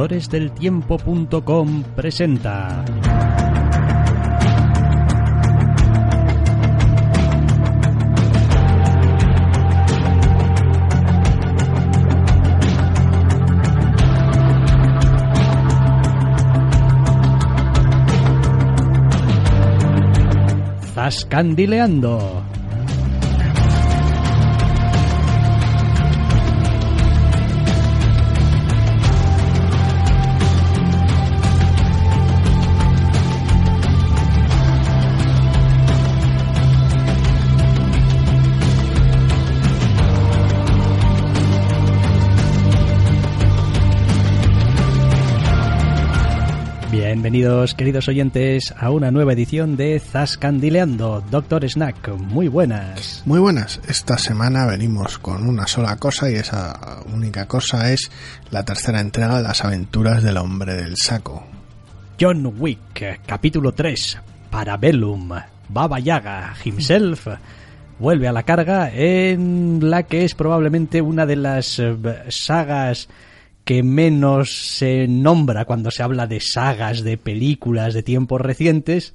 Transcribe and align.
Doctoresdeltiempo.com 0.00 1.82
presenta. 1.94 3.09
Zascandileando. 21.10 22.49
Bienvenidos, 47.50 47.74
queridos 47.74 48.08
oyentes, 48.08 48.74
a 48.78 48.90
una 48.92 49.10
nueva 49.10 49.32
edición 49.32 49.76
de 49.76 49.98
Zascandileando, 49.98 51.20
Doctor 51.32 51.68
Snack. 51.68 52.10
Muy 52.16 52.46
buenas. 52.46 53.24
Muy 53.26 53.40
buenas. 53.40 53.80
Esta 53.88 54.18
semana 54.18 54.66
venimos 54.66 55.18
con 55.18 55.48
una 55.48 55.66
sola 55.66 55.96
cosa 55.96 56.30
y 56.30 56.34
esa 56.34 57.02
única 57.12 57.48
cosa 57.48 57.92
es 57.92 58.08
la 58.52 58.64
tercera 58.64 59.00
entrega 59.00 59.38
de 59.38 59.42
las 59.42 59.64
aventuras 59.64 60.22
del 60.22 60.36
hombre 60.36 60.76
del 60.76 60.96
saco. 60.96 61.44
John 62.20 62.54
Wick, 62.56 63.20
capítulo 63.26 63.72
3, 63.72 64.18
Parabellum, 64.48 65.30
Baba 65.68 65.98
Yaga, 65.98 66.54
himself, 66.64 67.26
vuelve 67.98 68.28
a 68.28 68.32
la 68.32 68.44
carga 68.44 68.92
en 68.94 69.90
la 69.90 70.04
que 70.04 70.24
es 70.24 70.36
probablemente 70.36 71.02
una 71.02 71.26
de 71.26 71.34
las 71.36 71.80
eh, 71.80 71.96
sagas 72.28 73.08
que 73.64 73.82
menos 73.82 74.76
se 74.76 75.06
nombra 75.08 75.64
cuando 75.64 75.90
se 75.90 76.02
habla 76.02 76.26
de 76.26 76.40
sagas, 76.40 77.02
de 77.02 77.16
películas 77.16 77.94
de 77.94 78.02
tiempos 78.02 78.40
recientes 78.40 79.14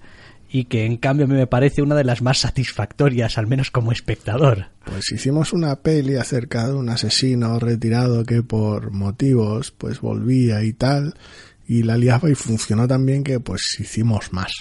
y 0.49 0.65
que 0.65 0.85
en 0.85 0.97
cambio 0.97 1.27
me 1.27 1.47
parece 1.47 1.81
una 1.81 1.95
de 1.95 2.03
las 2.03 2.21
más 2.21 2.39
satisfactorias, 2.39 3.37
al 3.37 3.47
menos 3.47 3.71
como 3.71 3.91
espectador. 3.91 4.67
Pues 4.85 5.11
hicimos 5.11 5.51
una 5.51 5.75
peli 5.77 6.15
acerca 6.15 6.67
de 6.67 6.75
un 6.75 6.89
asesino 6.89 7.59
retirado 7.59 8.23
que 8.23 8.41
por 8.43 8.91
motivos 8.91 9.71
pues 9.71 9.99
volvía 9.99 10.63
y 10.63 10.73
tal 10.73 11.15
y 11.67 11.83
la 11.83 11.97
liaba 11.97 12.29
y 12.29 12.35
funcionó 12.35 12.87
también 12.87 13.23
que 13.23 13.39
pues 13.39 13.61
hicimos 13.79 14.31
más. 14.31 14.51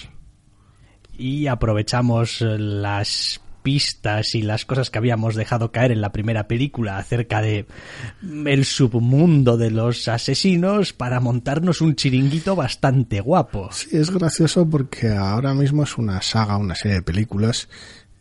Y 1.17 1.47
aprovechamos 1.47 2.41
las 2.41 3.39
pistas 3.65 4.35
y 4.35 4.43
las 4.43 4.63
cosas 4.63 4.91
que 4.91 4.99
habíamos 4.99 5.33
dejado 5.33 5.71
caer 5.71 5.91
en 5.91 5.99
la 5.99 6.11
primera 6.11 6.47
película 6.47 6.99
acerca 6.99 7.41
de 7.41 7.65
el 8.45 8.63
submundo 8.63 9.57
de 9.57 9.71
los 9.71 10.07
asesinos 10.07 10.93
para 10.93 11.19
montarnos 11.19 11.81
un 11.81 11.95
chiringuito 11.95 12.55
bastante 12.55 13.21
guapo. 13.21 13.69
Sí, 13.71 13.97
es 13.97 14.11
gracioso 14.11 14.69
porque 14.69 15.09
ahora 15.09 15.55
mismo 15.55 15.81
es 15.81 15.97
una 15.97 16.21
saga, 16.21 16.57
una 16.57 16.75
serie 16.75 16.97
de 16.97 17.01
películas 17.01 17.67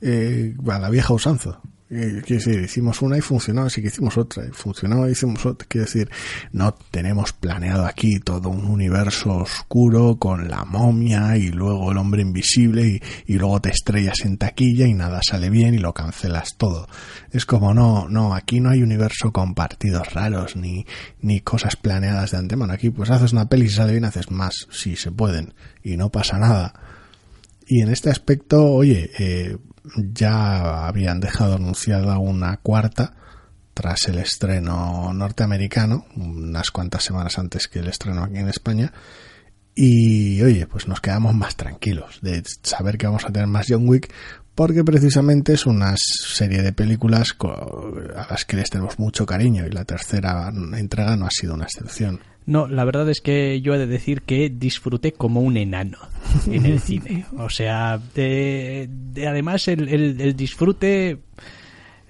eh, 0.01 0.55
a 0.67 0.79
la 0.79 0.89
vieja 0.89 1.13
usanza. 1.13 1.61
Eh, 1.97 2.23
quiero 2.27 2.43
decir, 2.45 2.61
hicimos 2.61 3.03
una 3.03 3.17
y 3.17 3.21
funcionó, 3.21 3.63
así 3.67 3.81
que 3.81 3.87
hicimos 3.87 4.19
otra, 4.19 4.45
y 4.45 4.51
funcionó 4.51 5.09
y 5.09 5.13
hicimos 5.13 5.47
otra. 5.47 5.65
Quiero 5.69 5.85
decir, 5.85 6.11
no 6.51 6.75
tenemos 6.91 7.33
planeado 7.33 7.87
aquí 7.87 8.19
todo 8.19 8.49
un 8.49 8.65
universo 8.65 9.37
oscuro 9.37 10.17
con 10.17 10.49
la 10.49 10.65
momia 10.65 11.37
y 11.37 11.51
luego 11.51 11.93
el 11.93 11.99
hombre 11.99 12.23
invisible 12.23 12.85
y, 12.89 13.01
y 13.33 13.39
luego 13.39 13.61
te 13.61 13.71
estrellas 13.71 14.25
en 14.25 14.39
taquilla 14.39 14.89
y 14.89 14.95
nada 14.95 15.21
sale 15.23 15.51
bien 15.51 15.75
y 15.75 15.79
lo 15.79 15.95
cancelas 15.95 16.57
todo. 16.57 16.89
Es 17.31 17.47
como 17.47 17.73
no, 17.73 18.09
no, 18.09 18.35
aquí 18.35 18.59
no 18.59 18.71
hay 18.71 18.83
universo 18.83 19.33
con 19.33 19.55
partidos 19.55 20.13
raros 20.13 20.57
ni, 20.57 20.87
ni 21.21 21.43
cosas 21.43 21.77
planeadas 21.77 22.33
de 22.33 22.39
antemano. 22.39 22.73
Aquí 22.73 22.91
pues 22.91 23.11
haces 23.11 23.33
una 23.33 23.49
peli 23.49 23.67
y 23.67 23.69
si 23.69 23.77
sale 23.77 23.93
bien 23.93 24.05
haces 24.05 24.33
más, 24.33 24.67
si 24.73 24.97
se 24.97 25.13
pueden, 25.13 25.55
y 25.85 25.97
no 25.97 26.11
pasa 26.11 26.39
nada. 26.39 26.75
Y 27.69 27.83
en 27.83 27.91
este 27.91 28.11
aspecto, 28.11 28.67
oye, 28.67 29.11
eh, 29.17 29.59
ya 30.13 30.87
habían 30.87 31.21
dejado 31.21 31.57
anunciada 31.57 32.19
una 32.19 32.57
cuarta 32.59 33.15
tras 33.75 34.09
el 34.09 34.19
estreno 34.19 35.13
norteamericano, 35.13 36.07
unas 36.17 36.71
cuantas 36.71 37.03
semanas 37.03 37.39
antes 37.39 37.69
que 37.69 37.81
el 37.81 37.89
estreno 37.89 38.23
aquí 38.23 38.39
en 38.39 38.49
España. 38.49 38.93
Y 39.75 40.41
oye, 40.43 40.67
pues 40.69 40.87
nos 40.87 41.01
quedamos 41.01 41.35
más 41.35 41.57
tranquilos 41.57 42.21
de 42.23 42.43
saber 42.63 42.97
que 42.97 43.07
vamos 43.07 43.25
a 43.25 43.33
tener 43.33 43.49
más 43.49 43.67
John 43.69 43.89
Wick, 43.89 44.13
porque 44.55 44.85
precisamente 44.85 45.55
es 45.55 45.67
una 45.67 45.95
serie 45.97 46.63
de 46.63 46.73
películas 46.73 47.37
a 47.41 48.27
las 48.31 48.45
que 48.45 48.57
les 48.57 48.71
tenemos 48.71 49.01
mucho 49.01 49.27
cariño 49.27 49.67
y 49.67 49.71
la 49.71 49.85
tercera 49.85 50.53
entrega 50.77 51.17
no 51.17 51.27
ha 51.27 51.31
sido 51.31 51.55
una 51.55 51.65
excepción. 51.65 52.21
No, 52.47 52.67
la 52.69 52.85
verdad 52.85 53.09
es 53.09 53.21
que 53.21 53.61
yo 53.63 53.75
he 53.75 53.79
de 53.79 53.87
decir 53.87 54.23
que 54.23 54.51
disfruté 54.51 55.13
como 55.13 55.41
un 55.41 55.57
enano 55.57 55.99
en 56.47 56.67
el 56.67 56.81
cine. 56.81 57.25
O 57.39 57.49
sea, 57.49 57.99
de, 58.15 58.89
de 58.91 59.27
además 59.29 59.67
el, 59.69 59.89
el, 59.89 60.21
el 60.21 60.37
disfrute 60.37 61.19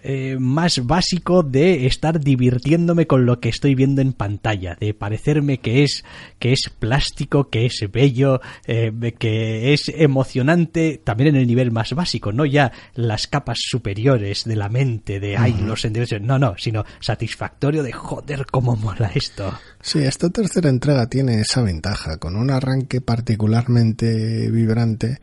eh, 0.06 0.36
más 0.38 0.86
básico 0.86 1.42
de 1.42 1.86
estar 1.86 2.20
divirtiéndome 2.20 3.06
con 3.06 3.24
lo 3.24 3.40
que 3.40 3.48
estoy 3.48 3.74
viendo 3.74 4.02
en 4.02 4.12
pantalla, 4.12 4.76
de 4.78 4.92
parecerme 4.92 5.60
que 5.60 5.82
es 5.82 6.04
que 6.38 6.52
es 6.52 6.70
plástico, 6.78 7.48
que 7.48 7.64
es 7.64 7.84
bello, 7.90 8.42
eh, 8.66 8.92
que 9.18 9.72
es 9.72 9.88
emocionante, 9.88 11.00
también 11.02 11.34
en 11.34 11.36
el 11.40 11.46
nivel 11.46 11.70
más 11.70 11.94
básico, 11.94 12.32
no 12.32 12.44
ya 12.44 12.70
las 12.94 13.26
capas 13.26 13.56
superiores 13.60 14.44
de 14.44 14.56
la 14.56 14.68
mente, 14.68 15.20
de 15.20 15.38
ay, 15.38 15.54
los 15.54 15.80
sentimientos, 15.80 16.20
no, 16.20 16.38
no, 16.38 16.54
sino 16.58 16.84
satisfactorio 17.00 17.82
de 17.82 17.92
joder, 17.92 18.44
cómo 18.44 18.76
mola 18.76 19.10
esto. 19.14 19.58
Sí, 19.80 20.00
esta 20.00 20.28
tercera 20.28 20.68
entrega 20.68 21.06
tiene 21.08 21.40
esa 21.40 21.62
ventaja, 21.62 22.18
con 22.18 22.36
un 22.36 22.50
arranque 22.50 23.00
particularmente 23.00 24.50
vibrante 24.50 25.18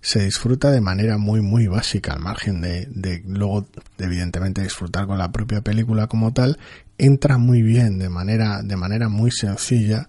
se 0.00 0.24
disfruta 0.24 0.70
de 0.70 0.80
manera 0.80 1.18
muy 1.18 1.40
muy 1.40 1.66
básica 1.66 2.12
al 2.12 2.20
margen 2.20 2.60
de, 2.60 2.86
de 2.90 3.22
luego 3.26 3.68
evidentemente 3.98 4.62
disfrutar 4.62 5.06
con 5.06 5.18
la 5.18 5.32
propia 5.32 5.62
película 5.62 6.06
como 6.06 6.32
tal 6.32 6.58
entra 6.98 7.38
muy 7.38 7.62
bien 7.62 7.98
de 7.98 8.08
manera 8.08 8.62
de 8.62 8.76
manera 8.76 9.08
muy 9.08 9.30
sencilla 9.30 10.08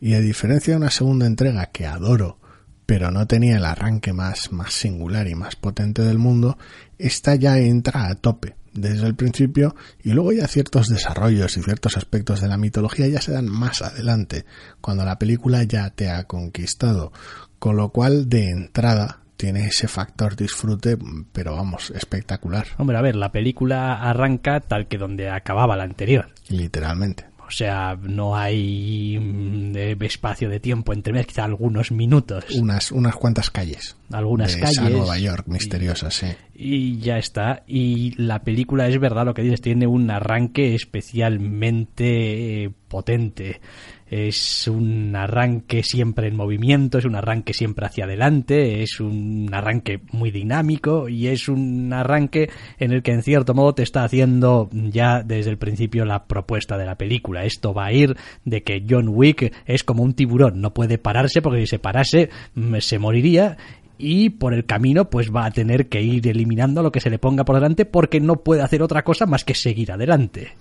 y 0.00 0.14
a 0.14 0.20
diferencia 0.20 0.74
de 0.74 0.78
una 0.78 0.90
segunda 0.90 1.26
entrega 1.26 1.66
que 1.66 1.86
adoro 1.86 2.38
pero 2.86 3.10
no 3.10 3.26
tenía 3.26 3.56
el 3.56 3.64
arranque 3.64 4.12
más 4.12 4.52
más 4.52 4.72
singular 4.72 5.28
y 5.28 5.34
más 5.34 5.56
potente 5.56 6.02
del 6.02 6.18
mundo 6.18 6.58
esta 6.98 7.34
ya 7.34 7.58
entra 7.58 8.06
a 8.06 8.14
tope 8.14 8.56
desde 8.76 9.06
el 9.06 9.14
principio 9.14 9.74
y 10.02 10.10
luego 10.10 10.32
ya 10.32 10.46
ciertos 10.46 10.88
desarrollos 10.88 11.56
y 11.56 11.62
ciertos 11.62 11.96
aspectos 11.96 12.40
de 12.40 12.48
la 12.48 12.58
mitología 12.58 13.08
ya 13.08 13.20
se 13.20 13.32
dan 13.32 13.48
más 13.48 13.82
adelante 13.82 14.44
cuando 14.80 15.04
la 15.04 15.18
película 15.18 15.62
ya 15.64 15.90
te 15.90 16.10
ha 16.10 16.24
conquistado 16.24 17.12
con 17.58 17.76
lo 17.76 17.90
cual 17.90 18.28
de 18.28 18.50
entrada 18.50 19.20
tiene 19.36 19.66
ese 19.66 19.88
factor 19.88 20.36
disfrute, 20.36 20.96
pero 21.32 21.54
vamos, 21.54 21.90
espectacular. 21.90 22.66
Hombre, 22.78 22.96
a 22.96 23.02
ver, 23.02 23.16
la 23.16 23.32
película 23.32 24.00
arranca 24.00 24.60
tal 24.60 24.86
que 24.86 24.98
donde 24.98 25.30
acababa 25.30 25.76
la 25.76 25.84
anterior. 25.84 26.28
Literalmente. 26.48 27.26
O 27.46 27.50
sea, 27.50 27.96
no 28.02 28.36
hay 28.36 29.18
mm, 29.20 29.76
espacio 30.02 30.48
de 30.48 30.58
tiempo 30.58 30.92
entre 30.92 31.12
medias, 31.12 31.28
quizá 31.28 31.44
algunos 31.44 31.92
minutos. 31.92 32.44
Unas, 32.56 32.90
unas 32.90 33.14
cuantas 33.14 33.50
calles. 33.50 33.96
Algunas 34.10 34.54
de 34.54 34.60
calles. 34.60 34.78
Esa 34.78 34.90
Nueva 34.90 35.16
York 35.18 35.46
misteriosa, 35.46 36.10
sí. 36.10 36.26
y 36.54 36.98
ya 36.98 37.18
está. 37.18 37.62
Y 37.68 38.20
la 38.20 38.42
película 38.42 38.88
es 38.88 38.98
verdad 38.98 39.26
lo 39.26 39.34
que 39.34 39.42
dices, 39.42 39.60
tiene 39.60 39.86
un 39.86 40.10
arranque 40.10 40.74
especialmente 40.74 42.64
eh, 42.64 42.70
potente. 42.88 43.60
Es 44.08 44.68
un 44.68 45.16
arranque 45.16 45.82
siempre 45.82 46.28
en 46.28 46.36
movimiento, 46.36 46.98
es 46.98 47.04
un 47.04 47.16
arranque 47.16 47.52
siempre 47.52 47.86
hacia 47.86 48.04
adelante, 48.04 48.82
es 48.82 49.00
un 49.00 49.48
arranque 49.52 50.00
muy 50.12 50.30
dinámico 50.30 51.08
y 51.08 51.26
es 51.26 51.48
un 51.48 51.92
arranque 51.92 52.48
en 52.78 52.92
el 52.92 53.02
que 53.02 53.12
en 53.12 53.22
cierto 53.22 53.52
modo 53.52 53.74
te 53.74 53.82
está 53.82 54.04
haciendo 54.04 54.70
ya 54.72 55.22
desde 55.24 55.50
el 55.50 55.58
principio 55.58 56.04
la 56.04 56.26
propuesta 56.26 56.78
de 56.78 56.86
la 56.86 56.94
película. 56.96 57.44
Esto 57.44 57.74
va 57.74 57.86
a 57.86 57.92
ir 57.92 58.16
de 58.44 58.62
que 58.62 58.84
John 58.88 59.08
Wick 59.08 59.52
es 59.66 59.82
como 59.82 60.04
un 60.04 60.14
tiburón, 60.14 60.60
no 60.60 60.72
puede 60.72 60.98
pararse 60.98 61.42
porque 61.42 61.60
si 61.60 61.66
se 61.66 61.78
parase 61.80 62.30
mm, 62.54 62.76
se 62.78 62.98
moriría 63.00 63.56
y 63.98 64.30
por 64.30 64.54
el 64.54 64.66
camino 64.66 65.10
pues 65.10 65.34
va 65.34 65.46
a 65.46 65.50
tener 65.50 65.88
que 65.88 66.02
ir 66.02 66.28
eliminando 66.28 66.82
lo 66.82 66.92
que 66.92 67.00
se 67.00 67.10
le 67.10 67.18
ponga 67.18 67.44
por 67.44 67.56
delante 67.56 67.86
porque 67.86 68.20
no 68.20 68.36
puede 68.36 68.62
hacer 68.62 68.82
otra 68.82 69.02
cosa 69.02 69.26
más 69.26 69.44
que 69.44 69.54
seguir 69.54 69.90
adelante. 69.90 70.52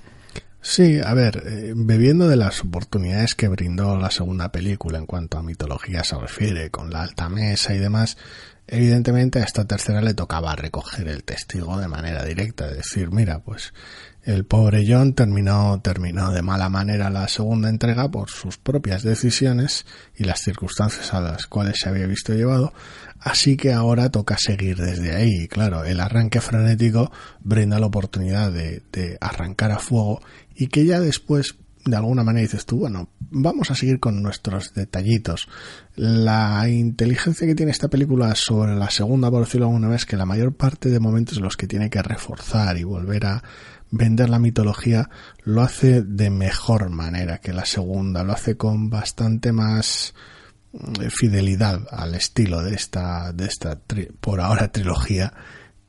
Sí, 0.67 0.99
a 0.99 1.13
ver, 1.13 1.43
eh, 1.45 1.73
bebiendo 1.75 2.27
de 2.27 2.37
las 2.37 2.61
oportunidades 2.61 3.35
que 3.35 3.47
brindó 3.47 3.97
la 3.97 4.09
segunda 4.09 4.51
película 4.51 4.97
en 4.97 5.05
cuanto 5.05 5.37
a 5.37 5.43
mitología 5.43 6.03
se 6.03 6.17
refiere, 6.17 6.71
con 6.71 6.89
la 6.89 7.03
alta 7.03 7.29
mesa 7.29 7.75
y 7.75 7.77
demás, 7.77 8.17
evidentemente 8.65 9.39
a 9.39 9.43
esta 9.43 9.65
tercera 9.65 10.01
le 10.01 10.15
tocaba 10.15 10.55
recoger 10.55 11.07
el 11.07 11.23
testigo 11.23 11.77
de 11.77 11.87
manera 11.87 12.25
directa, 12.25 12.67
decir, 12.67 13.11
mira, 13.11 13.41
pues 13.41 13.75
el 14.23 14.43
pobre 14.45 14.83
John 14.87 15.13
terminó, 15.13 15.79
terminó 15.83 16.31
de 16.31 16.41
mala 16.41 16.67
manera 16.67 17.11
la 17.11 17.27
segunda 17.27 17.69
entrega 17.69 18.09
por 18.09 18.31
sus 18.31 18.57
propias 18.57 19.03
decisiones 19.03 19.85
y 20.15 20.23
las 20.23 20.41
circunstancias 20.41 21.13
a 21.13 21.21
las 21.21 21.45
cuales 21.45 21.75
se 21.79 21.89
había 21.89 22.07
visto 22.07 22.33
llevado, 22.33 22.73
así 23.19 23.55
que 23.55 23.71
ahora 23.71 24.09
toca 24.09 24.35
seguir 24.39 24.77
desde 24.77 25.15
ahí. 25.15 25.47
Claro, 25.47 25.83
el 25.83 25.99
arranque 25.99 26.41
frenético 26.41 27.11
brinda 27.41 27.79
la 27.79 27.85
oportunidad 27.85 28.51
de, 28.51 28.81
de 28.91 29.19
arrancar 29.21 29.71
a 29.71 29.77
fuego 29.77 30.21
y 30.55 30.67
que 30.67 30.85
ya 30.85 30.99
después 30.99 31.55
de 31.85 31.95
alguna 31.95 32.23
manera 32.23 32.41
dices 32.41 32.65
tú, 32.65 32.79
bueno, 32.79 33.09
vamos 33.19 33.69
a 33.69 33.75
seguir 33.75 33.99
con 33.99 34.23
nuestros 34.23 34.73
detallitos. 34.73 35.47
La 35.95 36.67
inteligencia 36.67 37.45
que 37.45 37.53
tiene 37.53 37.71
esta 37.71 37.89
película 37.89 38.33
sobre 38.33 38.75
la 38.75 38.89
segunda, 38.89 39.29
por 39.29 39.45
decirlo 39.45 39.67
alguna 39.67 39.89
vez, 39.89 40.05
que 40.05 40.17
la 40.17 40.25
mayor 40.25 40.55
parte 40.55 40.89
de 40.89 40.99
momentos 40.99 41.39
los 41.39 41.55
que 41.55 41.67
tiene 41.67 41.91
que 41.91 42.01
reforzar 42.01 42.77
y 42.77 42.83
volver 42.83 43.27
a 43.27 43.43
vender 43.91 44.29
la 44.29 44.39
mitología, 44.39 45.09
lo 45.43 45.61
hace 45.61 46.01
de 46.01 46.31
mejor 46.31 46.89
manera 46.89 47.37
que 47.37 47.53
la 47.53 47.65
segunda, 47.65 48.23
lo 48.23 48.33
hace 48.33 48.57
con 48.57 48.89
bastante 48.89 49.51
más 49.51 50.15
mm, 50.73 51.09
fidelidad 51.11 51.81
al 51.91 52.15
estilo 52.15 52.63
de 52.63 52.73
esta, 52.73 53.31
de 53.31 53.45
esta 53.45 53.79
por 54.19 54.41
ahora 54.41 54.71
trilogía 54.71 55.33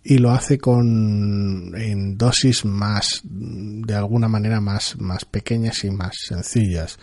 y 0.09 0.19
lo 0.19 0.31
hace 0.31 0.59
con 0.59 1.73
en 1.77 2.17
dosis 2.17 2.65
más 2.65 3.23
de 3.25 3.95
alguna 3.95 4.29
manera 4.29 4.61
más 4.61 4.97
más 5.01 5.25
pequeñas 5.25 5.85
y 5.85 5.91
más 5.91 6.17
sencillas. 6.29 6.99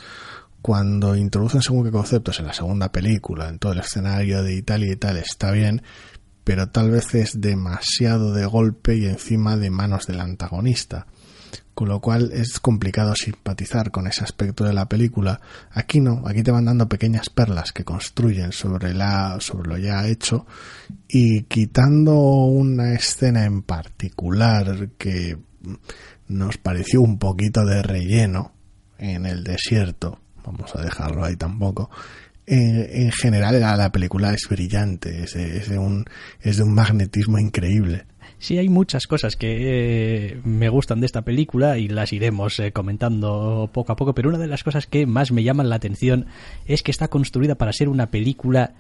Cuando 0.62 1.18
introducen 1.18 1.62
según 1.62 1.84
qué 1.84 1.92
conceptos 1.92 2.40
en 2.40 2.46
la 2.46 2.54
segunda 2.54 2.90
película 2.92 3.50
en 3.50 3.60
todo 3.60 3.74
el 3.74 3.80
escenario 3.80 4.42
de 4.42 4.56
Italia 4.56 4.94
y 4.94 4.96
tal 4.96 5.18
está 5.18 5.52
bien 5.52 5.82
pero 6.46 6.70
tal 6.70 6.92
vez 6.92 7.14
es 7.16 7.40
demasiado 7.40 8.34
de 8.34 8.46
golpe 8.46 8.96
y 8.96 9.06
encima 9.06 9.58
de 9.58 9.70
manos 9.70 10.08
del 10.08 10.22
antagonista 10.22 11.08
con 11.74 11.90
lo 11.90 12.00
cual 12.00 12.32
es 12.34 12.60
complicado 12.60 13.16
simpatizar 13.16 13.90
con 13.92 14.08
ese 14.08 14.24
aspecto 14.24 14.64
de 14.64 14.74
la 14.74 14.88
película. 14.88 15.42
Aquí 15.72 16.00
no, 16.00 16.24
aquí 16.28 16.44
te 16.44 16.52
van 16.52 16.66
dando 16.66 16.88
pequeñas 16.88 17.30
perlas 17.30 17.72
que 17.72 17.84
construyen 17.84 18.52
sobre 18.52 18.94
la 18.94 19.38
sobre 19.40 19.70
lo 19.70 19.78
ya 19.78 20.08
hecho 20.08 20.46
y 21.08 21.44
quitando 21.44 22.14
una 22.14 22.94
escena 22.94 23.46
en 23.46 23.64
particular 23.64 24.90
que 24.98 25.38
nos 26.28 26.58
pareció 26.58 27.02
un 27.02 27.18
poquito 27.18 27.66
de 27.66 27.82
relleno 27.82 28.52
en 29.00 29.26
el 29.26 29.44
desierto, 29.44 30.20
vamos 30.46 30.76
a 30.76 30.82
dejarlo 30.82 31.26
ahí 31.26 31.36
tampoco. 31.36 31.90
En, 32.46 33.10
general 33.12 33.62
la, 33.62 33.78
la, 33.78 33.92
película 33.94 34.34
es 34.34 34.50
brillante, 34.50 35.24
es 35.24 35.34
es 35.38 35.70
de 35.70 35.78
un, 35.78 36.04
es 36.42 36.58
de 36.58 36.64
un 36.64 36.74
magnetismo 36.74 37.40
increíble 37.40 38.06
Sí, 38.44 38.58
hay 38.58 38.68
muchas 38.68 39.08
cosas 39.08 39.38
que 39.38 40.34
eh, 40.34 40.42
me 40.44 40.68
gustan 40.68 41.00
de 41.00 41.06
esta 41.06 41.22
película 41.22 41.78
y 41.78 41.88
las 41.88 42.12
iremos 42.12 42.60
eh, 42.60 42.74
comentando 42.74 43.70
poco 43.72 43.94
a 43.94 43.96
poco, 43.96 44.14
pero 44.14 44.28
una 44.28 44.38
de 44.38 44.48
las 44.48 44.66
cosas 44.66 44.86
que 44.86 45.06
más 45.06 45.32
me 45.32 45.44
llaman 45.44 45.70
la 45.70 45.78
atención 45.78 46.26
es 46.66 46.84
que 46.84 46.92
está 46.92 47.08
construida 47.08 47.56
para 47.56 47.72
ser 47.72 47.88
una 47.88 48.12
película, 48.12 48.74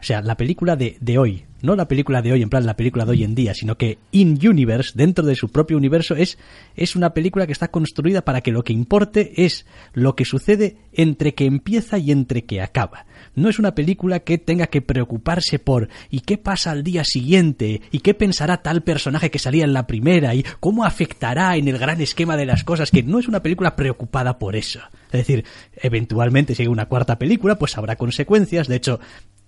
o 0.00 0.02
sea, 0.02 0.22
la 0.22 0.36
película 0.36 0.76
de, 0.76 0.96
de 1.00 1.18
hoy, 1.18 1.44
no 1.62 1.76
la 1.76 1.86
película 1.86 2.22
de 2.22 2.32
hoy, 2.32 2.42
en 2.42 2.48
plan 2.48 2.64
la 2.64 2.76
película 2.76 3.04
de 3.04 3.10
hoy 3.10 3.24
en 3.24 3.34
día, 3.34 3.52
sino 3.54 3.76
que 3.76 3.98
in 4.12 4.38
universe, 4.42 4.92
dentro 4.94 5.24
de 5.26 5.36
su 5.36 5.50
propio 5.50 5.76
universo, 5.76 6.16
es, 6.16 6.38
es 6.74 6.96
una 6.96 7.12
película 7.12 7.46
que 7.46 7.52
está 7.52 7.68
construida 7.68 8.24
para 8.24 8.40
que 8.40 8.50
lo 8.50 8.62
que 8.62 8.72
importe 8.72 9.44
es 9.44 9.66
lo 9.92 10.16
que 10.16 10.24
sucede 10.24 10.78
entre 10.92 11.34
que 11.34 11.44
empieza 11.44 11.98
y 11.98 12.12
entre 12.12 12.44
que 12.44 12.62
acaba 12.62 13.04
no 13.34 13.48
es 13.48 13.58
una 13.58 13.74
película 13.74 14.20
que 14.20 14.38
tenga 14.38 14.66
que 14.66 14.82
preocuparse 14.82 15.58
por 15.58 15.88
¿y 16.10 16.20
qué 16.20 16.38
pasa 16.38 16.70
al 16.70 16.82
día 16.82 17.04
siguiente? 17.04 17.82
¿y 17.90 18.00
qué 18.00 18.14
pensará 18.14 18.62
tal 18.62 18.82
personaje 18.82 19.30
que 19.30 19.38
salía 19.38 19.64
en 19.64 19.72
la 19.72 19.86
primera? 19.86 20.34
¿y 20.34 20.44
cómo 20.60 20.84
afectará 20.84 21.56
en 21.56 21.68
el 21.68 21.78
gran 21.78 22.00
esquema 22.00 22.36
de 22.36 22.46
las 22.46 22.64
cosas? 22.64 22.90
Que 22.90 23.02
no 23.02 23.18
es 23.18 23.28
una 23.28 23.42
película 23.42 23.76
preocupada 23.76 24.38
por 24.38 24.56
eso. 24.56 24.80
Es 25.12 25.26
decir, 25.26 25.44
eventualmente 25.76 26.54
si 26.54 26.66
una 26.66 26.86
cuarta 26.86 27.18
película, 27.18 27.58
pues 27.58 27.76
habrá 27.76 27.96
consecuencias. 27.96 28.68
De 28.68 28.76
hecho, 28.76 29.00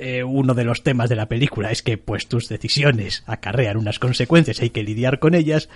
eh, 0.03 0.25
uno 0.25 0.55
de 0.55 0.65
los 0.65 0.83
temas 0.83 1.09
de 1.09 1.15
la 1.15 1.29
película 1.29 1.71
es 1.71 1.81
que 1.81 1.97
pues 1.97 2.27
tus 2.27 2.49
decisiones 2.49 3.23
acarrean 3.27 3.77
unas 3.77 4.01
consecuencias, 4.01 4.61
hay 4.61 4.71
que 4.71 4.83
lidiar 4.83 5.21
con 5.21 5.35
ellas, 5.35 5.69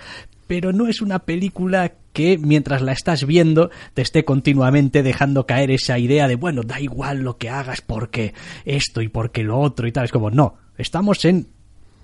pero 0.47 0.73
no 0.73 0.87
es 0.87 1.01
una 1.01 1.19
película 1.19 1.93
que 2.11 2.37
mientras 2.37 2.81
la 2.81 2.91
estás 2.91 3.25
viendo 3.25 3.71
te 3.93 4.01
esté 4.01 4.25
continuamente 4.25 5.01
dejando 5.01 5.45
caer 5.45 5.71
esa 5.71 5.97
idea 5.97 6.27
de 6.27 6.35
bueno, 6.35 6.63
da 6.63 6.81
igual 6.81 7.19
lo 7.19 7.37
que 7.37 7.49
hagas 7.49 7.79
porque 7.79 8.33
esto 8.65 9.01
y 9.01 9.07
porque 9.07 9.43
lo 9.43 9.59
otro 9.59 9.87
y 9.87 9.93
tal, 9.93 10.03
es 10.03 10.11
como 10.11 10.29
no, 10.29 10.55
estamos 10.77 11.23
en 11.23 11.47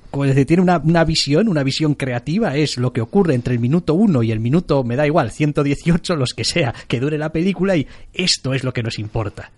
como 0.10 0.24
decir, 0.26 0.46
tiene 0.46 0.64
una, 0.64 0.78
una, 0.78 1.04
visión, 1.04 1.50
una 1.50 1.64
visión 1.64 1.96
creativa, 1.96 2.56
es 2.56 2.78
lo 2.78 2.94
que 2.94 3.02
ocurre 3.02 3.34
entre 3.34 3.56
el 3.56 3.60
minuto 3.60 3.96
1 3.96 4.24
y 4.24 4.32
el 4.32 4.40
minuto, 4.40 4.84
me 4.86 4.96
da 4.96 5.08
igual, 5.08 5.32
118, 5.32 6.16
los 6.16 6.34
que 6.34 6.46
sea, 6.46 6.74
que 6.88 7.00
dure 7.00 7.18
la 7.18 7.34
película 7.34 7.76
y 7.76 7.88
esto 8.14 8.54
es 8.54 8.64
lo 8.64 8.74
que 8.74 8.84
nos 8.84 9.00
importa. 9.00 9.52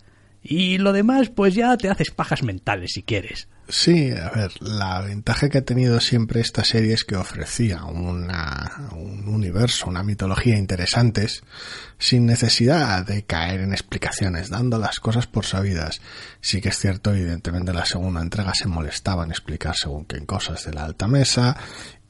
Y 0.48 0.78
lo 0.78 0.94
demás, 0.94 1.30
pues 1.30 1.56
ya 1.56 1.76
te 1.76 1.90
haces 1.90 2.12
pajas 2.12 2.44
mentales 2.44 2.92
si 2.94 3.02
quieres. 3.02 3.48
Sí, 3.68 4.12
a 4.12 4.30
ver, 4.30 4.52
la 4.62 5.02
ventaja 5.02 5.50
que 5.50 5.58
ha 5.58 5.66
tenido 5.66 6.00
siempre 6.00 6.40
esta 6.40 6.64
serie 6.64 6.94
es 6.94 7.04
que 7.04 7.16
ofrecía 7.16 7.84
una, 7.86 8.90
un 8.92 9.28
universo, 9.28 9.88
una 9.88 10.04
mitología 10.04 10.56
interesantes, 10.56 11.42
sin 11.98 12.28
necesidad 12.28 13.04
de 13.08 13.24
caer 13.24 13.62
en 13.62 13.74
explicaciones, 13.74 14.52
dando 14.52 14.78
las 14.78 15.00
cosas 15.00 15.26
por 15.26 15.46
sabidas. 15.46 16.00
Sí 16.42 16.62
que 16.62 16.70
es 16.70 16.78
cierto, 16.78 17.12
evidentemente 17.12 17.74
la 17.74 17.88
segunda 17.88 18.22
entrega 18.22 18.54
se 18.54 18.68
molestaba 18.68 19.24
en 19.24 19.32
explicar 19.32 19.76
según 19.76 20.06
qué 20.06 20.24
cosas 20.28 20.64
de 20.64 20.74
la 20.74 20.86
alta 20.86 21.08
mesa, 21.08 21.58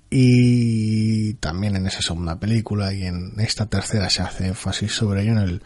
y 0.09 1.35
también 1.35 1.77
en 1.77 1.87
esa 1.87 2.01
segunda 2.01 2.37
película 2.37 2.93
y 2.93 3.05
en 3.05 3.33
esta 3.39 3.67
tercera 3.67 4.09
se 4.09 4.23
hace 4.23 4.47
énfasis 4.47 4.91
sobre 4.91 5.21
ello 5.21 5.31
en 5.31 5.37
el 5.37 5.63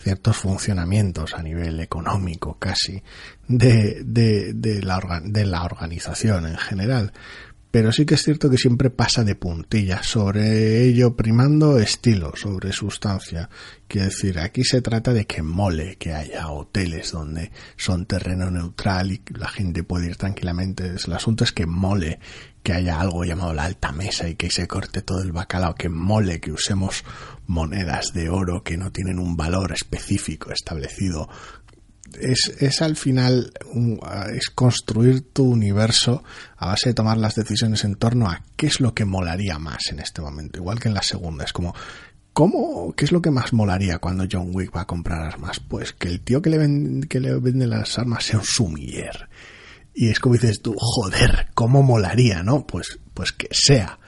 ciertos 0.00 0.36
funcionamientos 0.36 1.34
a 1.34 1.42
nivel 1.42 1.80
económico 1.80 2.56
casi 2.58 3.02
de, 3.46 4.02
de, 4.04 4.82
la, 4.82 5.20
de 5.24 5.44
la 5.44 5.64
organización 5.64 6.46
en 6.46 6.56
general. 6.56 7.12
Pero 7.70 7.92
sí 7.92 8.04
que 8.04 8.14
es 8.14 8.24
cierto 8.24 8.50
que 8.50 8.56
siempre 8.58 8.90
pasa 8.90 9.22
de 9.22 9.36
puntillas 9.36 10.04
sobre 10.04 10.82
ello, 10.82 11.14
primando 11.14 11.78
estilo 11.78 12.32
sobre 12.34 12.72
sustancia. 12.72 13.48
Quiero 13.86 14.08
decir, 14.08 14.40
aquí 14.40 14.64
se 14.64 14.82
trata 14.82 15.12
de 15.12 15.24
que 15.24 15.40
mole, 15.42 15.94
que 15.96 16.12
haya 16.12 16.50
hoteles 16.50 17.12
donde 17.12 17.52
son 17.76 18.06
terreno 18.06 18.50
neutral 18.50 19.12
y 19.12 19.22
la 19.38 19.46
gente 19.46 19.84
puede 19.84 20.08
ir 20.08 20.16
tranquilamente. 20.16 20.96
El 21.04 21.12
asunto 21.12 21.44
es 21.44 21.52
que 21.52 21.66
mole, 21.66 22.18
que 22.62 22.72
haya 22.72 23.00
algo 23.00 23.24
llamado 23.24 23.54
la 23.54 23.64
alta 23.64 23.92
mesa 23.92 24.28
y 24.28 24.34
que 24.34 24.50
se 24.50 24.68
corte 24.68 25.02
todo 25.02 25.22
el 25.22 25.32
bacalao, 25.32 25.74
que 25.74 25.88
mole, 25.88 26.40
que 26.40 26.52
usemos 26.52 27.04
monedas 27.46 28.12
de 28.12 28.28
oro 28.28 28.62
que 28.62 28.76
no 28.76 28.92
tienen 28.92 29.18
un 29.18 29.36
valor 29.36 29.72
específico 29.72 30.52
establecido. 30.52 31.28
Es, 32.20 32.52
es 32.58 32.82
al 32.82 32.96
final 32.96 33.52
es 34.34 34.50
construir 34.50 35.32
tu 35.32 35.44
universo 35.44 36.24
a 36.56 36.66
base 36.66 36.90
de 36.90 36.94
tomar 36.94 37.16
las 37.16 37.36
decisiones 37.36 37.84
en 37.84 37.94
torno 37.94 38.28
a 38.28 38.42
qué 38.56 38.66
es 38.66 38.80
lo 38.80 38.94
que 38.94 39.04
molaría 39.04 39.58
más 39.58 39.88
en 39.90 40.00
este 40.00 40.20
momento, 40.20 40.58
igual 40.58 40.80
que 40.80 40.88
en 40.88 40.94
la 40.94 41.02
segunda. 41.02 41.44
Es 41.44 41.52
como, 41.52 41.74
¿Cómo? 42.32 42.94
¿Qué 42.96 43.04
es 43.04 43.12
lo 43.12 43.20
que 43.20 43.32
más 43.32 43.52
molaría 43.52 43.98
cuando 43.98 44.24
John 44.30 44.50
Wick 44.54 44.74
va 44.74 44.82
a 44.82 44.86
comprar 44.86 45.20
armas? 45.22 45.58
Pues 45.60 45.92
que 45.92 46.08
el 46.08 46.20
tío 46.20 46.40
que 46.40 46.50
le, 46.50 47.06
que 47.08 47.18
le 47.18 47.34
vende 47.38 47.66
las 47.66 47.98
armas 47.98 48.24
sea 48.24 48.38
un 48.38 48.44
sumiller 48.44 49.28
y 50.00 50.08
es 50.08 50.18
como 50.18 50.32
dices 50.32 50.62
tú, 50.62 50.74
joder, 50.78 51.48
¿cómo 51.52 51.82
molaría, 51.82 52.42
no? 52.42 52.66
Pues, 52.66 52.98
pues 53.12 53.32
que 53.32 53.48
sea, 53.50 53.98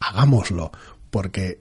hagámoslo, 0.00 0.72
porque 1.10 1.60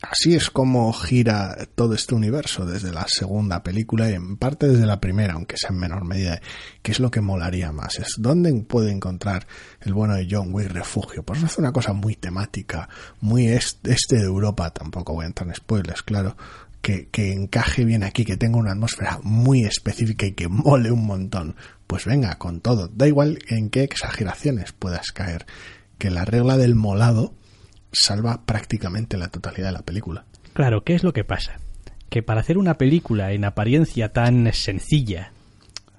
así 0.00 0.34
es 0.34 0.48
como 0.48 0.90
gira 0.94 1.68
todo 1.74 1.92
este 1.92 2.14
universo 2.14 2.64
desde 2.64 2.92
la 2.92 3.04
segunda 3.08 3.62
película 3.62 4.08
y 4.08 4.14
en 4.14 4.38
parte 4.38 4.68
desde 4.68 4.86
la 4.86 5.02
primera, 5.02 5.34
aunque 5.34 5.58
sea 5.58 5.68
en 5.68 5.80
menor 5.80 6.06
medida. 6.06 6.40
¿Qué 6.80 6.92
es 6.92 6.98
lo 6.98 7.10
que 7.10 7.20
molaría 7.20 7.72
más? 7.72 7.98
Es 7.98 8.14
dónde 8.16 8.54
puede 8.62 8.90
encontrar 8.90 9.46
el 9.82 9.92
bueno 9.92 10.14
de 10.14 10.26
John 10.30 10.54
Wick 10.54 10.70
refugio. 10.70 11.22
Pues 11.22 11.44
hace 11.44 11.60
una 11.60 11.72
cosa 11.72 11.92
muy 11.92 12.16
temática, 12.16 12.88
muy 13.20 13.48
este 13.48 14.16
de 14.16 14.24
Europa, 14.24 14.70
tampoco 14.70 15.12
voy 15.12 15.24
a 15.24 15.28
entrar 15.28 15.46
en 15.46 15.56
spoilers, 15.56 16.02
claro. 16.02 16.38
Que, 16.82 17.08
que 17.08 17.32
encaje 17.32 17.84
bien 17.84 18.02
aquí, 18.02 18.24
que 18.24 18.38
tenga 18.38 18.56
una 18.56 18.72
atmósfera 18.72 19.20
muy 19.22 19.64
específica 19.64 20.26
y 20.26 20.32
que 20.32 20.48
mole 20.48 20.90
un 20.90 21.04
montón. 21.04 21.56
Pues 21.86 22.06
venga, 22.06 22.36
con 22.36 22.60
todo. 22.60 22.88
Da 22.88 23.06
igual 23.06 23.38
en 23.48 23.68
qué 23.68 23.82
exageraciones 23.82 24.72
puedas 24.72 25.12
caer. 25.12 25.44
Que 25.98 26.10
la 26.10 26.24
regla 26.24 26.56
del 26.56 26.74
molado 26.74 27.34
salva 27.92 28.42
prácticamente 28.46 29.16
la 29.16 29.28
totalidad 29.28 29.68
de 29.68 29.72
la 29.72 29.82
película. 29.82 30.24
Claro, 30.52 30.84
¿qué 30.84 30.94
es 30.94 31.04
lo 31.04 31.12
que 31.12 31.24
pasa? 31.24 31.58
Que 32.08 32.22
para 32.22 32.40
hacer 32.40 32.58
una 32.58 32.74
película 32.74 33.32
en 33.32 33.44
apariencia 33.44 34.12
tan 34.12 34.52
sencilla, 34.52 35.32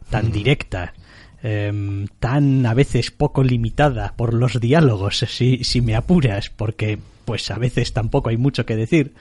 tan 0.10 0.32
directa, 0.32 0.94
em, 1.42 2.08
tan 2.20 2.66
a 2.66 2.74
veces 2.74 3.12
poco 3.12 3.44
limitada 3.44 4.14
por 4.16 4.34
los 4.34 4.60
diálogos, 4.60 5.20
si, 5.20 5.64
si 5.64 5.82
me 5.82 5.96
apuras, 5.96 6.50
porque 6.50 7.00
pues 7.26 7.50
a 7.52 7.58
veces 7.58 7.94
tampoco 7.94 8.30
hay 8.30 8.38
mucho 8.38 8.66
que 8.66 8.76
decir, 8.76 9.14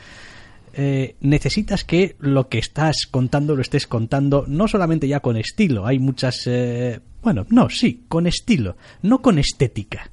eh, 0.74 1.16
necesitas 1.20 1.84
que 1.84 2.16
lo 2.18 2.48
que 2.48 2.58
estás 2.58 3.06
contando 3.10 3.56
lo 3.56 3.62
estés 3.62 3.86
contando 3.86 4.44
no 4.46 4.68
solamente 4.68 5.08
ya 5.08 5.20
con 5.20 5.36
estilo, 5.36 5.86
hay 5.86 5.98
muchas... 5.98 6.46
Eh, 6.46 7.00
bueno, 7.22 7.46
no, 7.50 7.68
sí, 7.68 8.04
con 8.08 8.26
estilo, 8.26 8.76
no 9.02 9.20
con 9.20 9.38
estética 9.38 10.10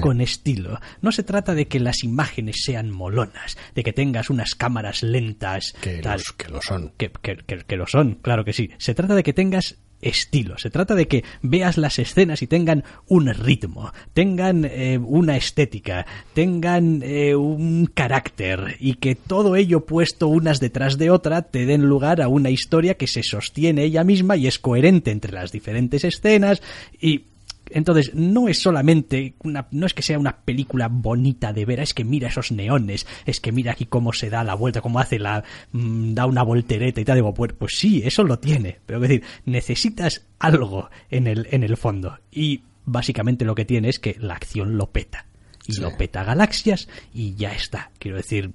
con 0.00 0.20
estilo. 0.20 0.80
No 1.00 1.12
se 1.12 1.22
trata 1.22 1.54
de 1.54 1.66
que 1.66 1.80
las 1.80 2.04
imágenes 2.04 2.62
sean 2.64 2.90
molonas, 2.90 3.56
de 3.74 3.82
que 3.82 3.92
tengas 3.92 4.30
unas 4.30 4.54
cámaras 4.54 5.02
lentas. 5.02 5.72
Que, 5.80 6.00
que 6.36 6.48
lo 6.48 6.62
son. 6.62 6.92
Que, 6.96 7.10
que, 7.10 7.76
lo 7.76 7.86
son, 7.86 8.14
claro 8.14 8.44
que 8.44 8.52
sí. 8.52 8.70
Se 8.78 8.94
trata 8.94 9.14
de 9.14 9.22
que 9.22 9.32
tengas 9.32 9.78
estilo. 10.02 10.58
Se 10.58 10.68
trata 10.68 10.94
de 10.94 11.08
que 11.08 11.24
veas 11.40 11.78
las 11.78 11.98
escenas 11.98 12.42
y 12.42 12.46
tengan 12.46 12.84
un 13.06 13.32
ritmo, 13.32 13.92
tengan 14.12 14.64
eh, 14.64 14.98
una 14.98 15.36
estética, 15.36 16.06
tengan 16.34 17.02
eh, 17.02 17.34
un 17.34 17.86
carácter 17.86 18.76
y 18.80 18.94
que 18.94 19.14
todo 19.14 19.56
ello 19.56 19.86
puesto 19.86 20.28
unas 20.28 20.60
detrás 20.60 20.98
de 20.98 21.10
otra 21.10 21.42
te 21.42 21.64
den 21.64 21.82
lugar 21.82 22.20
a 22.20 22.28
una 22.28 22.50
historia 22.50 22.94
que 22.94 23.06
se 23.06 23.22
sostiene 23.22 23.84
ella 23.84 24.04
misma 24.04 24.36
y 24.36 24.46
es 24.46 24.58
coherente 24.58 25.10
entre 25.10 25.32
las 25.32 25.52
diferentes 25.52 26.04
escenas 26.04 26.60
y 27.00 27.31
entonces, 27.74 28.14
no 28.14 28.48
es 28.48 28.60
solamente 28.60 29.34
una, 29.42 29.68
no 29.70 29.86
es 29.86 29.94
que 29.94 30.02
sea 30.02 30.18
una 30.18 30.38
película 30.38 30.88
bonita 30.88 31.52
de 31.52 31.64
ver, 31.64 31.80
es 31.80 31.94
que 31.94 32.04
mira 32.04 32.28
esos 32.28 32.52
neones, 32.52 33.06
es 33.26 33.40
que 33.40 33.52
mira 33.52 33.72
aquí 33.72 33.86
cómo 33.86 34.12
se 34.12 34.30
da 34.30 34.44
la 34.44 34.54
vuelta, 34.54 34.80
cómo 34.80 34.98
hace 34.98 35.18
la, 35.18 35.44
mm, 35.72 36.14
da 36.14 36.26
una 36.26 36.42
voltereta 36.42 37.00
y 37.00 37.04
tal. 37.04 37.16
Digo, 37.16 37.34
pues, 37.34 37.52
pues, 37.58 37.72
sí, 37.76 38.02
eso 38.04 38.24
lo 38.24 38.38
tiene. 38.38 38.78
Pero 38.86 39.02
es 39.02 39.08
decir, 39.08 39.24
necesitas 39.44 40.26
algo 40.38 40.90
en 41.10 41.26
el, 41.26 41.48
en 41.50 41.62
el 41.62 41.76
fondo. 41.76 42.18
Y 42.30 42.62
básicamente 42.84 43.44
lo 43.44 43.54
que 43.54 43.64
tiene 43.64 43.88
es 43.88 43.98
que 43.98 44.16
la 44.18 44.34
acción 44.34 44.76
lo 44.76 44.90
peta. 44.90 45.26
Y 45.66 45.80
lo 45.80 45.96
peta 45.96 46.24
galaxias 46.24 46.88
y 47.14 47.36
ya 47.36 47.52
está. 47.52 47.92
Quiero 48.00 48.16
decir, 48.16 48.52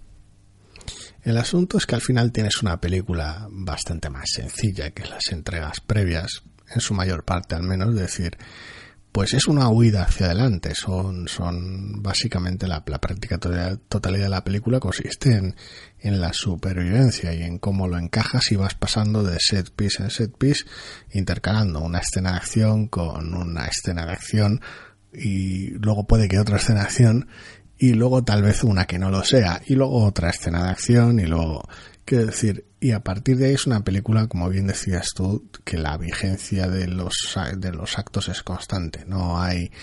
el 1.23 1.37
asunto 1.37 1.77
es 1.77 1.85
que 1.85 1.95
al 1.95 2.01
final 2.01 2.31
tienes 2.31 2.61
una 2.61 2.79
película 2.79 3.47
bastante 3.49 4.09
más 4.09 4.29
sencilla 4.33 4.91
que 4.91 5.05
las 5.05 5.27
entregas 5.31 5.79
previas, 5.81 6.43
en 6.73 6.81
su 6.81 6.93
mayor 6.93 7.23
parte 7.23 7.55
al 7.55 7.63
menos, 7.63 7.89
es 7.89 7.99
decir, 7.99 8.37
pues 9.11 9.33
es 9.33 9.47
una 9.47 9.69
huida 9.69 10.03
hacia 10.03 10.27
adelante. 10.27 10.75
Son, 10.75 11.27
son 11.27 12.03
básicamente 12.03 12.67
la, 12.67 12.83
práctica 12.83 13.37
totalidad 13.37 14.23
de 14.23 14.29
la 14.29 14.43
película 14.43 14.79
consiste 14.79 15.35
en, 15.35 15.55
en, 15.99 16.21
la 16.21 16.33
supervivencia 16.33 17.33
y 17.33 17.41
en 17.43 17.57
cómo 17.57 17.87
lo 17.87 17.97
encajas 17.97 18.51
y 18.51 18.55
vas 18.55 18.75
pasando 18.75 19.23
de 19.23 19.37
set 19.39 19.71
piece 19.71 20.03
en 20.03 20.09
set 20.11 20.37
piece, 20.37 20.65
intercalando 21.11 21.81
una 21.81 21.99
escena 21.99 22.31
de 22.31 22.37
acción 22.37 22.87
con 22.87 23.33
una 23.33 23.65
escena 23.65 24.05
de 24.05 24.11
acción 24.11 24.61
y 25.13 25.69
luego 25.71 26.05
puede 26.05 26.27
que 26.27 26.39
otra 26.39 26.57
escena 26.57 26.81
de 26.81 26.85
acción 26.85 27.27
y 27.77 27.93
luego 27.93 28.23
tal 28.23 28.43
vez 28.43 28.63
una 28.63 28.85
que 28.85 28.99
no 28.99 29.09
lo 29.09 29.23
sea 29.23 29.61
y 29.65 29.75
luego 29.75 30.03
otra 30.03 30.29
escena 30.29 30.63
de 30.63 30.69
acción 30.71 31.19
y 31.19 31.25
luego 31.25 31.67
Quiero 32.07 32.27
decir, 32.27 32.63
y 32.79 32.91
a 32.91 33.03
partir 33.03 33.35
de 33.35 33.47
ahí 33.47 33.55
es 33.55 33.67
una 33.67 33.83
película, 33.83 34.27
como 34.27 34.47
bien 34.47 34.67
decías 34.67 35.09
tú, 35.13 35.49
que 35.65 35.77
la 35.77 35.97
vigencia 35.97 36.69
de 36.69 36.87
los, 36.87 37.37
de 37.57 37.73
los 37.73 37.99
actos 37.99 38.29
es 38.29 38.43
constante. 38.43 39.03
No 39.05 39.41
hay, 39.41 39.73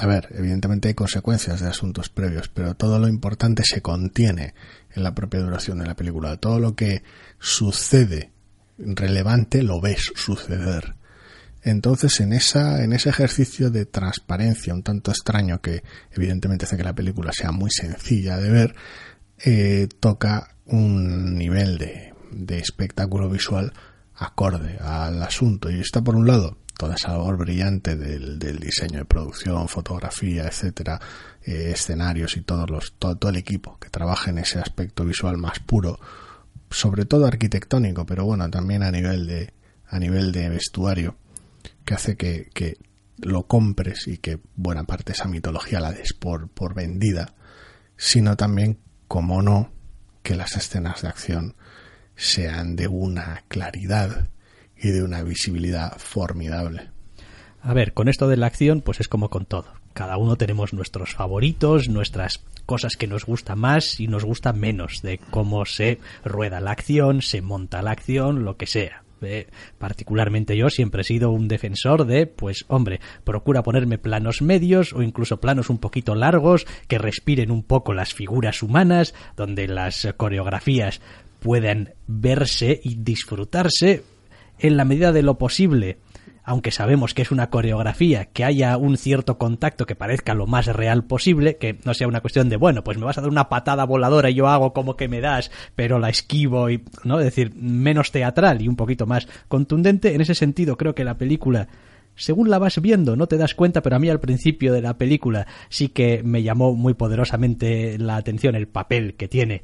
a 0.00 0.06
ver, 0.06 0.28
evidentemente 0.32 0.88
hay 0.88 0.94
consecuencias 0.94 1.62
de 1.62 1.68
asuntos 1.68 2.10
previos, 2.10 2.50
pero 2.50 2.74
todo 2.74 2.98
lo 2.98 3.08
importante 3.08 3.62
se 3.64 3.80
contiene 3.80 4.52
en 4.94 5.02
la 5.02 5.14
propia 5.14 5.40
duración 5.40 5.78
de 5.78 5.86
la 5.86 5.96
película. 5.96 6.36
Todo 6.36 6.60
lo 6.60 6.76
que 6.76 7.04
sucede 7.38 8.32
relevante 8.76 9.62
lo 9.62 9.80
ves 9.80 10.12
suceder. 10.14 10.94
Entonces, 11.62 12.20
en 12.20 12.34
esa, 12.34 12.84
en 12.84 12.92
ese 12.92 13.08
ejercicio 13.08 13.70
de 13.70 13.86
transparencia 13.86 14.74
un 14.74 14.82
tanto 14.82 15.10
extraño 15.10 15.62
que 15.62 15.84
evidentemente 16.12 16.66
hace 16.66 16.76
que 16.76 16.84
la 16.84 16.94
película 16.94 17.32
sea 17.32 17.50
muy 17.50 17.70
sencilla 17.70 18.36
de 18.36 18.50
ver, 18.50 18.74
eh, 19.42 19.88
toca 20.00 20.56
un 20.70 21.36
nivel 21.36 21.78
de, 21.78 22.14
de 22.30 22.58
espectáculo 22.58 23.28
visual 23.28 23.72
acorde 24.14 24.78
al 24.78 25.22
asunto. 25.22 25.70
Y 25.70 25.80
está 25.80 26.02
por 26.02 26.16
un 26.16 26.26
lado 26.26 26.58
toda 26.80 26.94
esa 26.94 27.10
labor 27.10 27.36
brillante 27.36 27.94
del, 27.94 28.38
del 28.38 28.58
diseño 28.58 29.00
de 29.00 29.04
producción, 29.04 29.68
fotografía, 29.68 30.46
etcétera, 30.46 30.98
eh, 31.44 31.72
escenarios 31.74 32.38
y 32.38 32.40
todos 32.40 32.70
los, 32.70 32.94
todo, 32.98 33.28
el 33.28 33.36
equipo 33.36 33.78
que 33.78 33.90
trabaja 33.90 34.30
en 34.30 34.38
ese 34.38 34.60
aspecto 34.60 35.04
visual 35.04 35.36
más 35.36 35.58
puro, 35.58 36.00
sobre 36.70 37.04
todo 37.04 37.26
arquitectónico, 37.26 38.06
pero 38.06 38.24
bueno, 38.24 38.48
también 38.48 38.82
a 38.82 38.90
nivel 38.90 39.26
de, 39.26 39.52
a 39.88 39.98
nivel 39.98 40.32
de 40.32 40.48
vestuario, 40.48 41.16
que 41.84 41.92
hace 41.92 42.16
que, 42.16 42.48
que 42.54 42.78
lo 43.18 43.46
compres 43.46 44.08
y 44.08 44.16
que 44.16 44.40
buena 44.56 44.84
parte 44.84 45.12
de 45.12 45.18
esa 45.18 45.28
mitología 45.28 45.80
la 45.80 45.92
des 45.92 46.14
por, 46.14 46.48
por 46.48 46.74
vendida, 46.74 47.34
sino 47.98 48.38
también, 48.38 48.78
como 49.06 49.42
no, 49.42 49.70
que 50.22 50.36
las 50.36 50.56
escenas 50.56 51.02
de 51.02 51.08
acción 51.08 51.54
sean 52.16 52.76
de 52.76 52.88
una 52.88 53.44
claridad 53.48 54.28
y 54.76 54.90
de 54.90 55.02
una 55.02 55.22
visibilidad 55.22 55.96
formidable. 55.98 56.90
A 57.62 57.74
ver, 57.74 57.92
con 57.92 58.08
esto 58.08 58.28
de 58.28 58.36
la 58.36 58.46
acción, 58.46 58.80
pues 58.80 59.00
es 59.00 59.08
como 59.08 59.28
con 59.28 59.44
todo. 59.44 59.72
Cada 59.92 60.16
uno 60.16 60.36
tenemos 60.36 60.72
nuestros 60.72 61.14
favoritos, 61.14 61.88
nuestras 61.88 62.42
cosas 62.64 62.96
que 62.96 63.06
nos 63.06 63.26
gustan 63.26 63.58
más 63.58 64.00
y 64.00 64.06
nos 64.06 64.24
gusta 64.24 64.52
menos 64.52 65.02
de 65.02 65.18
cómo 65.18 65.66
se 65.66 65.98
rueda 66.24 66.60
la 66.60 66.70
acción, 66.70 67.22
se 67.22 67.42
monta 67.42 67.82
la 67.82 67.90
acción, 67.90 68.44
lo 68.44 68.56
que 68.56 68.66
sea. 68.66 69.02
Particularmente 69.78 70.56
yo 70.56 70.70
siempre 70.70 71.02
he 71.02 71.04
sido 71.04 71.30
un 71.30 71.48
defensor 71.48 72.06
de, 72.06 72.26
pues 72.26 72.64
hombre, 72.68 73.00
procura 73.24 73.62
ponerme 73.62 73.98
planos 73.98 74.42
medios 74.42 74.92
o 74.92 75.02
incluso 75.02 75.40
planos 75.40 75.70
un 75.70 75.78
poquito 75.78 76.14
largos 76.14 76.66
que 76.88 76.98
respiren 76.98 77.50
un 77.50 77.62
poco 77.62 77.94
las 77.94 78.14
figuras 78.14 78.62
humanas, 78.62 79.14
donde 79.36 79.68
las 79.68 80.08
coreografías 80.16 81.00
puedan 81.40 81.94
verse 82.06 82.80
y 82.82 82.96
disfrutarse 82.96 84.04
en 84.58 84.76
la 84.76 84.84
medida 84.84 85.12
de 85.12 85.22
lo 85.22 85.38
posible 85.38 85.98
aunque 86.50 86.72
sabemos 86.72 87.14
que 87.14 87.22
es 87.22 87.30
una 87.30 87.48
coreografía, 87.48 88.24
que 88.24 88.42
haya 88.42 88.76
un 88.76 88.96
cierto 88.96 89.38
contacto 89.38 89.86
que 89.86 89.94
parezca 89.94 90.34
lo 90.34 90.48
más 90.48 90.66
real 90.66 91.04
posible, 91.04 91.58
que 91.58 91.78
no 91.84 91.94
sea 91.94 92.08
una 92.08 92.20
cuestión 92.20 92.48
de, 92.48 92.56
bueno, 92.56 92.82
pues 92.82 92.98
me 92.98 93.04
vas 93.04 93.18
a 93.18 93.20
dar 93.20 93.30
una 93.30 93.48
patada 93.48 93.84
voladora 93.84 94.30
y 94.30 94.34
yo 94.34 94.48
hago 94.48 94.72
como 94.72 94.96
que 94.96 95.06
me 95.06 95.20
das, 95.20 95.52
pero 95.76 96.00
la 96.00 96.08
esquivo 96.08 96.68
y, 96.68 96.82
¿no? 97.04 97.20
Es 97.20 97.26
decir, 97.26 97.54
menos 97.54 98.10
teatral 98.10 98.62
y 98.62 98.66
un 98.66 98.74
poquito 98.74 99.06
más 99.06 99.28
contundente. 99.46 100.12
En 100.12 100.22
ese 100.22 100.34
sentido, 100.34 100.76
creo 100.76 100.92
que 100.92 101.04
la 101.04 101.16
película 101.16 101.68
según 102.16 102.50
la 102.50 102.58
vas 102.58 102.80
viendo 102.82 103.14
no 103.14 103.28
te 103.28 103.36
das 103.36 103.54
cuenta, 103.54 103.80
pero 103.80 103.94
a 103.94 104.00
mí 104.00 104.08
al 104.08 104.18
principio 104.18 104.72
de 104.72 104.82
la 104.82 104.98
película 104.98 105.46
sí 105.68 105.90
que 105.90 106.24
me 106.24 106.42
llamó 106.42 106.74
muy 106.74 106.94
poderosamente 106.94 107.96
la 107.96 108.16
atención 108.16 108.56
el 108.56 108.66
papel 108.66 109.14
que 109.14 109.28
tiene 109.28 109.62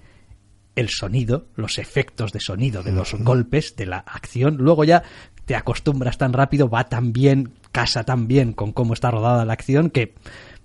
el 0.77 0.91
sonido, 0.91 1.49
los 1.57 1.79
efectos 1.79 2.33
de 2.33 2.39
sonido 2.39 2.83
de 2.83 2.93
los 2.93 3.15
golpes, 3.15 3.75
de 3.77 3.87
la 3.87 3.99
acción. 3.99 4.59
Luego 4.59 4.85
ya 4.85 5.03
te 5.47 5.55
acostumbras 5.55 6.19
tan 6.19 6.33
rápido, 6.33 6.69
va 6.69 6.85
tan 6.85 7.13
bien, 7.13 7.53
casa 7.73 8.05
tan 8.05 8.27
bien 8.27 8.53
con 8.53 8.73
cómo 8.73 8.93
está 8.93 9.11
rodada 9.11 9.45
la 9.45 9.55
acción 9.55 9.91
que 9.91 10.15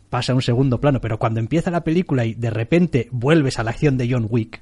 pasa 0.09 0.33
a 0.33 0.35
un 0.35 0.41
segundo 0.41 0.81
plano. 0.81 1.00
Pero 1.00 1.19
cuando 1.19 1.39
empieza 1.39 1.71
la 1.71 1.83
película 1.83 2.25
y 2.25 2.33
de 2.33 2.50
repente 2.50 3.07
vuelves 3.11 3.59
a 3.59 3.63
la 3.63 3.71
acción 3.71 3.97
de 3.97 4.11
John 4.11 4.27
Wick, 4.29 4.61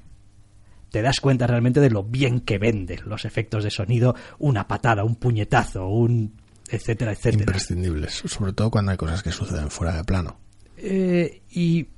te 0.90 1.02
das 1.02 1.20
cuenta 1.20 1.46
realmente 1.46 1.80
de 1.80 1.90
lo 1.90 2.04
bien 2.04 2.40
que 2.40 2.58
vende 2.58 3.00
los 3.04 3.24
efectos 3.24 3.64
de 3.64 3.70
sonido, 3.70 4.14
una 4.38 4.68
patada, 4.68 5.04
un 5.04 5.16
puñetazo, 5.16 5.88
un 5.88 6.34
etcétera, 6.68 7.12
etcétera. 7.12 7.42
Imprescindibles, 7.42 8.22
sobre 8.26 8.52
todo 8.52 8.70
cuando 8.70 8.92
hay 8.92 8.98
cosas 8.98 9.22
que 9.22 9.32
suceden 9.32 9.70
fuera 9.70 9.96
de 9.96 10.04
plano. 10.04 10.38
Eh, 10.76 11.42
y 11.50 11.88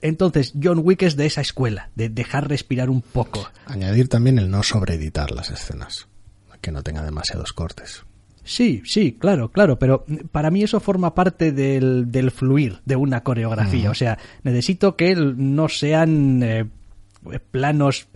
entonces, 0.00 0.52
John 0.62 0.80
Wick 0.82 1.02
es 1.02 1.16
de 1.16 1.26
esa 1.26 1.40
escuela, 1.40 1.90
de 1.96 2.08
dejar 2.08 2.48
respirar 2.48 2.88
un 2.88 3.02
poco. 3.02 3.48
Añadir 3.66 4.08
también 4.08 4.38
el 4.38 4.48
no 4.48 4.62
sobreeditar 4.62 5.32
las 5.32 5.50
escenas 5.50 6.07
que 6.60 6.72
no 6.72 6.82
tenga 6.82 7.02
demasiados 7.02 7.52
cortes. 7.52 8.04
Sí, 8.44 8.82
sí, 8.86 9.12
claro, 9.12 9.50
claro, 9.50 9.78
pero 9.78 10.06
para 10.32 10.50
mí 10.50 10.62
eso 10.62 10.80
forma 10.80 11.14
parte 11.14 11.52
del, 11.52 12.30
fluir 12.30 12.80
de 12.86 12.96
una 12.96 13.22
coreografía. 13.22 13.90
O 13.90 13.94
sea, 13.94 14.18
necesito 14.42 14.96
que 14.96 15.14
no 15.14 15.68
sean 15.68 16.42
eh, 16.42 16.64
planos 17.50 18.08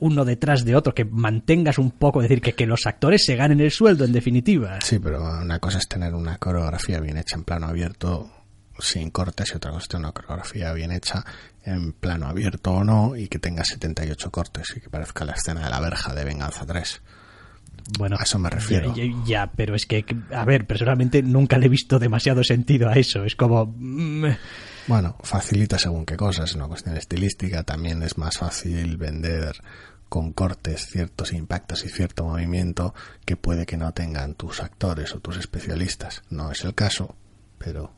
uno 0.00 0.24
detrás 0.24 0.64
de 0.64 0.74
otro, 0.74 0.94
que 0.94 1.04
mantengas 1.04 1.78
un 1.78 1.92
poco, 1.92 2.20
es 2.20 2.28
decir, 2.28 2.42
que, 2.42 2.54
que 2.54 2.66
los 2.66 2.86
actores 2.86 3.24
se 3.24 3.36
ganen 3.36 3.60
el 3.60 3.70
sueldo 3.70 4.04
en 4.04 4.12
definitiva. 4.12 4.80
Sí, 4.80 4.98
pero 4.98 5.22
una 5.22 5.60
cosa 5.60 5.78
es 5.78 5.88
tener 5.88 6.14
una 6.14 6.38
coreografía 6.38 7.00
bien 7.00 7.16
hecha 7.16 7.36
en 7.36 7.44
plano 7.44 7.68
abierto 7.68 8.30
sin 8.80 9.10
cortes 9.10 9.50
y 9.52 9.56
otra 9.56 9.70
cosa 9.70 9.82
es 9.82 9.88
tener 9.88 10.06
una 10.06 10.12
coreografía 10.12 10.72
bien 10.72 10.92
hecha 10.92 11.24
en 11.64 11.92
plano 11.92 12.26
abierto 12.26 12.72
o 12.72 12.84
no 12.84 13.16
y 13.16 13.28
que 13.28 13.38
tenga 13.38 13.64
78 13.64 14.30
cortes 14.30 14.74
y 14.76 14.80
que 14.80 14.90
parezca 14.90 15.24
la 15.24 15.32
escena 15.32 15.64
de 15.64 15.70
la 15.70 15.80
verja 15.80 16.14
de 16.14 16.24
Venganza 16.24 16.64
3. 16.66 17.02
Bueno, 17.98 18.16
a 18.18 18.22
eso 18.22 18.38
me 18.38 18.50
refiero. 18.50 18.94
Ya, 18.94 19.04
ya, 19.24 19.52
pero 19.54 19.74
es 19.74 19.86
que, 19.86 20.04
a 20.32 20.44
ver, 20.44 20.66
personalmente 20.66 21.22
nunca 21.22 21.58
le 21.58 21.66
he 21.66 21.68
visto 21.68 21.98
demasiado 21.98 22.42
sentido 22.44 22.88
a 22.88 22.94
eso. 22.94 23.24
Es 23.24 23.34
como... 23.36 23.66
mm, 23.76 24.26
Bueno, 24.86 25.16
facilita 25.22 25.78
según 25.78 26.04
qué 26.06 26.16
cosas, 26.16 26.50
es 26.50 26.56
una 26.56 26.66
cuestión 26.68 26.96
estilística, 26.96 27.62
también 27.62 28.02
es 28.02 28.16
más 28.18 28.38
fácil 28.38 28.96
vender 28.96 29.56
con 30.08 30.32
cortes 30.32 30.86
ciertos 30.86 31.32
impactos 31.34 31.84
y 31.84 31.88
cierto 31.90 32.24
movimiento 32.24 32.94
que 33.26 33.36
puede 33.36 33.66
que 33.66 33.76
no 33.76 33.92
tengan 33.92 34.34
tus 34.34 34.62
actores 34.62 35.14
o 35.14 35.20
tus 35.20 35.36
especialistas. 35.36 36.22
No 36.30 36.50
es 36.50 36.64
el 36.64 36.74
caso, 36.74 37.14
pero 37.58 37.92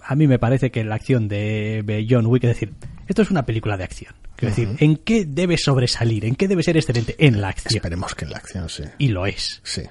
a 0.00 0.14
mí 0.14 0.26
me 0.26 0.38
parece 0.38 0.70
que 0.70 0.84
la 0.84 0.94
acción 0.94 1.28
de 1.28 2.06
John 2.08 2.26
Wick, 2.26 2.44
es 2.44 2.50
decir, 2.50 2.72
esto 3.06 3.22
es 3.22 3.30
una 3.30 3.44
película 3.44 3.76
de 3.76 3.84
acción. 3.84 4.14
Quiero 4.36 4.54
decir, 4.54 4.76
¿en 4.80 4.96
qué 4.96 5.24
debe 5.24 5.56
sobresalir? 5.58 6.24
¿En 6.24 6.34
qué 6.34 6.48
debe 6.48 6.62
ser 6.62 6.76
excelente? 6.76 7.14
En 7.18 7.40
la 7.40 7.48
acción. 7.50 7.74
esperemos 7.74 8.14
que 8.14 8.24
en 8.24 8.30
la 8.32 8.38
acción 8.38 8.68
sí. 8.68 8.82
Y 8.98 9.08
lo 9.08 9.26
es. 9.26 9.60
Sí. 9.62 9.82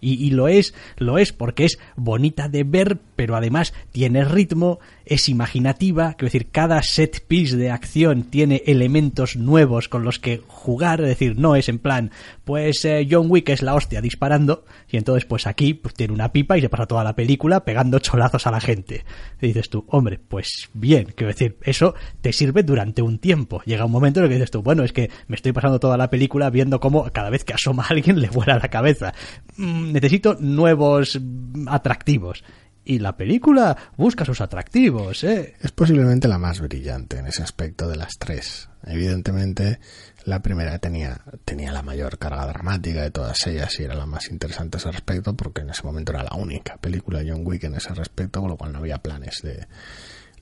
Y, 0.00 0.26
y 0.26 0.30
lo 0.30 0.48
es, 0.48 0.74
lo 0.96 1.18
es 1.18 1.32
porque 1.32 1.64
es 1.64 1.78
bonita 1.96 2.48
de 2.48 2.64
ver, 2.64 2.98
pero 3.16 3.36
además 3.36 3.74
tiene 3.92 4.24
ritmo, 4.24 4.78
es 5.06 5.28
imaginativa, 5.28 6.14
quiero 6.14 6.26
decir, 6.26 6.50
cada 6.50 6.82
set 6.82 7.24
piece 7.26 7.56
de 7.56 7.70
acción 7.70 8.24
tiene 8.24 8.62
elementos 8.66 9.36
nuevos 9.36 9.88
con 9.88 10.02
los 10.02 10.18
que 10.18 10.42
jugar, 10.48 11.00
es 11.00 11.06
decir, 11.06 11.38
no 11.38 11.54
es 11.54 11.68
en 11.68 11.78
plan, 11.78 12.10
pues 12.44 12.84
eh, 12.84 13.06
John 13.08 13.26
Wick 13.30 13.48
es 13.50 13.62
la 13.62 13.74
hostia 13.74 14.00
disparando, 14.00 14.64
y 14.90 14.96
entonces 14.96 15.24
pues 15.24 15.46
aquí 15.46 15.74
pues, 15.74 15.94
tiene 15.94 16.12
una 16.12 16.32
pipa 16.32 16.58
y 16.58 16.60
se 16.60 16.68
pasa 16.68 16.86
toda 16.86 17.04
la 17.04 17.14
película 17.14 17.64
pegando 17.64 18.00
cholazos 18.00 18.48
a 18.48 18.50
la 18.50 18.60
gente. 18.60 19.04
Y 19.40 19.48
dices 19.48 19.70
tú, 19.70 19.84
hombre, 19.88 20.18
pues 20.18 20.68
bien, 20.74 21.12
quiero 21.14 21.32
decir, 21.32 21.56
eso 21.62 21.94
te 22.20 22.32
sirve 22.32 22.64
durante 22.64 23.00
un 23.00 23.18
tiempo. 23.18 23.62
Llega 23.64 23.84
un 23.84 23.92
momento 23.92 24.18
en 24.18 24.24
el 24.24 24.30
que 24.30 24.36
dices 24.36 24.50
tú, 24.50 24.62
bueno, 24.62 24.82
es 24.82 24.92
que 24.92 25.10
me 25.28 25.36
estoy 25.36 25.52
pasando 25.52 25.78
toda 25.78 25.96
la 25.96 26.10
película 26.10 26.50
viendo 26.50 26.80
cómo 26.80 27.04
cada 27.12 27.30
vez 27.30 27.44
que 27.44 27.54
asoma 27.54 27.84
a 27.84 27.86
alguien 27.90 28.20
le 28.20 28.28
vuela 28.28 28.58
la 28.58 28.68
cabeza. 28.68 29.14
Mm, 29.56 29.92
necesito 29.92 30.36
nuevos 30.40 31.20
mm, 31.20 31.68
atractivos. 31.68 32.42
Y 32.88 33.00
la 33.00 33.16
película 33.16 33.76
busca 33.96 34.24
sus 34.24 34.40
atractivos, 34.40 35.24
¿eh? 35.24 35.56
Es 35.60 35.72
posiblemente 35.72 36.28
la 36.28 36.38
más 36.38 36.60
brillante 36.60 37.18
en 37.18 37.26
ese 37.26 37.42
aspecto 37.42 37.88
de 37.88 37.96
las 37.96 38.12
tres. 38.16 38.68
Evidentemente, 38.84 39.80
la 40.24 40.40
primera 40.40 40.78
tenía, 40.78 41.20
tenía 41.44 41.72
la 41.72 41.82
mayor 41.82 42.16
carga 42.16 42.46
dramática 42.46 43.02
de 43.02 43.10
todas 43.10 43.44
ellas 43.48 43.78
y 43.80 43.82
era 43.82 43.94
la 43.94 44.06
más 44.06 44.30
interesante 44.30 44.76
a 44.76 44.78
ese 44.78 44.92
respecto 44.92 45.34
porque 45.34 45.62
en 45.62 45.70
ese 45.70 45.82
momento 45.82 46.12
era 46.12 46.22
la 46.22 46.36
única 46.36 46.76
película 46.76 47.18
de 47.18 47.32
John 47.32 47.42
Wick 47.44 47.64
en 47.64 47.74
ese 47.74 47.92
respecto, 47.92 48.40
con 48.40 48.50
lo 48.50 48.56
cual 48.56 48.72
no 48.72 48.78
había 48.78 48.98
planes 48.98 49.40
de... 49.42 49.66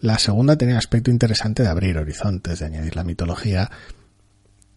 La 0.01 0.19
segunda 0.19 0.59
tenía 0.59 0.77
aspecto 0.77 1.11
interesante 1.11 1.63
de 1.63 1.71
abrir 1.71 1.97
horizontes, 1.97 2.59
de 2.59 2.67
añadir 2.67 2.95
la 2.95 3.05
mitología 3.05 3.71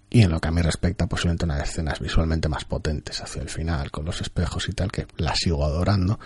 y 0.10 0.22
en 0.22 0.32
lo 0.32 0.40
que 0.40 0.48
a 0.48 0.52
mí 0.52 0.62
respecta 0.62 1.08
posiblemente 1.08 1.46
una 1.46 1.56
de 1.56 1.62
las 1.62 1.72
escenas 1.72 2.00
visualmente 2.00 2.48
más 2.48 2.64
potentes 2.64 3.22
hacia 3.22 3.42
el 3.42 3.50
final, 3.50 3.92
con 3.92 4.06
los 4.06 4.22
espejos 4.22 4.70
y 4.70 4.72
tal, 4.72 4.90
que 4.90 5.06
la 5.18 5.36
sigo 5.36 5.66
adorando, 5.66 6.18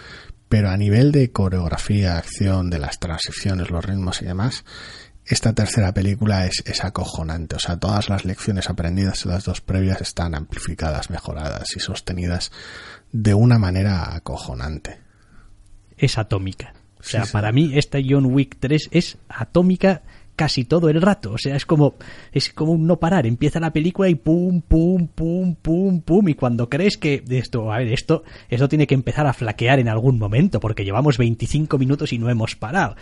pero 0.52 0.70
a 0.70 0.76
nivel 0.76 1.14
de 1.14 1.32
coreografía, 1.32 2.18
acción, 2.18 2.70
de 2.70 2.78
las 2.78 3.00
transiciones, 3.00 3.70
los 3.70 3.86
ritmos 3.86 4.22
y 4.22 4.26
demás, 4.26 4.66
esta 5.26 5.54
tercera 5.54 5.94
película 5.94 6.46
es, 6.46 6.62
es, 6.66 6.84
acojonante. 6.84 7.56
O 7.56 7.60
sea, 7.60 7.78
todas 7.78 8.10
las 8.10 8.26
lecciones 8.26 8.70
aprendidas 8.70 9.24
en 9.24 9.32
las 9.32 9.46
dos 9.46 9.62
previas 9.62 10.02
están 10.02 10.36
amplificadas, 10.36 11.10
mejoradas 11.10 11.74
y 11.78 11.80
sostenidas 11.80 12.52
de 13.14 13.34
una 13.34 13.60
manera 13.60 14.14
acojonante. 14.14 15.00
Es 15.96 16.18
atómica. 16.18 16.74
O 17.00 17.04
sea, 17.04 17.22
sí, 17.22 17.28
sí. 17.28 17.32
para 17.32 17.54
mí 17.54 17.72
esta 17.78 18.00
John 18.06 18.26
Wick 18.26 18.58
3 18.60 18.90
es 18.92 19.20
atómica 19.30 20.02
casi 20.42 20.66
todo 20.66 20.90
el 20.90 21.00
rato. 21.00 21.34
O 21.34 21.38
sea, 21.38 21.56
es 21.56 21.68
como, 21.68 21.94
es 22.32 22.52
como 22.52 22.72
un 22.72 22.88
no 22.88 22.98
parar. 22.98 23.28
Empieza 23.28 23.60
la 23.60 23.72
película 23.72 24.10
y 24.10 24.16
pum, 24.16 24.62
pum, 24.62 25.08
pum, 25.08 25.54
pum, 25.54 26.02
pum. 26.02 26.30
Y 26.30 26.34
cuando 26.34 26.68
crees 26.68 26.98
que 26.98 27.24
esto, 27.30 27.72
a 27.72 27.78
ver, 27.78 27.90
esto, 27.90 28.24
esto 28.50 28.68
tiene 28.68 28.88
que 28.88 28.96
empezar 28.96 29.28
a 29.28 29.34
flaquear 29.34 29.78
en 29.78 29.88
algún 29.88 30.18
momento, 30.18 30.60
porque 30.60 30.84
llevamos 30.84 31.20
25 31.20 31.78
minutos 31.78 32.12
y 32.12 32.18
no 32.18 32.28
hemos 32.28 32.56
parado. 32.56 32.96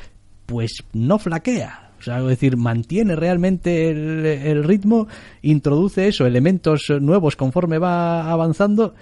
Pues 0.47 0.83
no 0.91 1.17
flaquea. 1.17 1.91
O 1.97 2.03
sea, 2.03 2.19
es 2.19 2.27
decir, 2.27 2.57
mantiene 2.57 3.15
realmente 3.15 3.87
el, 3.87 4.25
el 4.25 4.65
ritmo, 4.65 5.07
introduce 5.41 6.09
eso, 6.09 6.25
elementos 6.25 6.91
nuevos 6.99 7.37
conforme 7.37 7.77
va 7.77 8.29
avanzando 8.29 8.95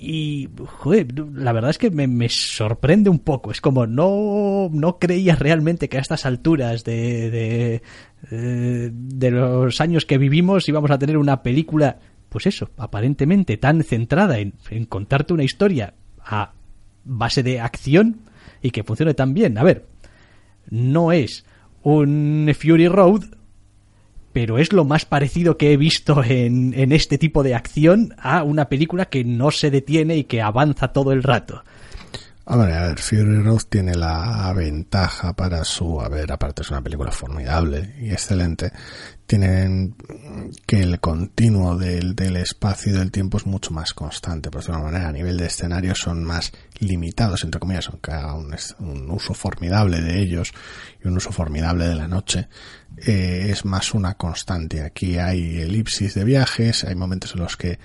y 0.00 0.48
joder, 0.64 1.18
la 1.34 1.52
verdad 1.52 1.70
es 1.70 1.78
que 1.78 1.90
me, 1.90 2.06
me, 2.06 2.28
sorprende 2.28 3.10
un 3.10 3.18
poco. 3.18 3.50
Es 3.50 3.60
como 3.60 3.86
no 3.86 4.68
no 4.72 4.98
creía 4.98 5.34
realmente 5.34 5.88
que 5.88 5.98
a 5.98 6.00
estas 6.00 6.24
alturas 6.24 6.84
de, 6.84 7.30
de, 7.30 7.82
de, 8.30 8.90
de 8.92 9.30
los 9.32 9.80
años 9.80 10.06
que 10.06 10.18
vivimos 10.18 10.68
íbamos 10.68 10.92
a 10.92 10.98
tener 10.98 11.18
una 11.18 11.42
película 11.42 11.98
pues 12.28 12.46
eso 12.46 12.70
aparentemente 12.76 13.56
tan 13.56 13.82
centrada 13.82 14.38
en, 14.38 14.54
en 14.70 14.84
contarte 14.84 15.32
una 15.32 15.44
historia 15.44 15.94
a 16.20 16.52
base 17.04 17.42
de 17.42 17.58
acción 17.60 18.20
y 18.62 18.70
que 18.70 18.84
funcione 18.84 19.14
tan 19.14 19.34
bien. 19.34 19.58
A 19.58 19.64
ver 19.64 19.86
no 20.70 21.10
es 21.10 21.44
un 21.82 22.50
Fury 22.56 22.86
Road 22.86 23.24
pero 24.40 24.58
es 24.58 24.72
lo 24.72 24.84
más 24.84 25.04
parecido 25.04 25.56
que 25.56 25.72
he 25.72 25.76
visto 25.76 26.22
en, 26.22 26.72
en, 26.72 26.92
este 26.92 27.18
tipo 27.18 27.42
de 27.42 27.56
acción 27.56 28.14
a 28.18 28.44
una 28.44 28.68
película 28.68 29.06
que 29.06 29.24
no 29.24 29.50
se 29.50 29.68
detiene 29.72 30.16
y 30.16 30.22
que 30.22 30.42
avanza 30.42 30.92
todo 30.92 31.10
el 31.10 31.24
rato. 31.24 31.64
Hombre, 32.50 32.74
a 32.74 32.88
ver, 32.88 32.98
Fury 32.98 33.42
Road 33.42 33.60
tiene 33.68 33.94
la 33.94 34.50
ventaja 34.56 35.34
para 35.34 35.64
su, 35.64 36.00
a 36.00 36.08
ver, 36.08 36.32
aparte 36.32 36.62
es 36.62 36.70
una 36.70 36.80
película 36.80 37.10
formidable 37.10 37.94
y 38.00 38.10
excelente, 38.10 38.72
tienen 39.26 39.94
que 40.64 40.80
el 40.80 40.98
continuo 40.98 41.76
del, 41.76 42.16
del 42.16 42.36
espacio 42.36 42.90
y 42.90 42.96
del 42.96 43.10
tiempo 43.10 43.36
es 43.36 43.44
mucho 43.44 43.72
más 43.72 43.92
constante, 43.92 44.50
por 44.50 44.62
decirlo 44.62 44.78
de 44.78 44.82
una 44.84 44.92
manera, 44.92 45.10
a 45.10 45.12
nivel 45.12 45.36
de 45.36 45.44
escenario 45.44 45.94
son 45.94 46.24
más 46.24 46.50
limitados, 46.78 47.44
entre 47.44 47.60
comillas, 47.60 47.90
aunque 47.90 48.12
haga 48.12 48.32
un, 48.32 48.56
un 48.78 49.10
uso 49.10 49.34
formidable 49.34 50.00
de 50.00 50.18
ellos 50.18 50.54
y 51.04 51.08
un 51.08 51.18
uso 51.18 51.30
formidable 51.32 51.86
de 51.86 51.96
la 51.96 52.08
noche, 52.08 52.48
eh, 52.96 53.48
es 53.50 53.66
más 53.66 53.92
una 53.92 54.14
constante. 54.14 54.80
Aquí 54.80 55.18
hay 55.18 55.60
elipsis 55.60 56.14
de 56.14 56.24
viajes, 56.24 56.84
hay 56.84 56.94
momentos 56.94 57.34
en 57.34 57.40
los 57.40 57.58
que 57.58 57.78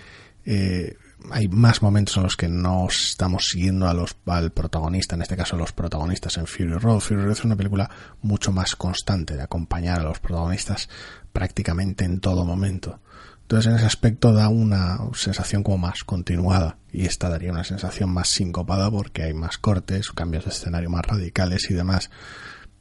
eh, 0.46 0.96
hay 1.32 1.48
más 1.48 1.82
momentos 1.82 2.18
en 2.18 2.24
los 2.24 2.36
que 2.36 2.48
no 2.48 2.88
estamos 2.88 3.46
siguiendo 3.46 3.88
a 3.88 3.94
los, 3.94 4.16
al 4.26 4.52
protagonista, 4.52 5.16
en 5.16 5.22
este 5.22 5.38
caso 5.38 5.56
los 5.58 5.72
protagonistas 5.72 6.38
en 6.38 6.48
Fury 6.48 6.74
Road. 6.74 7.00
Fury 7.00 7.22
Road 7.22 7.32
es 7.32 7.46
una 7.46 7.56
película 7.56 7.90
mucho 8.22 8.52
más 8.52 8.76
constante 8.76 9.36
de 9.36 9.44
acompañar 9.44 10.00
a 10.00 10.04
los 10.04 10.20
protagonistas 10.20 10.90
prácticamente 11.32 12.06
en 12.06 12.20
todo 12.20 12.46
momento. 12.46 13.00
Entonces 13.42 13.72
en 13.72 13.78
ese 13.78 13.86
aspecto 13.86 14.34
da 14.34 14.50
una 14.50 14.98
sensación 15.14 15.64
como 15.64 15.78
más 15.78 16.04
continuada 16.04 16.78
y 16.92 17.06
esta 17.06 17.30
daría 17.30 17.52
una 17.52 17.64
sensación 17.64 18.10
más 18.10 18.30
sincopada 18.30 18.90
porque 18.90 19.24
hay 19.24 19.34
más 19.34 19.58
cortes, 19.58 20.12
cambios 20.12 20.46
de 20.46 20.52
escenario 20.52 20.90
más 20.90 21.06
radicales 21.06 21.70
y 21.70 21.74
demás. 21.74 22.10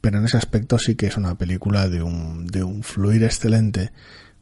Pero 0.01 0.19
en 0.19 0.25
ese 0.25 0.37
aspecto 0.37 0.77
sí 0.79 0.95
que 0.95 1.07
es 1.07 1.17
una 1.17 1.35
película 1.35 1.89
de 1.89 2.01
un, 2.01 2.45
de 2.45 2.63
un 2.63 2.83
fluir 2.83 3.23
excelente 3.23 3.91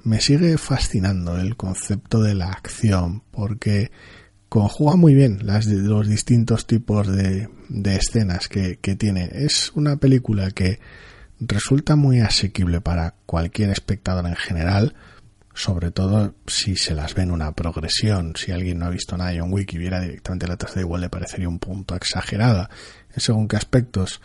me 0.04 0.22
sigue 0.22 0.58
fascinando 0.58 1.38
el 1.38 1.56
concepto 1.56 2.22
de 2.22 2.36
la 2.36 2.50
acción 2.50 3.24
porque 3.32 3.92
conjuga 4.50 4.96
muy 4.96 5.14
bien 5.14 5.40
las, 5.44 5.66
los 5.68 6.08
distintos 6.08 6.68
tipos 6.68 7.08
de, 7.08 7.50
escenas 7.86 8.48
que, 8.48 8.76
tiene. 8.98 9.30
Es 9.32 9.72
una 9.76 9.98
película 9.98 10.52
que 10.52 10.80
resulta 11.40 11.96
muy 11.96 12.20
asequible 12.20 12.82
para 12.82 13.16
cualquier 13.26 13.70
espectador 13.70 14.26
en 14.28 14.36
general, 14.36 14.96
sobre 15.54 15.92
todo 15.92 16.36
si 16.48 16.76
se 16.76 16.94
las 16.96 17.16
ve 17.16 17.24
en 17.24 17.32
una 17.32 17.54
progresión. 17.54 18.34
Si 18.36 18.52
alguien 18.52 18.80
no 18.80 18.88
ha 18.88 18.90
visto 18.90 19.18
nada 19.18 19.34
John 19.38 19.54
Wick 19.54 19.74
y 19.74 19.78
viera 19.78 20.02
directamente 20.02 20.48
la 20.48 20.58
tercera, 20.58 20.82
igual 20.82 21.02
le 21.02 21.10
parecería 21.10 21.48
un 21.48 21.60
punto 21.60 21.96
exagerada 21.96 22.70
en 23.14 23.22
según 23.22 23.48
qué 23.48 23.56
aspectos 23.56 24.22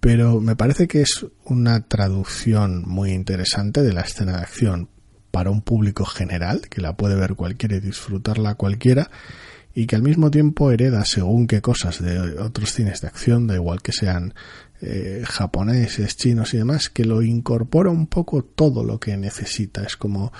pero 0.00 0.40
me 0.40 0.54
parece 0.54 0.86
que 0.86 1.02
es 1.02 1.26
una 1.44 1.80
traducción 1.80 2.84
muy 2.86 3.10
interesante 3.10 3.82
de 3.82 3.92
la 3.92 4.02
escena 4.02 4.36
de 4.36 4.42
acción 4.42 4.88
para 5.38 5.50
un 5.52 5.60
público 5.60 6.04
general, 6.04 6.62
que 6.68 6.80
la 6.80 6.96
puede 6.96 7.14
ver 7.14 7.36
cualquiera 7.36 7.76
y 7.76 7.80
disfrutarla 7.80 8.56
cualquiera, 8.56 9.08
y 9.72 9.86
que 9.86 9.94
al 9.94 10.02
mismo 10.02 10.32
tiempo 10.32 10.72
hereda 10.72 11.04
según 11.04 11.46
qué 11.46 11.60
cosas 11.60 12.02
de 12.02 12.40
otros 12.40 12.72
cines 12.72 13.02
de 13.02 13.06
acción, 13.06 13.46
da 13.46 13.54
igual 13.54 13.80
que 13.80 13.92
sean 13.92 14.34
eh, 14.80 15.22
japoneses, 15.24 16.16
chinos 16.16 16.54
y 16.54 16.56
demás, 16.56 16.90
que 16.90 17.04
lo 17.04 17.22
incorpora 17.22 17.88
un 17.88 18.08
poco 18.08 18.42
todo 18.42 18.82
lo 18.82 18.98
que 18.98 19.16
necesita. 19.16 19.84
Es 19.84 19.96
como, 19.96 20.32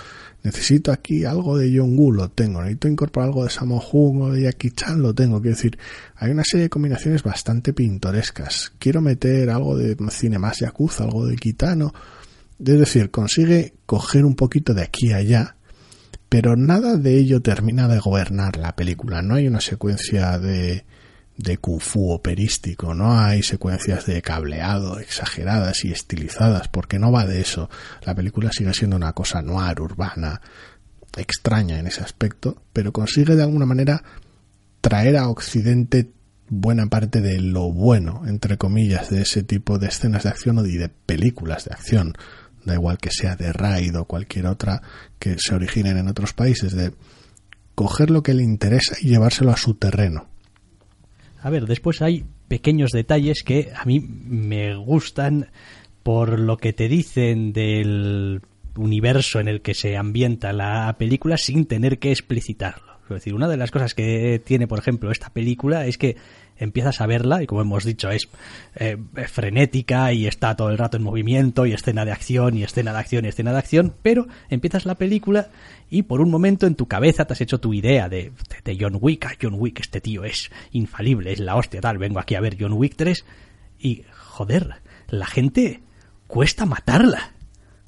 necesito 0.43 0.91
aquí 0.91 1.23
algo 1.23 1.57
de 1.57 1.71
Yongu, 1.71 2.11
lo 2.11 2.27
tengo, 2.27 2.59
necesito 2.59 2.89
incorporar 2.89 3.29
algo 3.29 3.45
de 3.45 3.51
Sammo 3.51 3.81
Hung 3.93 4.23
o 4.23 4.31
de 4.33 4.41
Jackie 4.41 4.71
Chan, 4.71 5.01
lo 5.01 5.15
tengo. 5.15 5.39
Quiero 5.39 5.55
decir, 5.55 5.79
hay 6.17 6.31
una 6.31 6.43
serie 6.43 6.63
de 6.63 6.69
combinaciones 6.69 7.23
bastante 7.23 7.71
pintorescas. 7.71 8.73
Quiero 8.77 8.99
meter 8.99 9.49
algo 9.49 9.77
de 9.77 9.95
cine 10.09 10.39
más 10.39 10.59
yakuza, 10.59 11.05
algo 11.05 11.25
de 11.25 11.37
Kitano, 11.37 11.93
Es 12.59 12.77
decir, 12.77 13.09
consigue 13.09 13.73
coger 13.85 14.25
un 14.25 14.35
poquito 14.35 14.73
de 14.73 14.83
aquí 14.83 15.11
a 15.11 15.17
allá, 15.17 15.55
pero 16.27 16.55
nada 16.55 16.97
de 16.97 17.17
ello 17.17 17.41
termina 17.41 17.87
de 17.87 17.99
gobernar 17.99 18.57
la 18.57 18.75
película. 18.75 19.21
No 19.21 19.35
hay 19.35 19.47
una 19.47 19.61
secuencia 19.61 20.37
de, 20.37 20.85
de 21.37 21.57
kung 21.57 21.79
fu 21.79 22.11
operístico, 22.11 22.93
no 22.93 23.17
hay 23.17 23.43
secuencias 23.43 24.05
de 24.05 24.21
cableado 24.21 24.99
exageradas 24.99 25.85
y 25.85 25.91
estilizadas, 25.91 26.67
porque 26.67 26.99
no 26.99 27.11
va 27.11 27.25
de 27.25 27.39
eso. 27.39 27.69
La 28.03 28.13
película 28.13 28.51
sigue 28.51 28.73
siendo 28.73 28.97
una 28.97 29.13
cosa 29.13 29.41
noir, 29.41 29.79
urbana, 29.79 30.41
extraña 31.17 31.79
en 31.79 31.87
ese 31.87 32.01
aspecto, 32.01 32.61
pero 32.73 32.91
consigue 32.91 33.35
de 33.35 33.43
alguna 33.43 33.65
manera 33.65 34.03
traer 34.81 35.17
a 35.17 35.29
Occidente 35.29 36.11
buena 36.49 36.87
parte 36.87 37.21
de 37.21 37.39
lo 37.39 37.71
bueno, 37.71 38.23
entre 38.27 38.57
comillas, 38.57 39.09
de 39.09 39.21
ese 39.21 39.43
tipo 39.43 39.79
de 39.79 39.87
escenas 39.87 40.23
de 40.23 40.29
acción 40.29 40.59
y 40.65 40.77
de 40.77 40.89
películas 40.89 41.65
de 41.65 41.73
acción, 41.73 42.13
da 42.69 42.75
igual 42.75 42.97
que 42.97 43.11
sea 43.11 43.35
de 43.35 43.51
Raid 43.51 43.97
o 43.97 44.05
cualquier 44.05 44.47
otra 44.47 44.81
que 45.19 45.35
se 45.37 45.55
originen 45.55 45.97
en 45.97 46.07
otros 46.07 46.33
países, 46.33 46.73
de 46.73 46.93
coger 47.75 48.09
lo 48.09 48.23
que 48.23 48.33
le 48.33 48.43
interesa 48.43 48.95
y 49.01 49.09
llevárselo 49.09 49.51
a 49.51 49.57
su 49.57 49.73
terreno. 49.73 50.27
A 51.41 51.49
ver, 51.49 51.65
después 51.65 52.01
hay 52.01 52.25
pequeños 52.47 52.91
detalles 52.91 53.43
que 53.43 53.71
a 53.75 53.85
mí 53.85 53.99
me 53.99 54.75
gustan 54.75 55.51
por 56.03 56.39
lo 56.39 56.57
que 56.57 56.73
te 56.73 56.87
dicen 56.87 57.53
del 57.53 58.41
universo 58.75 59.39
en 59.39 59.47
el 59.47 59.61
que 59.61 59.73
se 59.73 59.97
ambienta 59.97 60.53
la 60.53 60.95
película 60.97 61.37
sin 61.37 61.65
tener 61.65 61.99
que 61.99 62.11
explicitarlo. 62.11 62.99
Es 63.03 63.09
decir, 63.09 63.33
una 63.33 63.47
de 63.47 63.57
las 63.57 63.71
cosas 63.71 63.95
que 63.95 64.41
tiene, 64.43 64.67
por 64.67 64.79
ejemplo, 64.79 65.11
esta 65.11 65.29
película 65.31 65.85
es 65.85 65.97
que 65.97 66.15
empiezas 66.59 67.01
a 67.01 67.07
verla 67.07 67.41
y 67.41 67.47
como 67.47 67.61
hemos 67.61 67.83
dicho 67.83 68.09
es 68.09 68.29
eh, 68.75 68.97
frenética 69.27 70.13
y 70.13 70.27
está 70.27 70.55
todo 70.55 70.69
el 70.69 70.77
rato 70.77 70.97
en 70.97 71.03
movimiento 71.03 71.65
y 71.65 71.73
escena 71.73 72.05
de 72.05 72.11
acción 72.11 72.57
y 72.57 72.63
escena 72.63 72.93
de 72.93 72.99
acción 72.99 73.25
y 73.25 73.29
escena 73.29 73.51
de 73.51 73.57
acción, 73.57 73.95
pero 74.03 74.27
empiezas 74.49 74.85
la 74.85 74.95
película 74.95 75.47
y 75.89 76.03
por 76.03 76.21
un 76.21 76.29
momento 76.29 76.67
en 76.67 76.75
tu 76.75 76.87
cabeza 76.87 77.25
te 77.25 77.33
has 77.33 77.41
hecho 77.41 77.59
tu 77.59 77.73
idea 77.73 78.09
de, 78.09 78.31
de, 78.63 78.77
John 78.79 78.97
Wick, 79.01 79.25
ah, 79.25 79.35
John 79.41 79.55
Wick, 79.57 79.79
este 79.79 80.01
tío 80.01 80.23
es 80.23 80.51
infalible, 80.71 81.31
es 81.31 81.39
la 81.39 81.55
hostia, 81.55 81.81
tal, 81.81 81.97
vengo 81.97 82.19
aquí 82.19 82.35
a 82.35 82.41
ver 82.41 82.57
John 82.59 82.73
Wick 82.73 82.95
3 82.95 83.25
y 83.79 84.03
joder, 84.13 84.75
la 85.07 85.25
gente 85.25 85.81
cuesta 86.27 86.65
matarla. 86.65 87.33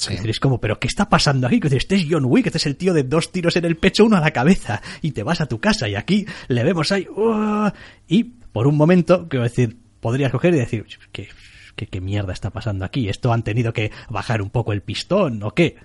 Es 0.09 0.39
como, 0.39 0.59
¿pero 0.59 0.79
qué 0.79 0.87
está 0.87 1.09
pasando 1.09 1.45
aquí? 1.45 1.59
Que 1.59 1.67
este 1.75 1.95
es 1.95 2.07
John 2.09 2.25
Wick, 2.25 2.47
este 2.47 2.57
es 2.57 2.65
el 2.65 2.75
tío 2.75 2.91
de 2.93 3.03
dos 3.03 3.31
tiros 3.31 3.55
en 3.55 3.65
el 3.65 3.77
pecho, 3.77 4.03
uno 4.03 4.17
a 4.17 4.21
la 4.21 4.31
cabeza, 4.31 4.81
y 5.03 5.11
te 5.11 5.21
vas 5.21 5.41
a 5.41 5.45
tu 5.45 5.59
casa, 5.59 5.87
y 5.87 5.93
aquí 5.93 6.25
le 6.47 6.63
vemos 6.63 6.91
ahí, 6.91 7.07
¡uh! 7.15 7.69
y 8.07 8.33
por 8.51 8.67
un 8.67 8.77
momento, 8.77 9.27
quiero 9.27 9.43
decir, 9.43 9.77
podrías 9.99 10.31
coger 10.31 10.53
y 10.53 10.59
decir, 10.59 10.85
¿qué, 11.11 11.29
qué, 11.75 11.87
qué 11.87 12.01
mierda 12.01 12.33
está 12.33 12.49
pasando 12.49 12.85
aquí? 12.85 13.09
¿Esto 13.09 13.33
han 13.33 13.43
tenido 13.43 13.73
que 13.73 13.91
bajar 14.09 14.41
un 14.41 14.49
poco 14.49 14.73
el 14.73 14.81
pistón 14.81 15.43
o 15.43 15.51
qué? 15.51 15.77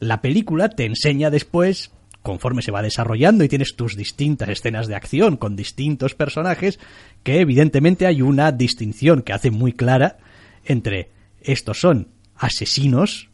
La 0.00 0.20
película 0.20 0.68
te 0.68 0.84
enseña 0.84 1.30
después 1.30 1.92
conforme 2.22 2.60
se 2.60 2.72
va 2.72 2.82
desarrollando 2.82 3.44
y 3.44 3.48
tienes 3.48 3.76
tus 3.76 3.96
distintas 3.96 4.48
escenas 4.48 4.88
de 4.88 4.96
acción 4.96 5.36
con 5.36 5.54
distintos 5.54 6.16
personajes, 6.16 6.80
que 7.22 7.38
evidentemente 7.40 8.04
hay 8.04 8.20
una 8.20 8.50
distinción 8.50 9.22
que 9.22 9.32
hace 9.32 9.52
muy 9.52 9.72
clara 9.72 10.18
entre 10.64 11.10
estos 11.40 11.78
son 11.78 12.08
asesinos 12.34 13.30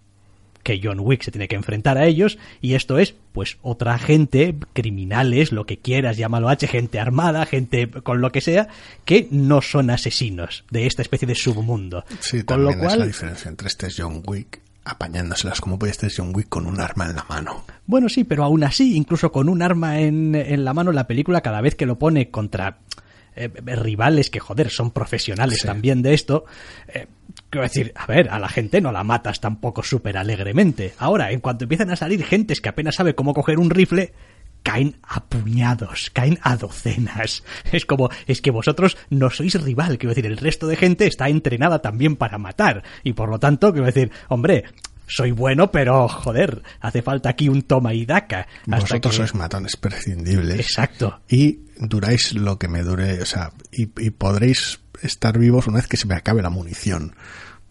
que 0.63 0.81
John 0.83 1.01
Wick 1.01 1.23
se 1.23 1.31
tiene 1.31 1.49
que 1.49 1.57
enfrentar 1.57 1.99
a 1.99 2.07
ellos 2.07 2.39
y 2.61 2.75
esto 2.75 2.99
es 2.99 3.15
pues 3.33 3.59
otra 3.63 3.99
gente, 3.99 4.55
criminales, 4.73 5.53
lo 5.53 5.65
que 5.65 5.79
quieras, 5.79 6.17
llámalo 6.17 6.49
H, 6.49 6.67
gente 6.67 7.01
armada, 7.01 7.47
gente 7.47 7.89
con 7.89 8.21
lo 8.21 8.31
que 8.31 8.41
sea, 8.41 8.69
que 9.05 9.29
no 9.31 9.63
son 9.63 9.91
asesinos 9.91 10.65
de 10.71 10.87
esta 10.87 11.03
especie 11.03 11.27
de 11.27 11.35
submundo. 11.35 12.05
Sí, 12.21 12.43
con 12.43 12.65
lo 12.65 12.77
cual 12.77 12.93
es 12.93 12.99
la 12.99 13.07
diferencia 13.07 13.49
entre 13.49 13.69
este 13.69 13.87
es 13.87 13.97
John 13.99 14.23
Wick 14.27 14.61
apañándoselas 14.85 15.61
como 15.61 15.79
puede 15.79 15.93
este 15.93 16.09
John 16.15 16.33
Wick 16.35 16.49
con 16.49 16.67
un 16.67 16.81
arma 16.81 17.07
en 17.07 17.15
la 17.15 17.25
mano. 17.29 17.65
Bueno, 17.87 18.09
sí, 18.09 18.25
pero 18.25 18.43
aún 18.43 18.65
así, 18.65 18.97
incluso 18.97 19.31
con 19.31 19.49
un 19.49 19.63
arma 19.63 20.01
en, 20.01 20.35
en 20.35 20.65
la 20.65 20.75
mano, 20.75 20.91
la 20.91 21.07
película 21.07 21.41
cada 21.41 21.61
vez 21.61 21.77
que 21.77 21.87
lo 21.87 21.99
pone 21.99 22.31
contra 22.31 22.79
eh, 23.35 23.49
rivales 23.49 24.29
que, 24.29 24.41
joder, 24.41 24.69
son 24.71 24.91
profesionales 24.91 25.61
sí. 25.63 25.67
también 25.67 26.03
de 26.03 26.13
esto, 26.13 26.45
eh, 26.89 27.07
quiero 27.53 27.65
decir, 27.65 27.93
a 27.95 28.07
ver, 28.07 28.31
a 28.31 28.39
la 28.39 28.49
gente 28.49 28.81
no 28.81 28.91
la 28.93 29.05
matas 29.05 29.39
tampoco 29.39 29.83
súper 29.83 30.17
alegremente. 30.17 30.95
Ahora, 30.97 31.33
en 31.33 31.41
cuanto 31.41 31.65
empiezan 31.65 31.91
a 31.91 31.97
salir 31.97 32.25
gentes 32.25 32.63
que 32.63 32.71
apenas 32.71 32.95
sabe 32.95 33.15
cómo 33.15 33.35
coger 33.35 33.59
un 33.59 33.69
rifle, 33.69 34.15
caen 34.63 34.97
a 35.03 35.23
puñados, 35.25 36.09
caen 36.11 36.39
a 36.43 36.57
docenas. 36.57 37.45
Es 37.73 37.85
como, 37.85 38.09
es 38.27 38.41
que 38.41 38.51
vosotros 38.51 38.97
no 39.11 39.29
sois 39.29 39.61
rival, 39.63 39.99
quiero 39.99 40.15
decir, 40.15 40.27
el 40.27 40.39
resto 40.39 40.67
de 40.67 40.77
gente 40.77 41.07
está 41.07 41.29
entrenada 41.29 41.83
también 41.83 42.17
para 42.17 42.39
matar. 42.39 42.85
Y 43.05 43.13
por 43.13 43.29
lo 43.29 43.39
tanto, 43.39 43.71
quiero 43.73 43.87
decir, 43.87 44.11
hombre, 44.29 44.65
soy 45.07 45.31
bueno, 45.31 45.71
pero 45.71 46.09
joder, 46.09 46.63
hace 46.81 47.03
falta 47.03 47.29
aquí 47.29 47.51
un 47.51 47.63
toma 47.63 47.93
y 47.93 48.07
daca. 48.07 48.47
Hasta 48.63 48.77
Vosotros 48.77 49.13
que... 49.13 49.17
sois 49.19 49.35
matones 49.35 49.77
prescindibles. 49.81 50.59
Exacto. 50.59 51.21
Y 51.29 51.61
duráis 51.77 52.33
lo 52.33 52.59
que 52.59 52.69
me 52.69 52.83
dure, 52.83 53.21
o 53.21 53.27
sea, 53.27 53.53
y, 53.71 53.91
y 54.03 54.11
podréis 54.11 54.82
estar 55.03 55.39
vivos 55.39 55.67
una 55.67 55.79
vez 55.79 55.87
que 55.87 55.97
se 55.97 56.07
me 56.07 56.15
acabe 56.15 56.43
la 56.43 56.51
munición. 56.51 57.15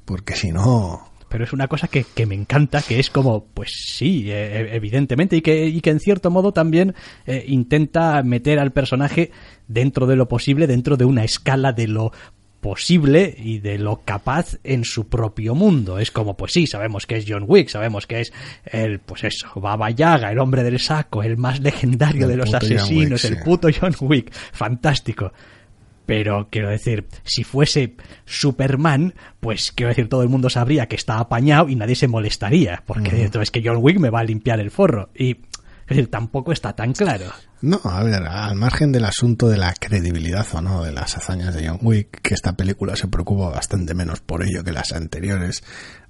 Porque 0.06 0.36
si 0.36 0.52
no, 0.52 1.12
pero 1.32 1.46
es 1.46 1.54
una 1.54 1.70
cosa 1.70 1.88
que, 1.88 2.04
que, 2.04 2.26
me 2.26 2.36
encanta, 2.36 2.82
que 2.82 3.00
es 3.00 3.10
como, 3.10 3.46
pues 3.46 3.72
sí, 3.72 4.26
eh, 4.30 4.76
evidentemente, 4.76 5.38
y 5.38 5.42
que, 5.42 5.66
y 5.66 5.80
que 5.80 5.90
en 5.90 6.02
cierto 6.02 6.30
modo 6.30 6.52
también 6.52 6.94
eh, 7.26 7.46
intenta 7.48 8.22
meter 8.22 8.60
al 8.60 8.72
personaje 8.72 9.32
dentro 9.70 10.08
de 10.08 10.18
lo 10.18 10.28
posible, 10.28 10.68
dentro 10.68 10.98
de 10.98 11.06
una 11.06 11.24
escala 11.24 11.72
de 11.72 11.88
lo 11.88 12.12
posible 12.60 13.34
y 13.38 13.60
de 13.60 13.80
lo 13.80 14.02
capaz 14.04 14.58
en 14.66 14.84
su 14.84 15.08
propio 15.08 15.56
mundo. 15.56 16.00
Es 16.00 16.12
como, 16.12 16.36
pues 16.36 16.52
sí, 16.52 16.68
sabemos 16.68 17.08
que 17.08 17.16
es 17.16 17.26
John 17.28 17.46
Wick, 17.48 17.70
sabemos 17.70 18.08
que 18.08 18.20
es 18.20 18.34
el, 18.66 19.00
pues 19.00 19.24
eso, 19.24 19.48
Baba 19.56 19.90
Yaga, 19.90 20.32
el 20.32 20.40
hombre 20.40 20.64
del 20.64 20.80
saco, 20.80 21.24
el 21.24 21.38
más 21.38 21.62
legendario 21.62 22.26
el 22.26 22.32
de 22.32 22.38
los 22.38 22.54
asesinos, 22.54 23.24
Wick, 23.24 23.32
el 23.32 23.44
puto 23.44 23.70
John 23.78 23.96
Wick. 24.02 24.32
Fantástico. 24.52 25.32
Pero 26.06 26.48
quiero 26.52 26.70
decir, 26.70 27.08
si 27.24 27.44
fuese 27.44 27.96
Superman, 28.26 29.14
pues 29.40 29.72
quiero 29.72 29.90
decir, 29.90 30.10
todo 30.10 30.24
el 30.24 30.30
mundo 30.30 30.50
sabría 30.50 30.88
que 30.88 30.96
está 30.96 31.20
apañado 31.20 31.70
y 31.70 31.76
nadie 31.76 31.96
se 31.96 32.08
molestaría, 32.08 32.84
porque 32.86 33.10
uh 33.10 33.30
-huh. 33.30 33.42
es 33.42 33.52
que 33.52 33.62
John 33.64 33.78
Wick 33.82 34.00
me 34.00 34.10
va 34.10 34.20
a 34.20 34.24
limpiar 34.24 34.60
el 34.60 34.72
forro. 34.72 35.10
Y 35.16 35.32
es 35.32 35.98
decir, 35.98 36.10
tampoco 36.10 36.52
está 36.52 36.74
tan 36.74 36.94
claro. 36.94 37.26
No, 37.62 37.80
a 37.84 38.04
ver, 38.04 38.24
al 38.24 38.56
margen 38.56 38.92
del 38.92 39.06
asunto 39.06 39.48
de 39.48 39.58
la 39.58 39.74
credibilidad 39.74 40.48
o 40.54 40.62
no 40.62 40.84
de 40.84 40.92
las 40.92 41.18
hazañas 41.18 41.54
de 41.54 41.68
John 41.68 41.80
Wick, 41.82 42.22
que 42.22 42.34
esta 42.34 42.54
película 42.54 42.96
se 42.96 43.08
preocupa 43.08 43.50
bastante 43.50 43.94
menos 43.94 44.22
por 44.22 44.42
ello 44.44 44.64
que 44.64 44.72
las 44.72 44.94
anteriores 44.94 45.64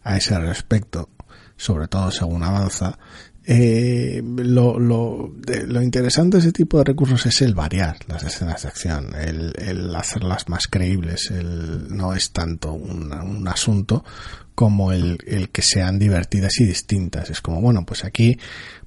a 0.04 0.18
ese 0.18 0.38
respecto, 0.40 1.10
sobre 1.58 1.88
todo 1.88 2.12
según 2.12 2.44
avanza, 2.44 2.98
eh, 3.44 4.22
lo, 4.24 4.80
lo, 4.80 5.32
de, 5.36 5.66
lo, 5.66 5.82
interesante 5.82 6.38
de 6.38 6.42
ese 6.42 6.52
tipo 6.52 6.78
de 6.78 6.84
recursos 6.84 7.26
es 7.26 7.42
el 7.42 7.56
variar 7.56 7.98
las 8.08 8.24
escenas 8.24 8.62
de 8.62 8.68
acción, 8.68 9.16
el, 9.16 9.54
el 9.58 9.96
hacerlas 9.96 10.48
más 10.48 10.68
creíbles, 10.68 11.32
el, 11.32 11.88
no 11.96 12.14
es 12.14 12.32
tanto 12.32 12.74
un, 12.74 13.12
un 13.12 13.48
asunto 13.48 14.06
como 14.54 14.92
el, 14.92 15.18
el, 15.26 15.50
que 15.50 15.64
sean 15.64 15.98
divertidas 15.98 16.60
y 16.60 16.66
distintas. 16.66 17.32
Es 17.32 17.42
como, 17.42 17.62
bueno, 17.62 17.84
pues 17.84 18.06
aquí 18.06 18.38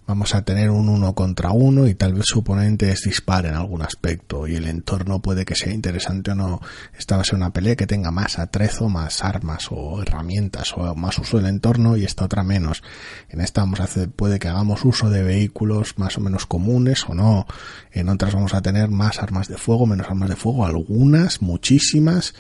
vamos 0.07 0.35
a 0.35 0.45
tener 0.45 0.71
un 0.71 0.89
uno 0.89 1.15
contra 1.15 1.53
uno 1.53 1.87
y 1.87 1.95
tal 1.95 2.15
vez 2.15 2.25
su 2.27 2.41
oponente 2.41 2.91
es 2.91 3.03
dispar 3.03 3.47
en 3.47 3.55
algún 3.55 3.83
aspecto 3.83 4.47
y 4.47 4.57
el 4.57 4.67
entorno 4.67 5.21
puede 5.23 5.45
que 5.45 5.55
sea 5.55 5.73
interesante 5.73 6.33
o 6.33 6.35
no. 6.35 6.61
Esta 6.97 7.17
va 7.17 7.23
a 7.23 7.25
ser 7.25 7.37
una 7.37 7.53
pelea 7.53 7.77
que 7.77 7.87
tenga 7.87 8.11
más 8.11 8.39
atrezo, 8.39 8.89
más 8.89 9.25
armas 9.25 9.69
o 9.71 10.03
herramientas 10.03 10.75
o 10.77 10.95
más 10.95 11.19
uso 11.19 11.39
del 11.39 11.47
entorno 11.47 11.97
y 11.97 12.05
esta 12.05 12.27
otra 12.27 12.43
menos. 12.43 12.83
En 13.29 13.41
esta 13.41 13.63
vamos 13.63 13.81
a 13.81 13.85
hacer, 13.85 14.11
puede 14.11 14.39
que 14.39 14.49
hagamos 14.49 14.85
uso 14.85 15.09
de 15.11 15.23
vehículos 15.23 15.99
más 15.99 16.19
o 16.19 16.21
menos 16.21 16.47
comunes 16.47 17.05
o 17.09 17.15
no. 17.15 17.47
En 17.93 18.09
otras 18.09 18.35
vamos 18.35 18.55
a 18.55 18.63
tener 18.63 18.91
más 18.91 19.23
armas 19.23 19.49
de 19.49 19.57
fuego, 19.57 19.87
menos 19.87 20.09
armas 20.09 20.29
de 20.29 20.37
fuego, 20.37 20.67
algunas, 20.67 21.41
muchísimas 21.41 22.35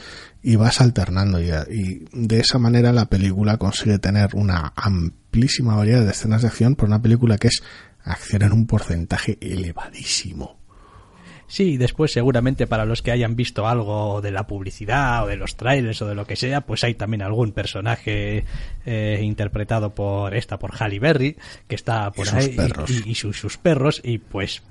y 0.46 0.57
vas 0.57 0.83
alternando 0.83 1.40
y, 1.40 1.48
y, 1.70 2.04
de 2.12 2.38
esa 2.38 2.59
manera 2.59 2.92
la 2.92 3.07
película 3.07 3.57
consigue 3.57 3.98
tener 3.98 4.35
una 4.35 4.74
amplísima 4.76 5.74
variedad 5.74 6.04
de 6.04 6.11
escenas 6.11 6.42
de 6.42 6.48
acción 6.48 6.76
por 6.76 6.87
una 6.87 7.00
película 7.00 7.38
que 7.38 7.48
es 7.48 7.62
acción 8.04 8.42
en 8.42 8.52
un 8.52 8.66
porcentaje 8.66 9.38
elevadísimo. 9.40 10.59
Sí, 11.46 11.78
después 11.78 12.12
seguramente 12.12 12.66
para 12.66 12.85
los 12.85 13.00
que 13.00 13.11
hayan 13.11 13.37
visto 13.37 13.66
algo 13.66 14.20
de 14.20 14.33
la 14.33 14.46
publicidad 14.46 15.24
o 15.24 15.28
de 15.28 15.37
los 15.37 15.57
trailers 15.57 16.02
o 16.02 16.07
de 16.07 16.14
lo 16.14 16.26
que 16.26 16.37
sea, 16.37 16.61
pues 16.62 16.85
hay 16.85 16.94
también 16.94 17.22
algún 17.22 17.52
personaje 17.52 18.44
eh, 18.85 19.20
interpretado 19.22 19.94
por 19.94 20.35
esta, 20.35 20.59
por 20.59 20.74
Halle 20.74 20.98
Berry, 20.98 21.37
que 21.68 21.74
está 21.74 22.11
por 22.11 22.26
y 22.26 22.30
ahí 22.30 22.57
sus. 22.87 23.07
Y, 23.07 23.11
y, 23.11 23.14
sus, 23.14 23.38
sus 23.38 23.57
perros 23.57 24.02
y 24.04 24.18
pues 24.18 24.62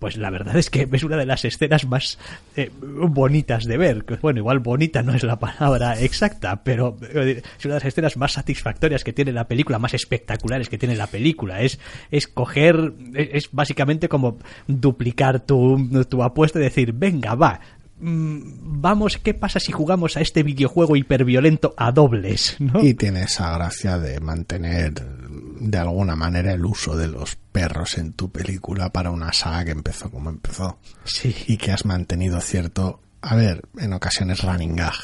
pues 0.00 0.16
la 0.16 0.30
verdad 0.30 0.56
es 0.56 0.70
que 0.70 0.88
es 0.90 1.04
una 1.04 1.18
de 1.18 1.26
las 1.26 1.44
escenas 1.44 1.86
más 1.86 2.18
eh, 2.56 2.70
bonitas 2.80 3.66
de 3.66 3.76
ver. 3.76 4.04
Bueno, 4.20 4.40
igual 4.40 4.58
bonita 4.58 5.02
no 5.02 5.12
es 5.12 5.22
la 5.22 5.38
palabra 5.38 6.00
exacta, 6.00 6.64
pero 6.64 6.96
eh, 7.02 7.42
es 7.58 7.64
una 7.66 7.74
de 7.74 7.80
las 7.80 7.84
escenas 7.84 8.16
más 8.16 8.32
satisfactorias 8.32 9.04
que 9.04 9.12
tiene 9.12 9.30
la 9.30 9.46
película, 9.46 9.78
más 9.78 9.92
espectaculares 9.92 10.70
que 10.70 10.78
tiene 10.78 10.96
la 10.96 11.06
película. 11.06 11.60
Es, 11.60 11.78
es 12.10 12.26
coger, 12.26 12.94
es, 13.14 13.50
básicamente 13.52 14.08
como 14.08 14.38
duplicar 14.66 15.40
tu, 15.40 16.04
tu 16.08 16.22
apuesta 16.22 16.58
y 16.58 16.62
decir, 16.62 16.94
venga, 16.94 17.34
va, 17.34 17.60
mm, 18.00 18.80
vamos, 18.80 19.18
¿qué 19.18 19.34
pasa 19.34 19.60
si 19.60 19.70
jugamos 19.70 20.16
a 20.16 20.22
este 20.22 20.42
videojuego 20.42 20.96
hiperviolento 20.96 21.74
a 21.76 21.92
dobles? 21.92 22.56
¿no? 22.58 22.82
Y 22.82 22.94
tiene 22.94 23.24
esa 23.24 23.52
gracia 23.52 23.98
de 23.98 24.18
mantener 24.18 24.94
de 25.60 25.78
alguna 25.78 26.16
manera 26.16 26.52
el 26.52 26.64
uso 26.64 26.96
de 26.96 27.06
los 27.06 27.36
perros 27.36 27.98
en 27.98 28.14
tu 28.14 28.30
película 28.30 28.90
para 28.90 29.10
una 29.10 29.32
saga 29.32 29.66
que 29.66 29.70
empezó 29.72 30.10
como 30.10 30.30
empezó. 30.30 30.78
Sí. 31.04 31.34
Y 31.46 31.58
que 31.58 31.70
has 31.70 31.84
mantenido 31.84 32.40
cierto, 32.40 33.00
a 33.20 33.36
ver, 33.36 33.62
en 33.78 33.92
ocasiones 33.92 34.42
running 34.42 34.74
gag. 34.74 34.94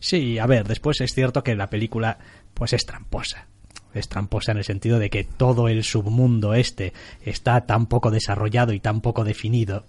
Sí, 0.00 0.38
a 0.38 0.46
ver, 0.46 0.66
después 0.66 1.00
es 1.00 1.14
cierto 1.14 1.44
que 1.44 1.54
la 1.54 1.70
película 1.70 2.18
pues 2.52 2.72
es 2.72 2.84
tramposa. 2.84 3.46
Es 3.94 4.08
tramposa 4.08 4.52
en 4.52 4.58
el 4.58 4.64
sentido 4.64 4.98
de 4.98 5.10
que 5.10 5.24
todo 5.24 5.68
el 5.68 5.84
submundo 5.84 6.54
este 6.54 6.92
está 7.24 7.66
tan 7.66 7.86
poco 7.86 8.10
desarrollado 8.10 8.72
y 8.72 8.80
tan 8.80 9.00
poco 9.00 9.24
definido 9.24 9.84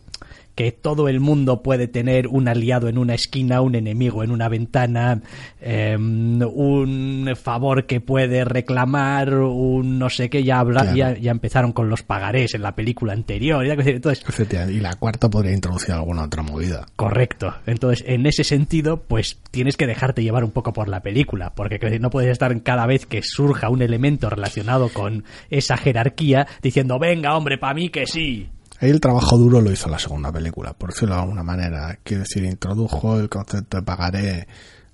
que 0.56 0.72
todo 0.72 1.08
el 1.08 1.20
mundo 1.20 1.62
puede 1.64 1.88
tener 1.88 2.28
un 2.28 2.48
aliado 2.48 2.88
en 2.88 2.98
una 2.98 3.14
esquina, 3.14 3.62
un 3.62 3.76
enemigo 3.76 4.24
en 4.24 4.32
una 4.32 4.50
ventana, 4.50 5.22
eh, 5.62 5.96
un 5.98 7.30
favor 7.42 7.86
que 7.86 8.02
puede 8.02 8.44
reclamar, 8.46 9.34
un 9.34 10.00
no 10.00 10.10
sé 10.10 10.30
qué, 10.30 10.44
ya, 10.44 10.60
habla, 10.60 10.82
Claro. 10.82 10.96
ya, 10.98 11.18
ya 11.18 11.32
empezaron 11.32 11.72
con 11.72 11.90
los 11.90 12.04
pagarés 12.04 12.54
en 12.54 12.62
la 12.62 12.76
película 12.76 13.14
anterior. 13.14 13.66
y 13.66 13.70
Entonces. 13.72 14.24
Y 14.70 14.80
la 14.80 14.96
cuarta 14.96 15.30
podría 15.30 15.54
introducir 15.54 15.94
alguna 15.94 16.24
otra 16.24 16.44
movida. 16.44 16.86
Correcto. 16.96 17.54
Entonces, 17.66 18.04
en 18.08 18.26
ese 18.26 18.44
sentido, 18.44 19.02
pues 19.08 19.40
tienes 19.52 19.78
que 19.78 19.88
dejarte 19.88 20.24
llevar 20.24 20.44
un 20.44 20.52
poco 20.52 20.74
por 20.74 20.88
la 20.88 21.02
película, 21.02 21.54
porque 21.56 21.80
no 22.00 22.10
puedes 22.10 22.32
estar 22.32 22.62
cada 22.64 22.86
vez 22.86 23.06
que 23.06 23.22
surja 23.24 23.70
un 23.70 23.82
elemento 23.82 24.30
relacionado 24.30 24.90
con 24.90 25.24
esa 25.50 25.78
jerarquía 25.78 26.48
diciendo, 26.62 27.00
venga, 27.00 27.36
hombre, 27.36 27.58
para 27.58 27.74
mí 27.74 27.90
que 27.90 28.06
sí. 28.06 28.50
Ahí 28.82 28.90
el 28.90 29.00
trabajo 29.00 29.38
duro 29.38 29.62
lo 29.62 29.72
hizo 29.72 29.90
la 29.90 30.00
segunda 30.00 30.32
película, 30.32 30.74
por 30.74 30.92
decirlo 30.92 31.14
de 31.14 31.22
alguna 31.22 31.44
manera. 31.44 32.00
Quiero 32.04 32.24
decir, 32.24 32.44
introdujo 32.44 33.20
el 33.20 33.30
concepto 33.30 33.78
de 33.78 33.84
pagaré 33.84 34.48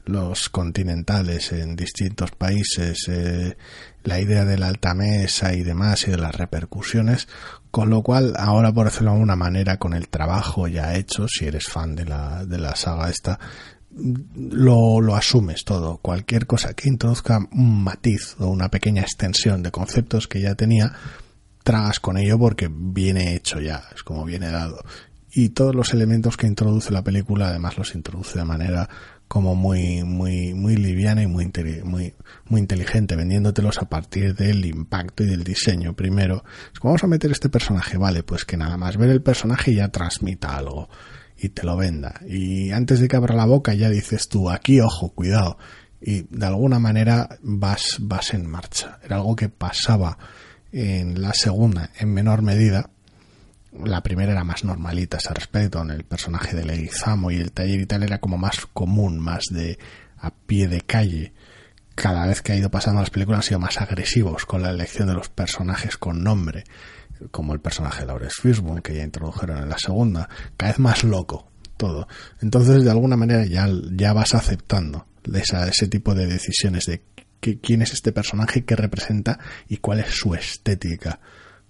los 0.04 0.50
continentales 0.50 1.54
en 1.54 1.78
distintos 1.78 2.32
países, 2.32 3.08
eh, 3.08 3.56
la 4.04 4.20
idea 4.20 4.44
de 4.44 4.58
la 4.58 4.68
alta 4.68 4.94
mesa 4.94 5.54
y 5.54 5.64
demás 5.64 6.06
y 6.06 6.12
de 6.12 6.18
las 6.18 6.36
repercusiones, 6.36 7.30
con 7.72 7.90
lo 7.90 8.02
cual 8.02 8.34
ahora, 8.38 8.74
por 8.74 8.88
decirlo 8.88 9.12
de 9.12 9.16
alguna 9.16 9.38
manera, 9.38 9.78
con 9.78 9.94
el 9.94 10.10
trabajo 10.10 10.68
ya 10.68 10.96
hecho, 10.96 11.30
si 11.30 11.46
eres 11.46 11.68
fan 11.68 11.96
de 11.96 12.04
la, 12.04 12.44
de 12.46 12.58
la 12.58 12.76
saga 12.76 13.10
esta, 13.10 13.40
lo, 14.36 15.00
lo 15.00 15.16
asumes 15.16 15.64
todo. 15.64 16.00
Cualquier 16.00 16.46
cosa 16.46 16.74
que 16.74 16.90
introduzca 16.90 17.40
un 17.54 17.86
matiz 17.86 18.36
o 18.40 18.48
una 18.48 18.68
pequeña 18.68 19.04
extensión 19.04 19.64
de 19.64 19.72
conceptos 19.72 20.28
que 20.28 20.42
ya 20.42 20.56
tenía, 20.56 20.92
tragas 21.68 22.00
con 22.00 22.18
ello 22.18 22.40
porque 22.40 22.70
viene 22.72 23.36
hecho 23.36 23.60
ya, 23.60 23.84
es 23.94 24.02
como 24.02 24.24
viene 24.24 24.50
dado. 24.50 24.86
Y 25.34 25.50
todos 25.50 25.76
los 25.76 25.94
elementos 25.94 26.38
que 26.38 26.48
introduce 26.48 26.94
la 26.94 27.04
película, 27.04 27.50
además 27.50 27.78
los 27.78 27.94
introduce 27.94 28.40
de 28.40 28.46
manera 28.46 28.88
como 29.28 29.54
muy, 29.54 30.06
muy, 30.06 30.54
muy 30.54 30.78
liviana 30.78 31.24
y 31.24 31.28
muy, 31.28 31.52
muy, 31.84 32.14
muy 32.46 32.62
inteligente, 32.62 33.18
vendiéndotelos 33.18 33.80
a 33.80 33.90
partir 33.90 34.34
del 34.34 34.66
impacto 34.66 35.26
y 35.26 35.28
del 35.28 35.44
diseño. 35.44 35.94
Primero, 35.94 36.46
vamos 36.82 37.04
a 37.04 37.08
meter 37.08 37.32
este 37.32 37.50
personaje, 37.50 37.98
vale, 37.98 38.24
pues 38.24 38.46
que 38.46 38.56
nada 38.56 38.78
más 38.78 38.96
ver 38.96 39.10
el 39.10 39.22
personaje 39.22 39.76
ya 39.76 39.90
transmita 39.90 40.56
algo 40.56 40.88
y 41.38 41.50
te 41.50 41.64
lo 41.64 41.76
venda. 41.76 42.22
Y 42.26 42.72
antes 42.72 43.02
de 43.02 43.10
que 43.10 43.18
abra 43.18 43.36
la 43.36 43.46
boca 43.46 43.74
ya 43.74 43.90
dices 43.90 44.30
tú, 44.30 44.50
aquí 44.50 44.80
ojo, 44.80 45.10
cuidado. 45.10 45.58
Y 46.00 46.22
de 46.34 46.46
alguna 46.46 46.80
manera 46.80 47.28
vas, 47.42 47.98
vas 48.00 48.34
en 48.34 48.50
marcha. 48.50 49.00
Era 49.04 49.18
algo 49.18 49.36
que 49.36 49.50
pasaba 49.50 50.18
en 50.72 51.22
la 51.22 51.34
segunda 51.34 51.92
en 52.00 52.14
menor 52.14 52.42
medida. 52.42 52.90
La 53.84 54.02
primera 54.02 54.32
era 54.32 54.44
más 54.44 54.64
normalita 54.64 55.18
ese 55.18 55.34
respecto, 55.34 55.82
en 55.82 55.92
el 55.92 56.04
personaje 56.04 56.56
de 56.56 56.66
Leguizamo 56.66 57.32
y 57.32 57.38
el 57.38 57.52
taller 57.52 57.82
y 57.82 57.86
tal 57.86 58.04
era 58.04 58.20
como 58.20 58.38
más 58.38 58.66
común, 58.68 59.20
más 59.20 59.44
de 59.52 59.78
a 60.18 60.32
pie 60.32 60.68
de 60.68 60.82
calle. 60.82 61.34
Cada 61.96 62.26
vez 62.26 62.42
que 62.42 62.54
ha 62.54 62.56
ido 62.56 62.70
pasando 62.72 63.02
las 63.02 63.10
películas 63.10 63.40
han 63.40 63.44
sido 63.44 63.60
más 63.60 63.80
agresivos 63.80 64.46
con 64.46 64.62
la 64.62 64.70
elección 64.70 65.08
de 65.08 65.14
los 65.16 65.30
personajes 65.30 65.98
con 65.98 66.24
nombre, 66.24 66.64
como 67.32 67.54
el 67.54 67.60
personaje 67.60 68.02
de 68.02 68.08
Lawrence 68.08 68.42
Fishburne 68.42 68.82
que 68.82 68.96
ya 68.96 69.04
introdujeron 69.04 69.60
en 69.60 69.70
la 69.70 69.78
segunda, 69.78 70.30
cada 70.56 70.72
vez 70.72 70.80
más 70.80 71.04
loco 71.04 71.48
todo. 71.78 72.08
Entonces, 72.42 72.84
de 72.84 72.92
alguna 72.92 73.16
manera 73.16 73.46
ya, 73.46 73.68
ya 73.92 74.14
vas 74.14 74.34
aceptando 74.34 75.06
esa, 75.34 75.68
ese 75.68 75.88
tipo 75.88 76.16
de 76.16 76.26
decisiones 76.26 76.86
de 76.86 77.02
que- 77.56 77.60
quién 77.60 77.82
es 77.82 77.94
este 77.94 78.12
personaje, 78.12 78.66
qué 78.66 78.76
representa 78.76 79.40
y 79.70 79.78
cuál 79.78 80.00
es 80.00 80.08
su 80.08 80.34
estética. 80.36 81.20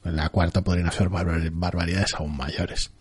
En 0.03 0.15
la 0.15 0.29
cuarta 0.29 0.63
podrían 0.63 0.87
hacer 0.87 1.09
barbar- 1.09 1.49
barbaridades 1.51 2.13
aún 2.15 2.35
mayores. 2.35 2.91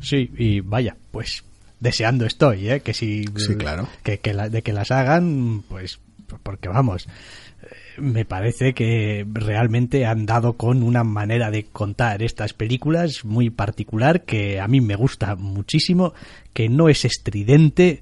Sí, 0.00 0.30
y 0.36 0.60
vaya, 0.60 0.96
pues 1.10 1.44
deseando 1.80 2.26
estoy, 2.26 2.68
¿eh? 2.68 2.80
Que 2.80 2.92
si... 2.92 3.24
Sí, 3.36 3.54
claro. 3.56 3.88
Que, 4.02 4.18
que 4.18 4.34
la- 4.34 4.48
de 4.48 4.62
que 4.62 4.72
las 4.72 4.90
hagan, 4.90 5.62
pues... 5.68 5.98
Porque 6.42 6.68
vamos, 6.68 7.06
eh, 7.62 8.00
me 8.00 8.24
parece 8.24 8.72
que 8.72 9.26
realmente 9.32 10.06
han 10.06 10.24
dado 10.24 10.54
con 10.54 10.82
una 10.82 11.04
manera 11.04 11.50
de 11.50 11.64
contar 11.64 12.22
estas 12.22 12.54
películas 12.54 13.24
muy 13.24 13.50
particular 13.50 14.22
que 14.22 14.58
a 14.58 14.66
mí 14.66 14.80
me 14.80 14.96
gusta 14.96 15.36
muchísimo, 15.36 16.14
que 16.54 16.68
no 16.70 16.88
es 16.88 17.04
estridente, 17.04 18.00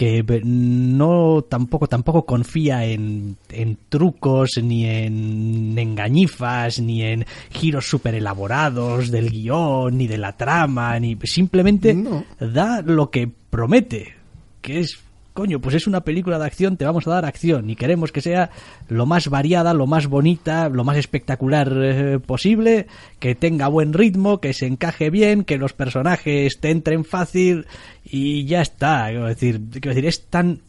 que 0.00 0.24
no 0.42 1.44
tampoco 1.46 1.86
tampoco 1.86 2.24
confía 2.24 2.86
en, 2.86 3.36
en 3.50 3.76
trucos 3.90 4.52
ni 4.62 4.86
en 4.86 5.78
engañifas 5.78 6.80
ni 6.80 7.02
en 7.02 7.26
giros 7.50 7.86
super 7.86 8.14
elaborados 8.14 9.10
del 9.10 9.28
guion 9.28 9.98
ni 9.98 10.06
de 10.06 10.16
la 10.16 10.38
trama 10.38 10.98
ni 10.98 11.18
simplemente 11.24 11.92
No. 11.92 12.24
da 12.40 12.80
lo 12.80 13.10
que 13.10 13.30
promete 13.50 14.14
que 14.62 14.80
es 14.80 14.98
coño 15.40 15.58
pues 15.58 15.74
es 15.74 15.86
una 15.86 16.02
película 16.02 16.38
de 16.38 16.44
acción 16.44 16.76
te 16.76 16.84
vamos 16.84 17.06
a 17.06 17.12
dar 17.12 17.24
acción 17.24 17.70
y 17.70 17.74
queremos 17.74 18.12
que 18.12 18.20
sea 18.20 18.50
lo 18.88 19.06
más 19.06 19.28
variada 19.28 19.72
lo 19.72 19.86
más 19.86 20.06
bonita 20.06 20.68
lo 20.68 20.84
más 20.84 20.98
espectacular 20.98 21.72
eh, 21.74 22.18
posible 22.18 22.88
que 23.18 23.34
tenga 23.34 23.66
buen 23.68 23.94
ritmo 23.94 24.38
que 24.38 24.52
se 24.52 24.66
encaje 24.66 25.08
bien 25.08 25.44
que 25.44 25.56
los 25.56 25.72
personajes 25.72 26.60
te 26.60 26.70
entren 26.70 27.06
fácil 27.06 27.64
y 28.04 28.44
ya 28.44 28.60
está 28.60 29.06
quiero 29.06 29.34
quiero 29.34 29.94
decir 29.94 30.04
es 30.04 30.26
tan 30.26 30.60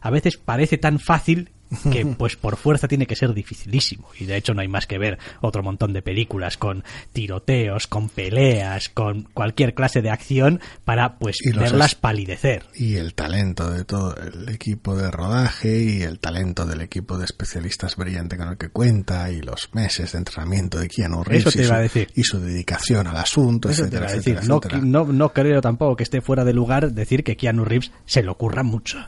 a 0.00 0.10
veces 0.10 0.38
parece 0.38 0.76
tan 0.76 0.98
fácil 0.98 1.50
que 1.92 2.06
pues 2.06 2.36
por 2.36 2.56
fuerza 2.56 2.88
tiene 2.88 3.06
que 3.06 3.16
ser 3.16 3.34
dificilísimo 3.34 4.08
y 4.18 4.24
de 4.26 4.36
hecho 4.36 4.54
no 4.54 4.60
hay 4.60 4.68
más 4.68 4.86
que 4.86 4.98
ver 4.98 5.18
otro 5.40 5.62
montón 5.62 5.92
de 5.92 6.02
películas 6.02 6.56
con 6.56 6.84
tiroteos, 7.12 7.86
con 7.86 8.08
peleas, 8.08 8.88
con 8.88 9.22
cualquier 9.34 9.74
clase 9.74 10.02
de 10.02 10.10
acción 10.10 10.60
para 10.84 11.18
pues 11.18 11.36
Y 11.40 11.50
verlas 11.52 11.94
palidecer. 11.94 12.64
Y 12.74 12.96
el 12.96 13.14
talento 13.14 13.70
de 13.70 13.84
todo 13.84 14.14
el 14.16 14.48
equipo 14.48 14.96
de 14.96 15.10
rodaje 15.10 15.82
y 15.82 16.02
el 16.02 16.18
talento 16.18 16.66
del 16.66 16.80
equipo 16.80 17.18
de 17.18 17.24
especialistas 17.24 17.96
brillante 17.96 18.36
con 18.36 18.48
el 18.48 18.58
que 18.58 18.68
cuenta 18.68 19.30
y 19.30 19.40
los 19.42 19.70
meses 19.74 20.12
de 20.12 20.18
entrenamiento 20.18 20.78
de 20.78 20.88
Keanu 20.88 21.24
Reeves 21.24 21.46
Eso 21.46 21.52
te 21.56 21.62
y, 21.62 21.64
iba 21.66 21.68
su, 21.68 21.74
a 21.74 21.78
decir. 21.82 22.08
y 22.14 22.22
su 22.24 22.40
dedicación 22.40 23.06
al 23.06 23.16
asunto, 23.16 23.68
Eso 23.68 23.82
te 23.82 23.88
etcétera, 23.88 24.06
iba 24.06 24.12
a 24.12 24.16
etcétera, 24.16 24.36
decir. 24.40 24.48
No, 24.50 24.56
etcétera. 24.58 24.82
no, 24.84 25.04
no 25.12 25.32
creo 25.32 25.60
tampoco 25.60 25.96
que 25.96 26.02
esté 26.04 26.20
fuera 26.20 26.44
de 26.44 26.52
lugar 26.52 26.92
decir 26.92 27.24
que 27.24 27.36
Keanu 27.36 27.64
Reeves 27.64 27.92
se 28.04 28.22
le 28.22 28.28
ocurra 28.30 28.62
mucho. 28.62 28.98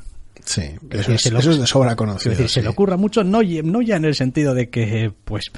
Sí, 0.45 0.63
eso, 0.91 1.13
es, 1.13 1.23
se 1.23 1.31
lo- 1.31 1.39
eso 1.41 1.51
es 1.53 1.61
de 1.61 1.67
sobra 1.67 1.97
conocido. 1.97 2.31
decir, 2.33 2.49
se 2.49 2.63
le 2.63 2.69
ocurra 2.69 2.97
mucho, 2.97 3.25
no, 3.25 3.41
no 3.43 3.83
ya 3.83 3.97
en 3.97 4.05
el 4.05 4.15
sentido 4.15 4.55
de 4.55 4.69
que, 4.71 5.13
pues, 5.25 5.51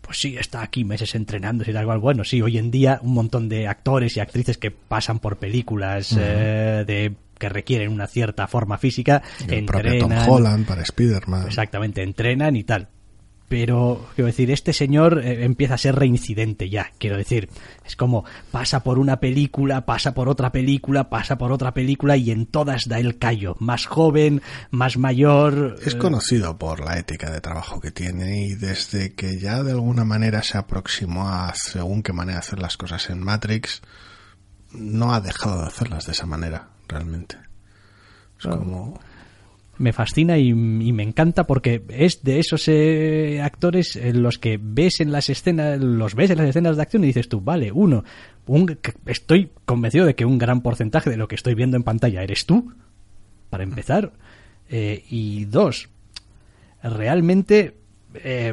pues 0.00 0.18
sí, 0.20 0.36
está 0.38 0.62
aquí 0.62 0.84
meses 0.84 1.14
entrenando 1.14 1.64
y 1.68 1.72
tal 1.72 1.84
cual. 1.84 1.98
Bueno, 1.98 2.24
sí, 2.24 2.40
hoy 2.40 2.56
en 2.58 2.70
día 2.70 2.98
un 3.02 3.12
montón 3.14 3.48
de 3.48 3.66
actores 3.68 4.16
y 4.16 4.20
actrices 4.20 4.56
que 4.58 4.70
pasan 4.70 5.18
por 5.18 5.36
películas 5.38 6.16
eh, 6.18 6.84
de 6.86 7.14
que 7.38 7.48
requieren 7.48 7.92
una 7.92 8.06
cierta 8.06 8.46
forma 8.48 8.78
física, 8.78 9.22
El 9.46 9.64
propio 9.64 9.92
entrenan, 9.92 10.26
Tom 10.26 10.34
Holland 10.34 10.66
para 10.66 10.82
Spider-Man. 10.82 11.46
exactamente, 11.46 12.02
entrenan 12.02 12.56
y 12.56 12.64
tal. 12.64 12.88
Pero, 13.48 14.06
quiero 14.14 14.26
decir, 14.26 14.50
este 14.50 14.74
señor 14.74 15.24
eh, 15.24 15.44
empieza 15.44 15.74
a 15.74 15.78
ser 15.78 15.94
reincidente 15.94 16.68
ya, 16.68 16.92
quiero 16.98 17.16
decir. 17.16 17.48
Es 17.86 17.96
como 17.96 18.24
pasa 18.50 18.82
por 18.82 18.98
una 18.98 19.20
película, 19.20 19.86
pasa 19.86 20.12
por 20.12 20.28
otra 20.28 20.52
película, 20.52 21.08
pasa 21.08 21.38
por 21.38 21.50
otra 21.50 21.72
película 21.72 22.16
y 22.16 22.30
en 22.30 22.44
todas 22.46 22.86
da 22.88 22.98
el 22.98 23.18
callo. 23.18 23.56
Más 23.58 23.86
joven, 23.86 24.42
más 24.70 24.98
mayor. 24.98 25.78
Es 25.84 25.94
eh, 25.94 25.98
conocido 25.98 26.58
por 26.58 26.84
la 26.84 26.98
ética 26.98 27.30
de 27.30 27.40
trabajo 27.40 27.80
que 27.80 27.90
tiene 27.90 28.44
y 28.46 28.54
desde 28.54 29.14
que 29.14 29.38
ya 29.38 29.62
de 29.62 29.72
alguna 29.72 30.04
manera 30.04 30.42
se 30.42 30.58
aproximó 30.58 31.30
a 31.30 31.54
según 31.54 32.02
qué 32.02 32.12
manera 32.12 32.40
hacer 32.40 32.58
las 32.58 32.76
cosas 32.76 33.08
en 33.08 33.22
Matrix, 33.22 33.80
no 34.72 35.14
ha 35.14 35.20
dejado 35.22 35.62
de 35.62 35.68
hacerlas 35.68 36.04
de 36.04 36.12
esa 36.12 36.26
manera, 36.26 36.68
realmente. 36.86 37.38
Es 38.38 38.46
como... 38.46 39.00
me 39.78 39.92
fascina 39.92 40.38
y, 40.38 40.52
me 40.54 41.02
encanta 41.02 41.46
porque 41.46 41.82
es 41.88 42.22
de 42.24 42.38
esos 42.38 42.68
eh, 42.68 43.40
actores 43.42 43.96
en 43.96 44.22
los 44.22 44.38
que 44.38 44.58
ves 44.60 45.00
en 45.00 45.12
las 45.12 45.30
escenas, 45.30 45.80
los 45.80 46.14
ves 46.14 46.30
en 46.30 46.38
las 46.38 46.48
escenas 46.48 46.76
de 46.76 46.82
acción 46.82 47.04
y 47.04 47.08
dices 47.08 47.28
tú, 47.28 47.40
vale, 47.40 47.70
uno, 47.72 48.04
un- 48.46 48.78
estoy 49.06 49.50
convencido 49.64 50.04
de 50.06 50.14
que 50.14 50.24
un 50.24 50.38
gran 50.38 50.60
porcentaje 50.62 51.10
de 51.10 51.16
lo 51.16 51.28
que 51.28 51.34
estoy 51.36 51.54
viendo 51.54 51.76
en 51.76 51.84
pantalla 51.84 52.22
eres 52.22 52.44
tú, 52.46 52.72
para 53.50 53.64
empezar, 53.64 54.12
Eh, 54.70 55.04
y 55.08 55.46
dos, 55.46 55.88
realmente 56.82 57.74
eh, 58.14 58.52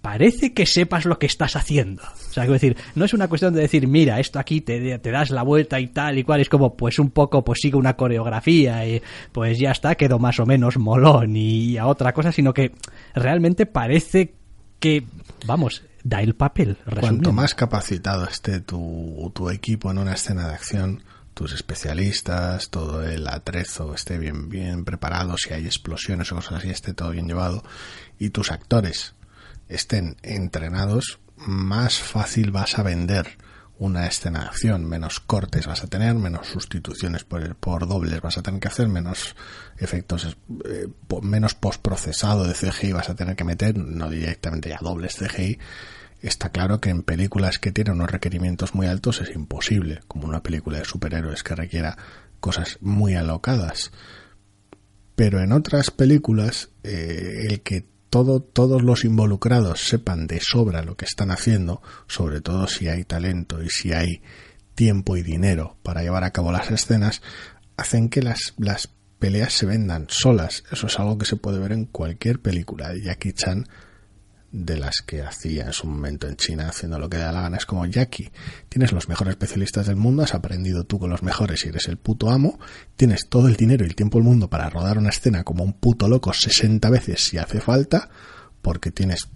parece 0.00 0.54
que 0.54 0.66
sepas 0.66 1.04
lo 1.04 1.18
que 1.18 1.26
estás 1.26 1.56
haciendo. 1.56 2.02
O 2.02 2.32
sea, 2.32 2.44
quiero 2.44 2.54
decir, 2.54 2.76
no 2.94 3.04
es 3.04 3.12
una 3.12 3.28
cuestión 3.28 3.52
de 3.54 3.62
decir, 3.62 3.86
mira, 3.86 4.18
esto 4.18 4.38
aquí 4.38 4.60
te, 4.60 4.98
te 4.98 5.10
das 5.10 5.30
la 5.30 5.42
vuelta 5.42 5.78
y 5.80 5.88
tal 5.88 6.18
y 6.18 6.24
cual, 6.24 6.40
es 6.40 6.48
como, 6.48 6.76
pues 6.76 6.98
un 6.98 7.10
poco, 7.10 7.44
pues 7.44 7.60
sigue 7.60 7.76
una 7.76 7.96
coreografía 7.96 8.86
y 8.86 9.02
pues 9.32 9.58
ya 9.58 9.70
está, 9.70 9.94
quedó 9.94 10.18
más 10.18 10.40
o 10.40 10.46
menos 10.46 10.78
molón 10.78 11.36
y 11.36 11.76
a 11.76 11.86
otra 11.86 12.12
cosa, 12.12 12.32
sino 12.32 12.54
que 12.54 12.72
realmente 13.14 13.66
parece 13.66 14.34
que, 14.78 15.04
vamos, 15.46 15.82
da 16.02 16.22
el 16.22 16.34
papel. 16.34 16.76
Cuanto 16.76 17.00
resumiendo. 17.00 17.32
más 17.32 17.54
capacitado 17.54 18.24
esté 18.24 18.60
tu, 18.60 19.30
tu 19.34 19.50
equipo 19.50 19.90
en 19.90 19.98
una 19.98 20.14
escena 20.14 20.48
de 20.48 20.54
acción, 20.54 21.02
tus 21.34 21.52
especialistas, 21.52 22.70
todo 22.70 23.06
el 23.06 23.28
atrezo 23.28 23.94
esté 23.94 24.18
bien, 24.18 24.48
bien 24.48 24.84
preparado, 24.84 25.36
si 25.36 25.52
hay 25.52 25.66
explosiones 25.66 26.32
o 26.32 26.36
cosas 26.36 26.58
así, 26.58 26.70
esté 26.70 26.94
todo 26.94 27.10
bien 27.10 27.26
llevado, 27.26 27.62
y 28.18 28.30
tus 28.30 28.50
actores 28.50 29.14
estén 29.70 30.16
entrenados, 30.22 31.20
más 31.36 31.98
fácil 31.98 32.50
vas 32.50 32.78
a 32.78 32.82
vender 32.82 33.38
una 33.78 34.06
escena 34.06 34.40
de 34.40 34.46
acción, 34.48 34.84
menos 34.84 35.20
cortes 35.20 35.66
vas 35.66 35.82
a 35.82 35.86
tener, 35.86 36.14
menos 36.14 36.48
sustituciones 36.48 37.24
por, 37.24 37.56
por 37.56 37.88
dobles 37.88 38.20
vas 38.20 38.36
a 38.36 38.42
tener 38.42 38.60
que 38.60 38.68
hacer, 38.68 38.88
menos 38.88 39.34
efectos, 39.78 40.36
eh, 40.68 40.86
po- 41.08 41.22
menos 41.22 41.54
postprocesado 41.54 42.44
de 42.44 42.52
CGI 42.52 42.92
vas 42.92 43.08
a 43.08 43.14
tener 43.14 43.36
que 43.36 43.44
meter, 43.44 43.78
no 43.78 44.10
directamente 44.10 44.68
ya 44.68 44.78
dobles 44.82 45.16
CGI. 45.16 45.58
Está 46.20 46.50
claro 46.50 46.78
que 46.78 46.90
en 46.90 47.02
películas 47.02 47.58
que 47.58 47.72
tienen 47.72 47.94
unos 47.94 48.10
requerimientos 48.10 48.74
muy 48.74 48.86
altos 48.86 49.22
es 49.22 49.34
imposible, 49.34 50.00
como 50.06 50.28
una 50.28 50.42
película 50.42 50.76
de 50.78 50.84
superhéroes 50.84 51.42
que 51.42 51.54
requiera 51.54 51.96
cosas 52.40 52.76
muy 52.82 53.14
alocadas. 53.14 53.92
Pero 55.16 55.40
en 55.40 55.52
otras 55.52 55.90
películas, 55.90 56.68
eh, 56.82 57.46
el 57.48 57.62
que 57.62 57.86
todo, 58.10 58.40
todos 58.40 58.82
los 58.82 59.04
involucrados 59.04 59.80
sepan 59.80 60.26
de 60.26 60.40
sobra 60.40 60.82
lo 60.82 60.96
que 60.96 61.04
están 61.04 61.30
haciendo, 61.30 61.80
sobre 62.08 62.40
todo 62.40 62.66
si 62.66 62.88
hay 62.88 63.04
talento 63.04 63.62
y 63.62 63.70
si 63.70 63.92
hay 63.92 64.20
tiempo 64.74 65.16
y 65.16 65.22
dinero 65.22 65.76
para 65.82 66.02
llevar 66.02 66.24
a 66.24 66.32
cabo 66.32 66.52
las 66.52 66.70
escenas, 66.70 67.22
hacen 67.76 68.08
que 68.08 68.22
las, 68.22 68.54
las 68.58 68.90
peleas 69.18 69.52
se 69.52 69.66
vendan 69.66 70.06
solas. 70.08 70.64
Eso 70.72 70.88
es 70.88 70.98
algo 70.98 71.18
que 71.18 71.26
se 71.26 71.36
puede 71.36 71.58
ver 71.58 71.72
en 71.72 71.86
cualquier 71.86 72.40
película 72.40 72.88
de 72.90 73.02
Jackie 73.02 73.32
Chan 73.32 73.66
de 74.52 74.76
las 74.76 74.96
que 75.06 75.22
hacía 75.22 75.66
en 75.66 75.72
su 75.72 75.86
momento 75.86 76.26
en 76.26 76.36
China 76.36 76.68
haciendo 76.68 76.98
lo 76.98 77.08
que 77.08 77.18
da 77.18 77.32
la 77.32 77.42
gana. 77.42 77.56
Es 77.56 77.66
como 77.66 77.86
Jackie, 77.86 78.30
tienes 78.68 78.92
los 78.92 79.08
mejores 79.08 79.32
especialistas 79.32 79.86
del 79.86 79.96
mundo, 79.96 80.22
has 80.22 80.34
aprendido 80.34 80.84
tú 80.84 80.98
con 80.98 81.10
los 81.10 81.22
mejores 81.22 81.64
y 81.64 81.68
eres 81.68 81.88
el 81.88 81.98
puto 81.98 82.30
amo, 82.30 82.58
tienes 82.96 83.28
todo 83.28 83.48
el 83.48 83.56
dinero 83.56 83.84
y 83.84 83.88
el 83.88 83.94
tiempo 83.94 84.18
del 84.18 84.26
mundo 84.26 84.50
para 84.50 84.68
rodar 84.68 84.98
una 84.98 85.10
escena 85.10 85.44
como 85.44 85.62
un 85.62 85.74
puto 85.74 86.08
loco 86.08 86.32
60 86.32 86.90
veces 86.90 87.20
si 87.20 87.38
hace 87.38 87.60
falta, 87.60 88.10
porque 88.62 88.90
tienes 88.90 89.28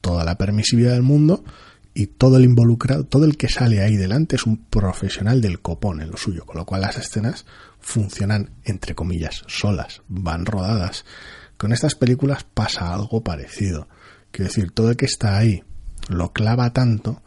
toda 0.00 0.24
la 0.24 0.36
permisividad 0.36 0.92
del 0.92 1.02
mundo 1.02 1.44
y 1.94 2.06
todo 2.06 2.36
el 2.36 2.44
involucrado, 2.44 3.04
todo 3.04 3.24
el 3.24 3.36
que 3.36 3.48
sale 3.48 3.80
ahí 3.80 3.96
delante 3.96 4.36
es 4.36 4.46
un 4.46 4.56
profesional 4.66 5.40
del 5.40 5.60
copón 5.60 6.00
en 6.00 6.10
lo 6.10 6.16
suyo, 6.16 6.44
con 6.44 6.56
lo 6.56 6.66
cual 6.66 6.82
las 6.82 6.96
escenas 6.96 7.46
funcionan 7.80 8.50
entre 8.64 8.94
comillas 8.94 9.42
solas, 9.48 10.02
van 10.08 10.46
rodadas. 10.46 11.04
Con 11.56 11.72
estas 11.72 11.96
películas 11.96 12.44
pasa 12.44 12.94
algo 12.94 13.24
parecido. 13.24 13.88
Quiero 14.38 14.50
decir, 14.50 14.70
todo 14.70 14.90
el 14.90 14.96
que 14.96 15.06
está 15.06 15.36
ahí 15.36 15.64
lo 16.08 16.32
clava 16.32 16.72
tanto 16.72 17.22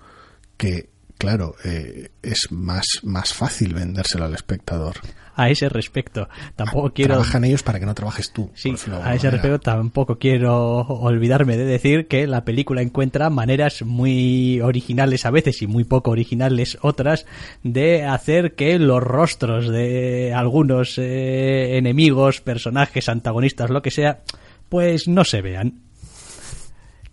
que, 0.56 0.88
claro, 1.18 1.56
eh, 1.66 2.08
es 2.22 2.48
más, 2.52 2.86
más 3.04 3.34
fácil 3.34 3.74
vendérselo 3.74 4.24
al 4.24 4.34
espectador. 4.34 4.96
A 5.36 5.50
ese 5.50 5.68
respecto, 5.68 6.30
tampoco 6.56 6.94
quiero... 6.94 7.16
Trabajan 7.16 7.44
ellos 7.44 7.64
para 7.64 7.82
que 7.82 7.86
no 7.86 7.94
trabajes 7.96 8.32
tú. 8.32 8.50
Sí, 8.54 8.74
a 9.04 9.14
ese 9.14 9.30
respecto 9.30 9.60
tampoco 9.60 10.20
quiero 10.20 10.78
olvidarme 10.78 11.58
de 11.58 11.66
decir 11.66 12.08
que 12.08 12.28
la 12.28 12.46
película 12.46 12.82
encuentra 12.82 13.30
maneras 13.30 13.82
muy 13.82 14.62
originales 14.62 15.26
a 15.26 15.32
veces 15.32 15.62
y 15.62 15.68
muy 15.68 15.84
poco 15.84 16.12
originales 16.12 16.78
otras 16.82 17.26
de 17.62 18.06
hacer 18.06 18.56
que 18.56 18.80
los 18.80 19.04
rostros 19.04 19.68
de 19.68 20.34
algunos 20.34 20.98
eh, 20.98 21.76
enemigos, 21.78 22.40
personajes, 22.40 23.10
antagonistas, 23.10 23.70
lo 23.70 23.82
que 23.82 23.92
sea, 23.92 24.22
pues 24.70 25.10
no 25.10 25.26
se 25.26 25.42
vean. 25.42 25.91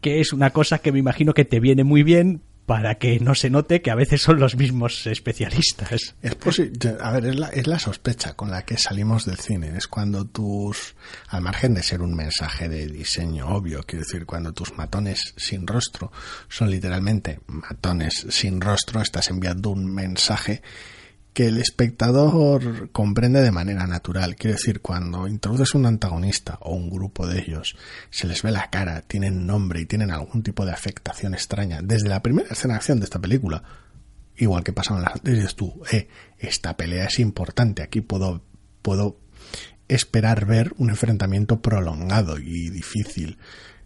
Que 0.01 0.21
es 0.21 0.33
una 0.33 0.51
cosa 0.51 0.79
que 0.79 0.93
me 0.93 0.99
imagino 0.99 1.35
que 1.35 1.45
te 1.45 1.61
viene 1.61 1.85
muy 1.85 2.03
bien 2.03 2.43
para 2.69 2.97
que 2.97 3.19
no 3.19 3.35
se 3.35 3.49
note 3.49 3.81
que 3.81 3.91
a 3.91 3.95
veces 3.95 4.21
son 4.21 4.39
los 4.39 4.55
mismos 4.55 5.07
especialistas. 5.07 6.15
Es 6.21 6.35
posible, 6.35 6.79
a 7.01 7.13
ver, 7.13 7.25
es 7.25 7.37
la, 7.37 7.49
es 7.49 7.67
la 7.67 7.79
sospecha 7.79 8.35
con 8.35 8.51
la 8.51 8.67
que 8.67 8.77
salimos 8.77 9.25
del 9.25 9.39
cine. 9.39 9.73
Es 9.75 9.89
cuando 9.89 10.27
tus, 10.27 10.95
al 11.29 11.41
margen 11.41 11.73
de 11.73 11.83
ser 11.83 12.03
un 12.03 12.15
mensaje 12.15 12.69
de 12.69 12.87
diseño 12.87 13.49
obvio, 13.49 13.83
quiero 13.87 14.05
decir, 14.05 14.27
cuando 14.27 14.53
tus 14.53 14.77
matones 14.77 15.33
sin 15.39 15.67
rostro 15.67 16.13
son 16.51 16.71
literalmente 16.71 17.41
matones 17.47 18.27
sin 18.29 18.61
rostro, 18.61 19.01
estás 19.01 19.31
enviando 19.31 19.71
un 19.71 19.87
mensaje 19.87 20.61
que 21.33 21.47
el 21.47 21.59
espectador 21.59 22.91
comprende 22.91 23.41
de 23.43 23.53
manera 23.53 23.87
natural. 23.87 24.35
Quiero 24.37 24.57
decir, 24.57 24.81
cuando 24.81 25.29
introduces 25.29 25.75
un 25.75 25.87
antagonista 25.87 26.59
o 26.63 26.75
un 26.75 26.91
grupo 26.91 27.27
de 27.27 27.41
ellos, 27.41 27.77
se 28.11 28.27
les 28.27 28.43
ve 28.43 28.51
la 28.51 28.71
cara, 28.71 29.03
tienen 29.03 29.47
nombre 29.47 29.81
y 29.81 29.87
tienen 29.87 30.11
algún 30.11 30.43
tipo 30.43 30.67
de 30.67 30.73
afectación 30.73 31.35
extraña. 31.35 31.81
Desde 31.83 32.09
la 32.09 32.23
primera 32.23 32.51
escena 32.51 32.75
de 32.75 32.79
acción 32.79 32.99
de 32.99 33.05
esta 33.05 33.21
película, 33.21 33.63
igual 34.37 34.65
que 34.65 34.73
pasaban 34.73 35.03
las 35.03 35.23
dices 35.23 35.55
tú, 35.55 35.83
eh, 35.93 36.09
esta 36.39 36.77
pelea 36.77 37.07
es 37.07 37.19
importante, 37.19 37.83
aquí 37.83 38.01
puedo, 38.01 38.43
puedo 38.83 39.19
esperar 39.89 40.47
ver 40.47 40.73
un 40.77 40.91
enfrentamiento 40.91 41.61
prolongado 41.61 42.39
y 42.39 42.71
difícil. 42.71 43.39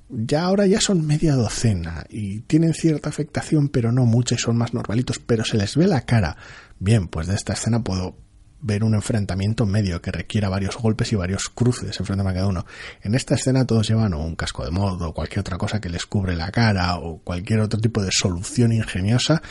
Ya 0.09 0.43
ahora 0.43 0.67
ya 0.67 0.81
son 0.81 1.07
media 1.07 1.35
docena 1.35 2.05
y 2.11 2.41
tienen 2.41 2.75
cierta 2.75 3.09
afectación, 3.09 3.69
pero 3.69 3.93
no 3.93 4.05
mucha 4.05 4.35
y 4.35 4.39
son 4.39 4.59
más 4.59 4.75
normalitos, 4.75 5.19
pero 5.19 5.45
se 5.45 5.57
les 5.57 5.75
ve 5.75 5.87
la 5.87 6.03
cara. 6.03 6.37
Bien, 6.85 7.07
pues 7.07 7.29
de 7.29 7.37
esta 7.37 7.53
escena 7.53 7.85
puedo 7.85 8.17
ver 8.61 8.83
un 8.83 8.95
enfrentamiento 8.97 9.67
medio 9.67 10.03
que 10.03 10.11
requiera 10.11 10.49
varios 10.49 10.77
golpes 10.77 11.13
y 11.13 11.17
varios 11.17 11.49
cruces 11.49 11.97
enfrente 12.01 12.29
a 12.29 12.35
cada 12.35 12.49
uno. 12.49 12.67
En 13.03 13.15
esta 13.15 13.37
escena 13.37 13.65
todos 13.65 13.87
llevan 13.87 14.15
o 14.15 14.25
un 14.25 14.35
casco 14.35 14.65
de 14.65 14.73
modo 14.73 15.11
o 15.11 15.15
cualquier 15.15 15.39
otra 15.41 15.59
cosa 15.59 15.81
que 15.81 15.89
les 15.89 16.07
cubre 16.07 16.35
la 16.35 16.51
cara 16.51 16.97
o 16.97 17.19
cualquier 17.19 17.61
otro 17.61 17.79
tipo 17.81 18.03
de 18.03 18.11
solución 18.11 18.73
ingeniosa 18.73 19.43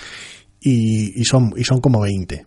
y, 0.59 1.17
y 1.21 1.23
son, 1.23 1.53
y 1.55 1.63
son 1.63 1.79
como 1.79 2.01
20. 2.01 2.45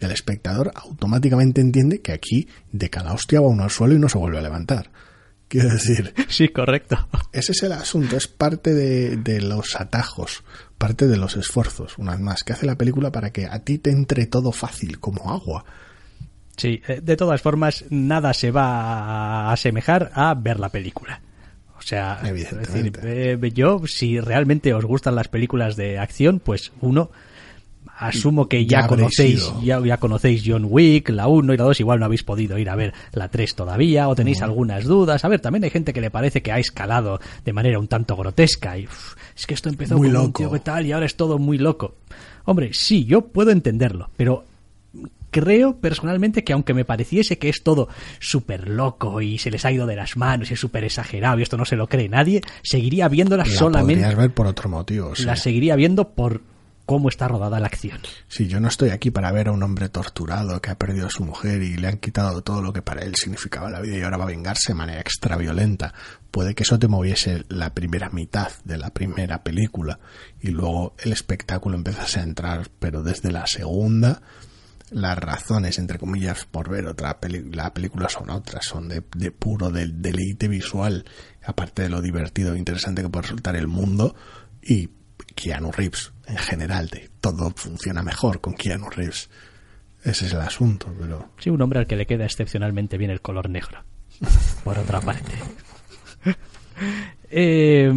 El 0.00 0.10
espectador 0.10 0.72
automáticamente 0.74 1.60
entiende 1.60 2.00
que 2.00 2.12
aquí 2.12 2.48
de 2.72 2.88
cada 2.88 3.12
hostia 3.12 3.42
va 3.42 3.48
uno 3.48 3.64
al 3.64 3.70
suelo 3.70 3.94
y 3.94 3.98
no 3.98 4.08
se 4.08 4.16
vuelve 4.16 4.38
a 4.38 4.42
levantar. 4.42 4.90
Quiero 5.48 5.68
decir, 5.68 6.14
Sí, 6.28 6.48
correcto. 6.48 7.08
ese 7.32 7.52
es 7.52 7.62
el 7.62 7.72
asunto, 7.72 8.16
es 8.16 8.26
parte 8.26 8.72
de, 8.72 9.18
de 9.18 9.42
los 9.42 9.78
atajos, 9.78 10.44
parte 10.86 11.06
de 11.06 11.16
los 11.16 11.34
esfuerzos, 11.36 11.96
una 11.96 12.12
vez 12.12 12.20
más, 12.20 12.44
que 12.44 12.52
hace 12.52 12.66
la 12.66 12.76
película 12.76 13.10
para 13.10 13.30
que 13.30 13.46
a 13.46 13.58
ti 13.60 13.78
te 13.78 13.90
entre 13.90 14.26
todo 14.26 14.52
fácil, 14.52 15.00
como 15.00 15.30
agua. 15.32 15.64
Sí, 16.58 16.82
eh, 16.86 17.00
de 17.02 17.16
todas 17.16 17.40
formas, 17.40 17.86
nada 17.88 18.34
se 18.34 18.50
va 18.50 19.48
a 19.48 19.52
asemejar 19.52 20.10
a 20.14 20.34
ver 20.34 20.60
la 20.60 20.68
película. 20.68 21.22
O 21.78 21.80
sea, 21.80 22.20
es 22.22 22.32
decir, 22.34 22.58
Evidentemente. 22.58 23.32
eh, 23.32 23.52
yo, 23.52 23.86
si 23.86 24.20
realmente 24.20 24.74
os 24.74 24.84
gustan 24.84 25.14
las 25.14 25.28
películas 25.28 25.74
de 25.76 25.98
acción, 25.98 26.38
pues 26.38 26.72
uno, 26.82 27.10
asumo 27.96 28.48
que 28.48 28.66
ya, 28.66 28.86
conocéis, 28.86 29.52
ya, 29.62 29.80
ya 29.80 29.96
conocéis 29.98 30.42
John 30.44 30.66
Wick, 30.68 31.08
la 31.10 31.28
1 31.28 31.54
y 31.54 31.56
la 31.56 31.64
2, 31.64 31.80
igual 31.80 32.00
no 32.00 32.06
habéis 32.06 32.22
podido 32.22 32.58
ir 32.58 32.68
a 32.68 32.76
ver 32.76 32.92
la 33.12 33.28
3 33.28 33.54
todavía, 33.54 34.08
o 34.08 34.14
tenéis 34.14 34.42
algunas 34.42 34.84
dudas. 34.84 35.24
A 35.24 35.28
ver, 35.28 35.40
también 35.40 35.64
hay 35.64 35.70
gente 35.70 35.92
que 35.92 36.00
le 36.00 36.10
parece 36.10 36.42
que 36.42 36.52
ha 36.52 36.58
escalado 36.58 37.20
de 37.44 37.52
manera 37.52 37.78
un 37.78 37.88
tanto 37.88 38.16
grotesca, 38.16 38.76
y 38.78 38.88
es 39.36 39.46
que 39.46 39.54
esto 39.54 39.68
empezó 39.68 39.96
Muy 39.96 40.08
como 40.08 40.20
un 40.20 40.26
loco. 40.26 40.38
tío 40.38 40.50
que 40.50 40.60
tal, 40.60 40.86
y 40.86 40.92
ahora 40.92 41.06
es 41.06 41.16
todo 41.16 41.38
muy 41.38 41.58
loco. 41.58 41.94
Hombre, 42.46 42.70
sí, 42.72 43.04
yo 43.04 43.22
puedo 43.22 43.50
entenderlo, 43.50 44.10
pero 44.16 44.44
creo 45.30 45.76
personalmente 45.80 46.44
que 46.44 46.52
aunque 46.52 46.74
me 46.74 46.84
pareciese 46.84 47.38
que 47.38 47.48
es 47.48 47.62
todo 47.64 47.88
súper 48.20 48.68
loco 48.68 49.20
y 49.20 49.38
se 49.38 49.50
les 49.50 49.64
ha 49.64 49.72
ido 49.72 49.84
de 49.86 49.96
las 49.96 50.16
manos 50.16 50.50
y 50.50 50.54
es 50.54 50.60
súper 50.60 50.84
exagerado 50.84 51.40
y 51.40 51.42
esto 51.42 51.56
no 51.56 51.64
se 51.64 51.74
lo 51.74 51.88
cree 51.88 52.08
nadie, 52.08 52.40
seguiría 52.62 53.08
viéndola 53.08 53.44
La 53.44 53.50
solamente, 53.52 54.14
ver 54.14 54.30
por 54.30 54.46
otro 54.46 54.68
motivo. 54.68 55.12
la 55.24 55.34
seguiría 55.34 55.74
viendo 55.74 56.10
por 56.10 56.40
cómo 56.86 57.08
está 57.08 57.28
rodada 57.28 57.60
la 57.60 57.66
acción. 57.66 58.00
Sí, 58.28 58.46
yo 58.46 58.60
no 58.60 58.68
estoy 58.68 58.90
aquí 58.90 59.10
para 59.10 59.32
ver 59.32 59.48
a 59.48 59.52
un 59.52 59.62
hombre 59.62 59.88
torturado 59.88 60.60
que 60.60 60.70
ha 60.70 60.78
perdido 60.78 61.06
a 61.06 61.10
su 61.10 61.24
mujer 61.24 61.62
y 61.62 61.76
le 61.76 61.88
han 61.88 61.98
quitado 61.98 62.42
todo 62.42 62.62
lo 62.62 62.72
que 62.72 62.82
para 62.82 63.02
él 63.02 63.14
significaba 63.16 63.70
la 63.70 63.80
vida 63.80 63.96
y 63.96 64.02
ahora 64.02 64.18
va 64.18 64.24
a 64.24 64.28
vengarse 64.28 64.72
de 64.72 64.78
manera 64.78 65.00
extra 65.00 65.36
violenta. 65.36 65.94
Puede 66.30 66.54
que 66.54 66.64
eso 66.64 66.78
te 66.78 66.88
moviese 66.88 67.44
la 67.48 67.74
primera 67.74 68.10
mitad 68.10 68.50
de 68.64 68.78
la 68.78 68.90
primera 68.90 69.42
película 69.42 69.98
y 70.40 70.48
luego 70.48 70.94
el 70.98 71.12
espectáculo 71.12 71.76
empezase 71.76 72.20
a 72.20 72.24
entrar, 72.24 72.68
pero 72.78 73.02
desde 73.02 73.32
la 73.32 73.46
segunda 73.46 74.20
las 74.90 75.18
razones, 75.18 75.78
entre 75.78 75.98
comillas, 75.98 76.44
por 76.44 76.68
ver 76.68 76.86
otra 76.86 77.18
peli 77.18 77.42
la 77.50 77.72
película 77.72 78.08
son 78.08 78.30
otras, 78.30 78.66
son 78.66 78.88
de, 78.88 79.02
de 79.16 79.30
puro 79.30 79.70
del 79.70 80.02
deleite 80.02 80.46
visual, 80.46 81.04
aparte 81.42 81.82
de 81.82 81.88
lo 81.88 82.02
divertido 82.02 82.54
e 82.54 82.58
interesante 82.58 83.02
que 83.02 83.08
puede 83.08 83.22
resultar 83.22 83.56
el 83.56 83.66
mundo 83.66 84.14
y 84.62 84.90
Keanu 85.34 85.72
Reeves 85.72 86.12
en 86.26 86.36
general, 86.38 86.88
de 86.88 87.10
todo 87.20 87.52
funciona 87.54 88.02
mejor 88.02 88.40
con 88.40 88.54
Keanu 88.54 88.88
Reeves. 88.90 89.28
Ese 90.02 90.26
es 90.26 90.32
el 90.32 90.40
asunto, 90.40 90.92
pero 90.98 91.30
Sí, 91.38 91.50
un 91.50 91.62
hombre 91.62 91.78
al 91.78 91.86
que 91.86 91.96
le 91.96 92.06
queda 92.06 92.24
excepcionalmente 92.24 92.98
bien 92.98 93.10
el 93.10 93.20
color 93.20 93.48
negro. 93.48 93.84
Por 94.64 94.78
otra 94.78 95.00
parte. 95.00 95.32
Eh, 97.30 97.90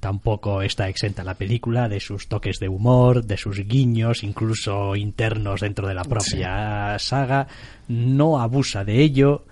tampoco 0.00 0.62
está 0.62 0.88
exenta 0.88 1.24
la 1.24 1.34
película 1.34 1.88
de 1.88 2.00
sus 2.00 2.28
toques 2.28 2.58
de 2.58 2.68
humor, 2.68 3.24
de 3.24 3.36
sus 3.36 3.58
guiños, 3.66 4.22
incluso 4.22 4.96
internos 4.96 5.60
dentro 5.60 5.88
de 5.88 5.94
la 5.94 6.04
propia 6.04 6.98
saga. 6.98 7.48
No 7.88 8.40
abusa 8.40 8.84
de 8.84 9.00
ello. 9.02 9.46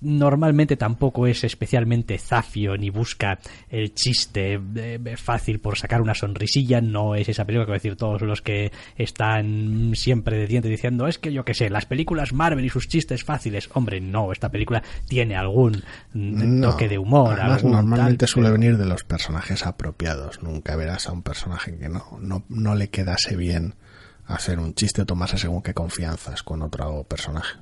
Normalmente 0.00 0.76
tampoco 0.76 1.26
es 1.26 1.42
especialmente 1.44 2.18
zafio 2.18 2.76
ni 2.76 2.90
busca 2.90 3.38
el 3.70 3.94
chiste 3.94 4.60
eh, 4.76 5.16
fácil 5.16 5.58
por 5.60 5.78
sacar 5.78 6.02
una 6.02 6.14
sonrisilla. 6.14 6.80
No 6.80 7.14
es 7.14 7.28
esa 7.28 7.44
película 7.44 7.64
que 7.64 7.70
voy 7.70 7.76
a 7.76 7.80
decir 7.82 7.96
todos 7.96 8.20
los 8.22 8.42
que 8.42 8.72
están 8.96 9.92
siempre 9.94 10.36
de 10.36 10.46
diente 10.46 10.68
diciendo 10.68 11.06
es 11.06 11.18
que 11.18 11.32
yo 11.32 11.44
qué 11.44 11.54
sé, 11.54 11.70
las 11.70 11.86
películas 11.86 12.32
Marvel 12.32 12.64
y 12.64 12.68
sus 12.68 12.88
chistes 12.88 13.24
fáciles. 13.24 13.68
Hombre, 13.72 14.00
no, 14.00 14.32
esta 14.32 14.50
película 14.50 14.82
tiene 15.08 15.36
algún 15.36 15.82
mm, 16.12 16.60
No. 16.60 16.70
toque 16.70 16.88
de 16.88 16.98
humor. 16.98 17.40
Algún 17.40 17.72
normalmente 17.72 18.26
tal, 18.26 18.28
suele 18.28 18.48
pero- 18.48 18.60
venir 18.60 18.76
de 18.78 18.86
los 18.86 19.04
personajes 19.04 19.66
apropiados. 19.66 20.42
Nunca 20.42 20.76
verás 20.76 21.08
a 21.08 21.12
un 21.12 21.22
personaje 21.22 21.76
que 21.78 21.88
no, 21.88 22.18
no, 22.20 22.44
no 22.48 22.74
le 22.74 22.88
quedase 22.90 23.36
bien 23.36 23.74
hacer 24.26 24.58
un 24.58 24.74
chiste 24.74 25.02
o 25.02 25.06
tomarse 25.06 25.38
según 25.38 25.62
qué 25.62 25.72
confianzas 25.72 26.42
con 26.42 26.62
otro 26.62 27.04
personaje. 27.04 27.58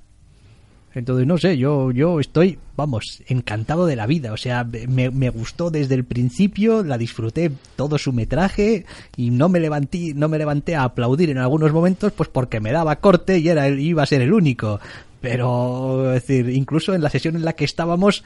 Entonces, 0.94 1.26
no 1.26 1.38
sé, 1.38 1.58
yo, 1.58 1.90
yo 1.90 2.20
estoy, 2.20 2.58
vamos, 2.76 3.22
encantado 3.26 3.84
de 3.86 3.96
la 3.96 4.06
vida. 4.06 4.32
O 4.32 4.36
sea, 4.36 4.64
me, 4.64 5.10
me 5.10 5.28
gustó 5.30 5.70
desde 5.70 5.94
el 5.96 6.04
principio, 6.04 6.84
la 6.84 6.98
disfruté 6.98 7.50
todo 7.76 7.98
su 7.98 8.12
metraje 8.12 8.86
y 9.16 9.30
no 9.30 9.48
me 9.48 9.58
levanté, 9.60 10.12
no 10.14 10.28
me 10.28 10.38
levanté 10.38 10.76
a 10.76 10.84
aplaudir 10.84 11.30
en 11.30 11.38
algunos 11.38 11.72
momentos, 11.72 12.12
pues 12.12 12.28
porque 12.28 12.60
me 12.60 12.70
daba 12.72 12.96
corte 12.96 13.38
y 13.38 13.48
era 13.48 13.66
el- 13.66 13.80
iba 13.80 14.02
a 14.02 14.06
ser 14.06 14.22
el 14.22 14.32
único. 14.32 14.78
Pero, 15.20 16.12
es 16.14 16.26
decir, 16.26 16.50
incluso 16.50 16.94
en 16.94 17.02
la 17.02 17.10
sesión 17.10 17.34
en 17.34 17.44
la 17.44 17.54
que 17.54 17.64
estábamos, 17.64 18.24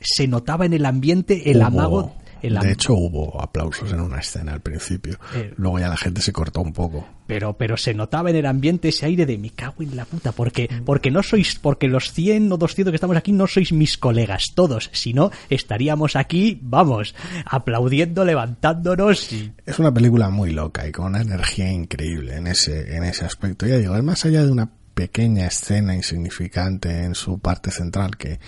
se 0.00 0.26
notaba 0.26 0.64
en 0.66 0.72
el 0.72 0.86
ambiente 0.86 1.50
el 1.50 1.58
amago. 1.62 2.14
El 2.42 2.54
de 2.58 2.72
hecho, 2.72 2.94
hubo 2.94 3.40
aplausos 3.40 3.92
en 3.92 4.00
una 4.00 4.18
escena 4.18 4.52
al 4.52 4.60
principio. 4.60 5.18
Eh. 5.34 5.52
Luego 5.56 5.78
ya 5.78 5.88
la 5.88 5.96
gente 5.96 6.20
se 6.20 6.32
cortó 6.32 6.60
un 6.60 6.72
poco. 6.72 7.06
pero 7.26 7.56
pero 7.56 7.76
se 7.76 7.94
notaba 7.94 8.30
en 8.30 8.36
el 8.36 8.46
ambiente 8.46 8.88
ese 8.88 9.06
aire 9.06 9.26
de 9.26 9.36
me 9.38 9.50
cago 9.50 9.82
en 9.82 9.94
la 9.96 10.04
puta 10.04 10.32
porque 10.32 10.68
porque 10.84 11.10
no 11.10 11.22
sois 11.22 11.58
porque 11.58 11.86
los 11.86 12.12
100 12.12 12.50
o 12.50 12.56
200 12.56 12.90
que 12.90 12.96
estamos 12.96 13.16
aquí 13.16 13.32
no 13.32 13.46
sois 13.46 13.72
mis 13.72 13.98
colegas 13.98 14.52
todos 14.54 14.88
si 14.94 15.12
no 15.12 15.30
estaríamos 15.50 16.16
aquí 16.16 16.58
vamos 16.62 17.14
aplaudiendo 17.44 18.24
levantándonos 18.24 19.32
y 19.32 19.52
Es 19.66 19.78
una 19.78 19.92
película 19.92 20.30
muy 20.30 20.52
loca 20.52 20.86
y 20.86 20.92
con 20.92 21.06
una 21.06 21.20
energía 21.20 21.70
increíble 21.70 22.36
en 22.36 22.46
ese, 22.46 22.96
en 22.96 23.04
ese 23.04 23.24
aspecto. 23.24 23.66
Ya 23.66 23.76
digo, 23.76 23.96
es 23.96 24.02
más 24.02 24.24
allá 24.24 24.44
de 24.44 24.50
una 24.50 24.70
pequeña 24.94 25.46
escena 25.46 25.94
insignificante 25.94 27.04
en 27.04 27.14
su 27.14 27.38
parte 27.38 27.70
central 27.70 28.16
que 28.16 28.40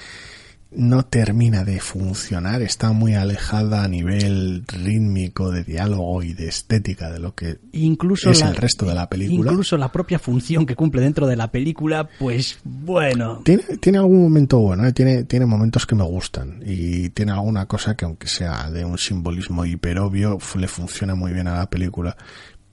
no 0.72 1.04
termina 1.04 1.64
de 1.64 1.80
funcionar, 1.80 2.62
está 2.62 2.92
muy 2.92 3.14
alejada 3.14 3.82
a 3.82 3.88
nivel 3.88 4.64
rítmico, 4.68 5.50
de 5.50 5.64
diálogo 5.64 6.22
y 6.22 6.32
de 6.32 6.48
estética 6.48 7.10
de 7.10 7.18
lo 7.18 7.34
que 7.34 7.58
incluso 7.72 8.30
es 8.30 8.40
la, 8.40 8.50
el 8.50 8.56
resto 8.56 8.86
de 8.86 8.94
la 8.94 9.08
película. 9.08 9.50
incluso 9.50 9.76
la 9.76 9.90
propia 9.90 10.18
función 10.18 10.66
que 10.66 10.76
cumple 10.76 11.00
dentro 11.00 11.26
de 11.26 11.36
la 11.36 11.50
película 11.50 12.08
pues 12.18 12.60
bueno 12.62 13.40
Tiene, 13.44 13.62
tiene 13.80 13.98
algún 13.98 14.22
momento 14.22 14.60
bueno, 14.60 14.86
¿eh? 14.86 14.92
tiene, 14.92 15.24
tiene 15.24 15.44
momentos 15.46 15.86
que 15.86 15.96
me 15.96 16.04
gustan 16.04 16.62
y 16.64 17.10
tiene 17.10 17.32
alguna 17.32 17.66
cosa 17.66 17.96
que 17.96 18.04
aunque 18.04 18.28
sea 18.28 18.70
de 18.70 18.84
un 18.84 18.98
simbolismo 18.98 19.64
hiperobvio, 19.64 20.38
le 20.56 20.68
funciona 20.68 21.14
muy 21.14 21.32
bien 21.32 21.48
a 21.48 21.56
la 21.56 21.68
película. 21.68 22.16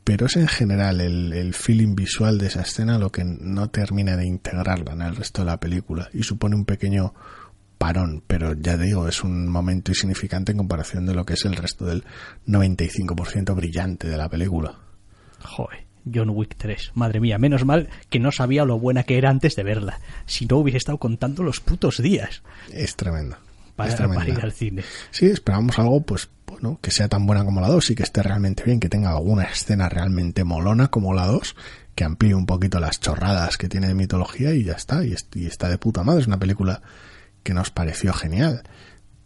Pero 0.03 0.27
es 0.27 0.37
en 0.37 0.47
general 0.47 1.01
el, 1.01 1.33
el 1.33 1.53
feeling 1.53 1.95
visual 1.95 2.37
de 2.37 2.47
esa 2.47 2.61
escena 2.61 2.97
lo 2.97 3.11
que 3.11 3.25
no 3.25 3.69
termina 3.69 4.15
de 4.15 4.25
integrarla 4.25 4.93
en 4.93 5.01
el 5.01 5.15
resto 5.15 5.41
de 5.41 5.47
la 5.47 5.59
película 5.59 6.09
y 6.13 6.23
supone 6.23 6.55
un 6.55 6.63
pequeño 6.63 7.13
parón, 7.77 8.23
pero 8.27 8.53
ya 8.53 8.77
digo, 8.77 9.07
es 9.07 9.23
un 9.23 9.47
momento 9.47 9.91
insignificante 9.91 10.51
en 10.51 10.57
comparación 10.59 11.05
de 11.05 11.13
lo 11.13 11.25
que 11.25 11.33
es 11.33 11.45
el 11.45 11.55
resto 11.55 11.85
del 11.85 12.03
95% 12.47 13.55
brillante 13.55 14.07
de 14.07 14.17
la 14.17 14.29
película. 14.29 14.75
joder 15.43 15.85
John 16.13 16.29
Wick 16.29 16.55
3 16.57 16.91
madre 16.95 17.19
mía 17.19 17.37
menos 17.37 17.65
mal 17.65 17.89
que 18.09 18.19
no 18.19 18.31
sabía 18.31 18.63
lo 18.63 18.79
buena 18.79 19.03
que 19.03 19.17
era 19.17 19.29
antes 19.29 19.55
de 19.57 19.63
verla 19.63 19.99
si 20.25 20.45
no 20.45 20.57
hubiese 20.57 20.77
estado 20.77 20.97
contando 20.99 21.43
los 21.43 21.59
putos 21.59 22.01
días 22.01 22.43
Es 22.71 22.95
tremenda. 22.95 23.39
para, 23.75 23.89
es 23.89 23.95
tremenda. 23.97 24.21
para 24.23 24.33
ir 24.37 24.41
al 24.41 24.53
cine 24.53 24.83
Sí, 25.11 25.25
esperamos 25.25 25.77
algo, 25.79 26.01
pues, 26.01 26.29
bueno, 26.47 26.79
que 26.81 26.91
sea 26.91 27.09
tan 27.09 27.25
buena 27.25 27.43
como 27.43 27.59
la 27.59 27.67
2 27.67 27.91
y 27.91 27.95
que 27.95 28.03
esté 28.03 28.23
realmente 28.23 28.63
bien, 28.63 28.79
que 28.79 28.87
tenga 28.87 29.09
alguna 29.11 29.43
escena 29.43 29.89
realmente 29.89 30.45
molona 30.45 30.87
como 30.87 31.13
la 31.13 31.25
2, 31.27 31.55
que 31.93 32.05
amplíe 32.05 32.33
un 32.33 32.45
poquito 32.45 32.79
las 32.79 33.01
chorradas 33.01 33.57
que 33.57 33.67
tiene 33.67 33.87
de 33.87 33.93
mitología 33.95 34.53
y 34.53 34.63
ya 34.63 34.73
está, 34.73 35.03
y, 35.05 35.13
y 35.35 35.45
está 35.45 35.67
de 35.67 35.77
puta 35.77 36.03
madre. 36.03 36.21
Es 36.21 36.27
una 36.27 36.39
película 36.39 36.81
que 37.43 37.53
nos 37.53 37.69
pareció 37.71 38.13
genial, 38.13 38.63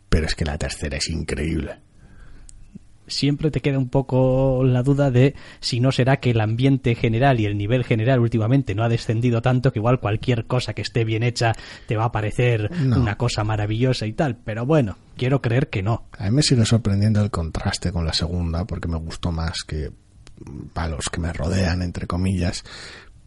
pero 0.10 0.26
es 0.26 0.36
que 0.36 0.46
la 0.46 0.58
tercera 0.58 0.98
es 0.98 1.10
increíble. 1.10 1.78
siempre 3.08 3.52
te 3.52 3.60
queda 3.60 3.78
un 3.78 3.90
poco 3.90 4.64
la 4.64 4.84
duda 4.84 5.12
de 5.12 5.36
si 5.60 5.82
no 5.82 5.92
será 5.92 6.18
que 6.22 6.32
el 6.32 6.40
ambiente 6.40 6.96
general 6.96 7.42
y 7.42 7.46
el 7.46 7.58
nivel 7.58 7.84
general 7.84 8.22
últimamente 8.22 8.74
no 8.74 8.84
ha 8.84 8.90
descendido 8.90 9.42
tanto 9.42 9.74
que 9.74 9.80
igual 9.80 10.00
cualquier 10.00 10.46
cosa 10.46 10.74
que 10.74 10.82
esté 10.82 11.04
bien 11.04 11.22
hecha 11.24 11.52
te 11.88 11.98
va 11.98 12.06
a 12.06 12.12
parecer 12.14 12.72
No. 12.80 13.02
una 13.02 13.18
cosa 13.18 13.44
maravillosa 13.44 14.06
y 14.06 14.14
tal. 14.14 14.38
Pero 14.38 14.66
bueno, 14.66 14.98
quiero 15.18 15.42
creer 15.42 15.70
que 15.70 15.84
no. 15.84 16.06
A 16.18 16.26
mí 16.26 16.32
me 16.32 16.42
sigue 16.42 16.66
sorprendiendo 16.66 17.22
el 17.22 17.32
contraste 17.32 17.92
con 17.92 18.06
la 18.06 18.14
segunda, 18.14 18.64
porque 18.66 18.88
me 18.88 18.98
gustó 18.98 19.32
más 19.34 19.64
que 19.68 19.92
a 20.76 20.88
los 20.88 21.10
que 21.12 21.20
me 21.20 21.34
rodean, 21.34 21.82
entre 21.82 22.08
comillas, 22.08 22.64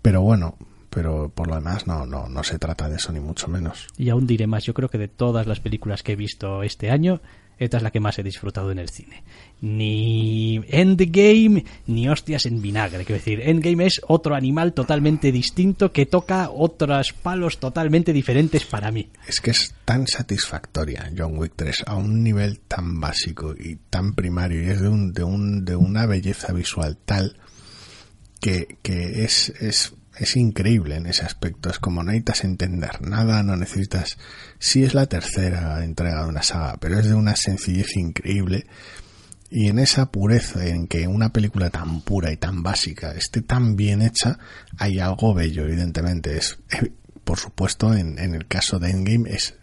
pero 0.00 0.22
bueno, 0.22 0.56
pero 0.94 1.28
por 1.28 1.48
lo 1.48 1.56
demás 1.56 1.86
no, 1.86 2.06
no, 2.06 2.28
no 2.28 2.44
se 2.44 2.58
trata 2.58 2.88
de 2.88 2.96
eso 2.96 3.12
ni 3.12 3.18
mucho 3.18 3.48
menos. 3.48 3.88
Y 3.98 4.10
aún 4.10 4.26
diré 4.26 4.46
más, 4.46 4.64
yo 4.64 4.74
creo 4.74 4.88
que 4.88 4.98
de 4.98 5.08
todas 5.08 5.46
las 5.46 5.58
películas 5.58 6.02
que 6.04 6.12
he 6.12 6.16
visto 6.16 6.62
este 6.62 6.90
año, 6.90 7.20
esta 7.58 7.76
es 7.76 7.82
la 7.82 7.90
que 7.90 8.00
más 8.00 8.18
he 8.18 8.22
disfrutado 8.22 8.70
en 8.70 8.78
el 8.78 8.88
cine. 8.88 9.22
Ni 9.60 10.60
Endgame, 10.68 11.64
ni 11.86 12.08
hostias 12.08 12.46
en 12.46 12.60
vinagre. 12.60 13.04
Quiero 13.04 13.18
decir, 13.18 13.40
Endgame 13.40 13.86
es 13.86 14.00
otro 14.06 14.34
animal 14.34 14.72
totalmente 14.72 15.32
distinto 15.32 15.92
que 15.92 16.06
toca 16.06 16.50
otros 16.50 17.12
palos 17.12 17.58
totalmente 17.58 18.12
diferentes 18.12 18.64
para 18.64 18.90
mí. 18.90 19.08
Es 19.26 19.40
que 19.40 19.50
es 19.50 19.74
tan 19.84 20.06
satisfactoria 20.06 21.10
John 21.16 21.38
Wick 21.38 21.52
3 21.56 21.84
a 21.86 21.96
un 21.96 22.22
nivel 22.22 22.60
tan 22.60 23.00
básico 23.00 23.54
y 23.58 23.76
tan 23.90 24.14
primario 24.14 24.62
y 24.62 24.70
es 24.70 24.80
de, 24.80 24.88
un, 24.88 25.12
de, 25.12 25.24
un, 25.24 25.64
de 25.64 25.76
una 25.76 26.06
belleza 26.06 26.52
visual 26.52 26.96
tal 27.04 27.36
que, 28.40 28.78
que 28.82 29.24
es, 29.24 29.50
es, 29.60 29.94
es 30.18 30.36
increíble 30.36 30.96
en 30.96 31.06
ese 31.06 31.24
aspecto. 31.24 31.70
Es 31.70 31.78
como 31.78 32.02
no 32.02 32.10
necesitas 32.10 32.44
entender 32.44 33.02
nada, 33.02 33.42
no 33.42 33.56
necesitas... 33.56 34.18
Sí 34.58 34.84
es 34.84 34.94
la 34.94 35.06
tercera 35.06 35.84
entrega 35.84 36.22
de 36.22 36.28
una 36.28 36.42
saga, 36.42 36.76
pero 36.80 36.98
es 36.98 37.06
de 37.06 37.14
una 37.14 37.36
sencillez 37.36 37.96
increíble 37.96 38.66
y 39.50 39.68
en 39.68 39.78
esa 39.78 40.10
pureza 40.10 40.66
en 40.66 40.88
que 40.88 41.06
una 41.06 41.32
película 41.32 41.70
tan 41.70 42.00
pura 42.00 42.32
y 42.32 42.36
tan 42.36 42.64
básica 42.64 43.12
esté 43.12 43.40
tan 43.40 43.76
bien 43.76 44.02
hecha, 44.02 44.36
hay 44.78 44.98
algo 44.98 45.32
bello, 45.32 45.64
evidentemente. 45.64 46.36
Es, 46.36 46.58
eh, 46.72 46.90
por 47.22 47.38
supuesto, 47.38 47.94
en, 47.94 48.18
en 48.18 48.34
el 48.34 48.48
caso 48.48 48.80
de 48.80 48.90
Endgame 48.90 49.30
es 49.30 49.54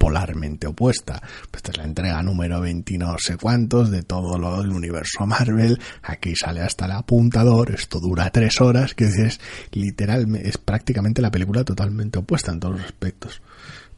polarmente 0.00 0.66
opuesta. 0.66 1.20
Pues 1.20 1.56
esta 1.56 1.72
es 1.72 1.76
la 1.76 1.84
entrega 1.84 2.22
número 2.22 2.58
20 2.62 2.94
y 2.94 2.96
no 2.96 3.18
sé 3.18 3.36
cuántos 3.36 3.90
de 3.90 4.02
todo 4.02 4.38
lo 4.38 4.62
del 4.62 4.70
universo 4.70 5.26
Marvel. 5.26 5.78
Aquí 6.02 6.34
sale 6.34 6.62
hasta 6.62 6.86
el 6.86 6.92
apuntador, 6.92 7.70
esto 7.70 8.00
dura 8.00 8.30
tres 8.30 8.62
horas, 8.62 8.94
que 8.94 9.04
es 9.04 9.38
literalmente, 9.72 10.48
es 10.48 10.56
prácticamente 10.56 11.20
la 11.20 11.30
película 11.30 11.64
totalmente 11.64 12.18
opuesta 12.18 12.50
en 12.50 12.60
todos 12.60 12.76
los 12.76 12.86
aspectos. 12.86 13.42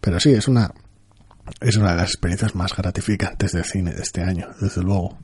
Pero 0.01 0.19
sí, 0.19 0.33
es 0.33 0.49
una, 0.49 0.75
es 1.61 1.77
una 1.77 1.93
de 1.93 1.99
las 1.99 2.11
experiencias 2.11 2.57
más 2.57 2.75
gratificantes 2.77 3.53
del 3.53 3.65
cine 3.65 3.95
de 3.95 4.03
este 4.03 4.23
año, 4.23 4.49
desde 4.61 4.83
luego. 4.83 5.17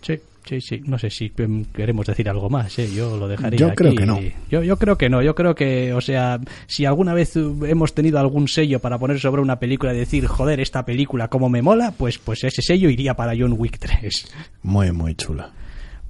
Sí, 0.00 0.14
sí, 0.44 0.60
sí. 0.60 0.80
No 0.86 0.98
sé 0.98 1.10
si 1.10 1.32
em, 1.38 1.64
queremos 1.66 2.06
decir 2.06 2.28
algo 2.28 2.48
más, 2.48 2.78
¿eh? 2.78 2.88
Yo 2.94 3.16
lo 3.16 3.28
dejaría 3.28 3.58
Yo 3.58 3.66
aquí. 3.68 3.76
creo 3.76 3.94
que 3.94 4.06
no. 4.06 4.20
Yo, 4.50 4.62
yo 4.62 4.76
creo 4.76 4.96
que 4.96 5.08
no. 5.08 5.22
Yo 5.22 5.34
creo 5.34 5.54
que, 5.54 5.92
o 5.92 6.00
sea, 6.00 6.40
si 6.66 6.84
alguna 6.84 7.14
vez 7.14 7.34
hemos 7.36 7.94
tenido 7.94 8.18
algún 8.18 8.48
sello 8.48 8.78
para 8.80 8.98
poner 8.98 9.18
sobre 9.20 9.42
una 9.42 9.58
película 9.58 9.92
y 9.94 9.98
decir, 9.98 10.26
joder, 10.26 10.60
esta 10.60 10.84
película 10.84 11.28
como 11.28 11.48
me 11.48 11.62
mola, 11.62 11.92
pues, 11.96 12.18
pues 12.18 12.44
ese 12.44 12.62
sello 12.62 12.88
iría 12.90 13.14
para 13.14 13.32
John 13.38 13.54
Wick 13.56 13.78
3. 13.78 14.34
Muy, 14.62 14.92
muy 14.92 15.14
chula. 15.14 15.52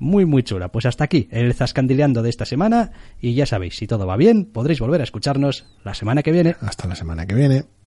Muy, 0.01 0.25
muy 0.27 0.45
chula. 0.45 0.69
Pues 0.69 0.87
hasta 0.87 1.05
aquí 1.05 1.29
el 1.33 1.55
zascandileando 1.55 2.23
de 2.23 2.31
esta 2.31 2.45
semana. 2.45 2.93
Y 3.21 3.35
ya 3.35 3.47
sabéis, 3.47 3.77
si 3.77 3.87
todo 3.89 4.07
va 4.07 4.17
bien, 4.17 4.45
podréis 4.45 4.79
volver 4.79 5.01
a 5.01 5.05
escucharnos 5.05 5.65
la 5.85 5.95
semana 5.95 6.23
que 6.23 6.31
viene. 6.31 6.55
Hasta 6.61 6.87
la 6.87 6.95
semana 6.95 7.27
que 7.27 7.35
viene. 7.35 7.65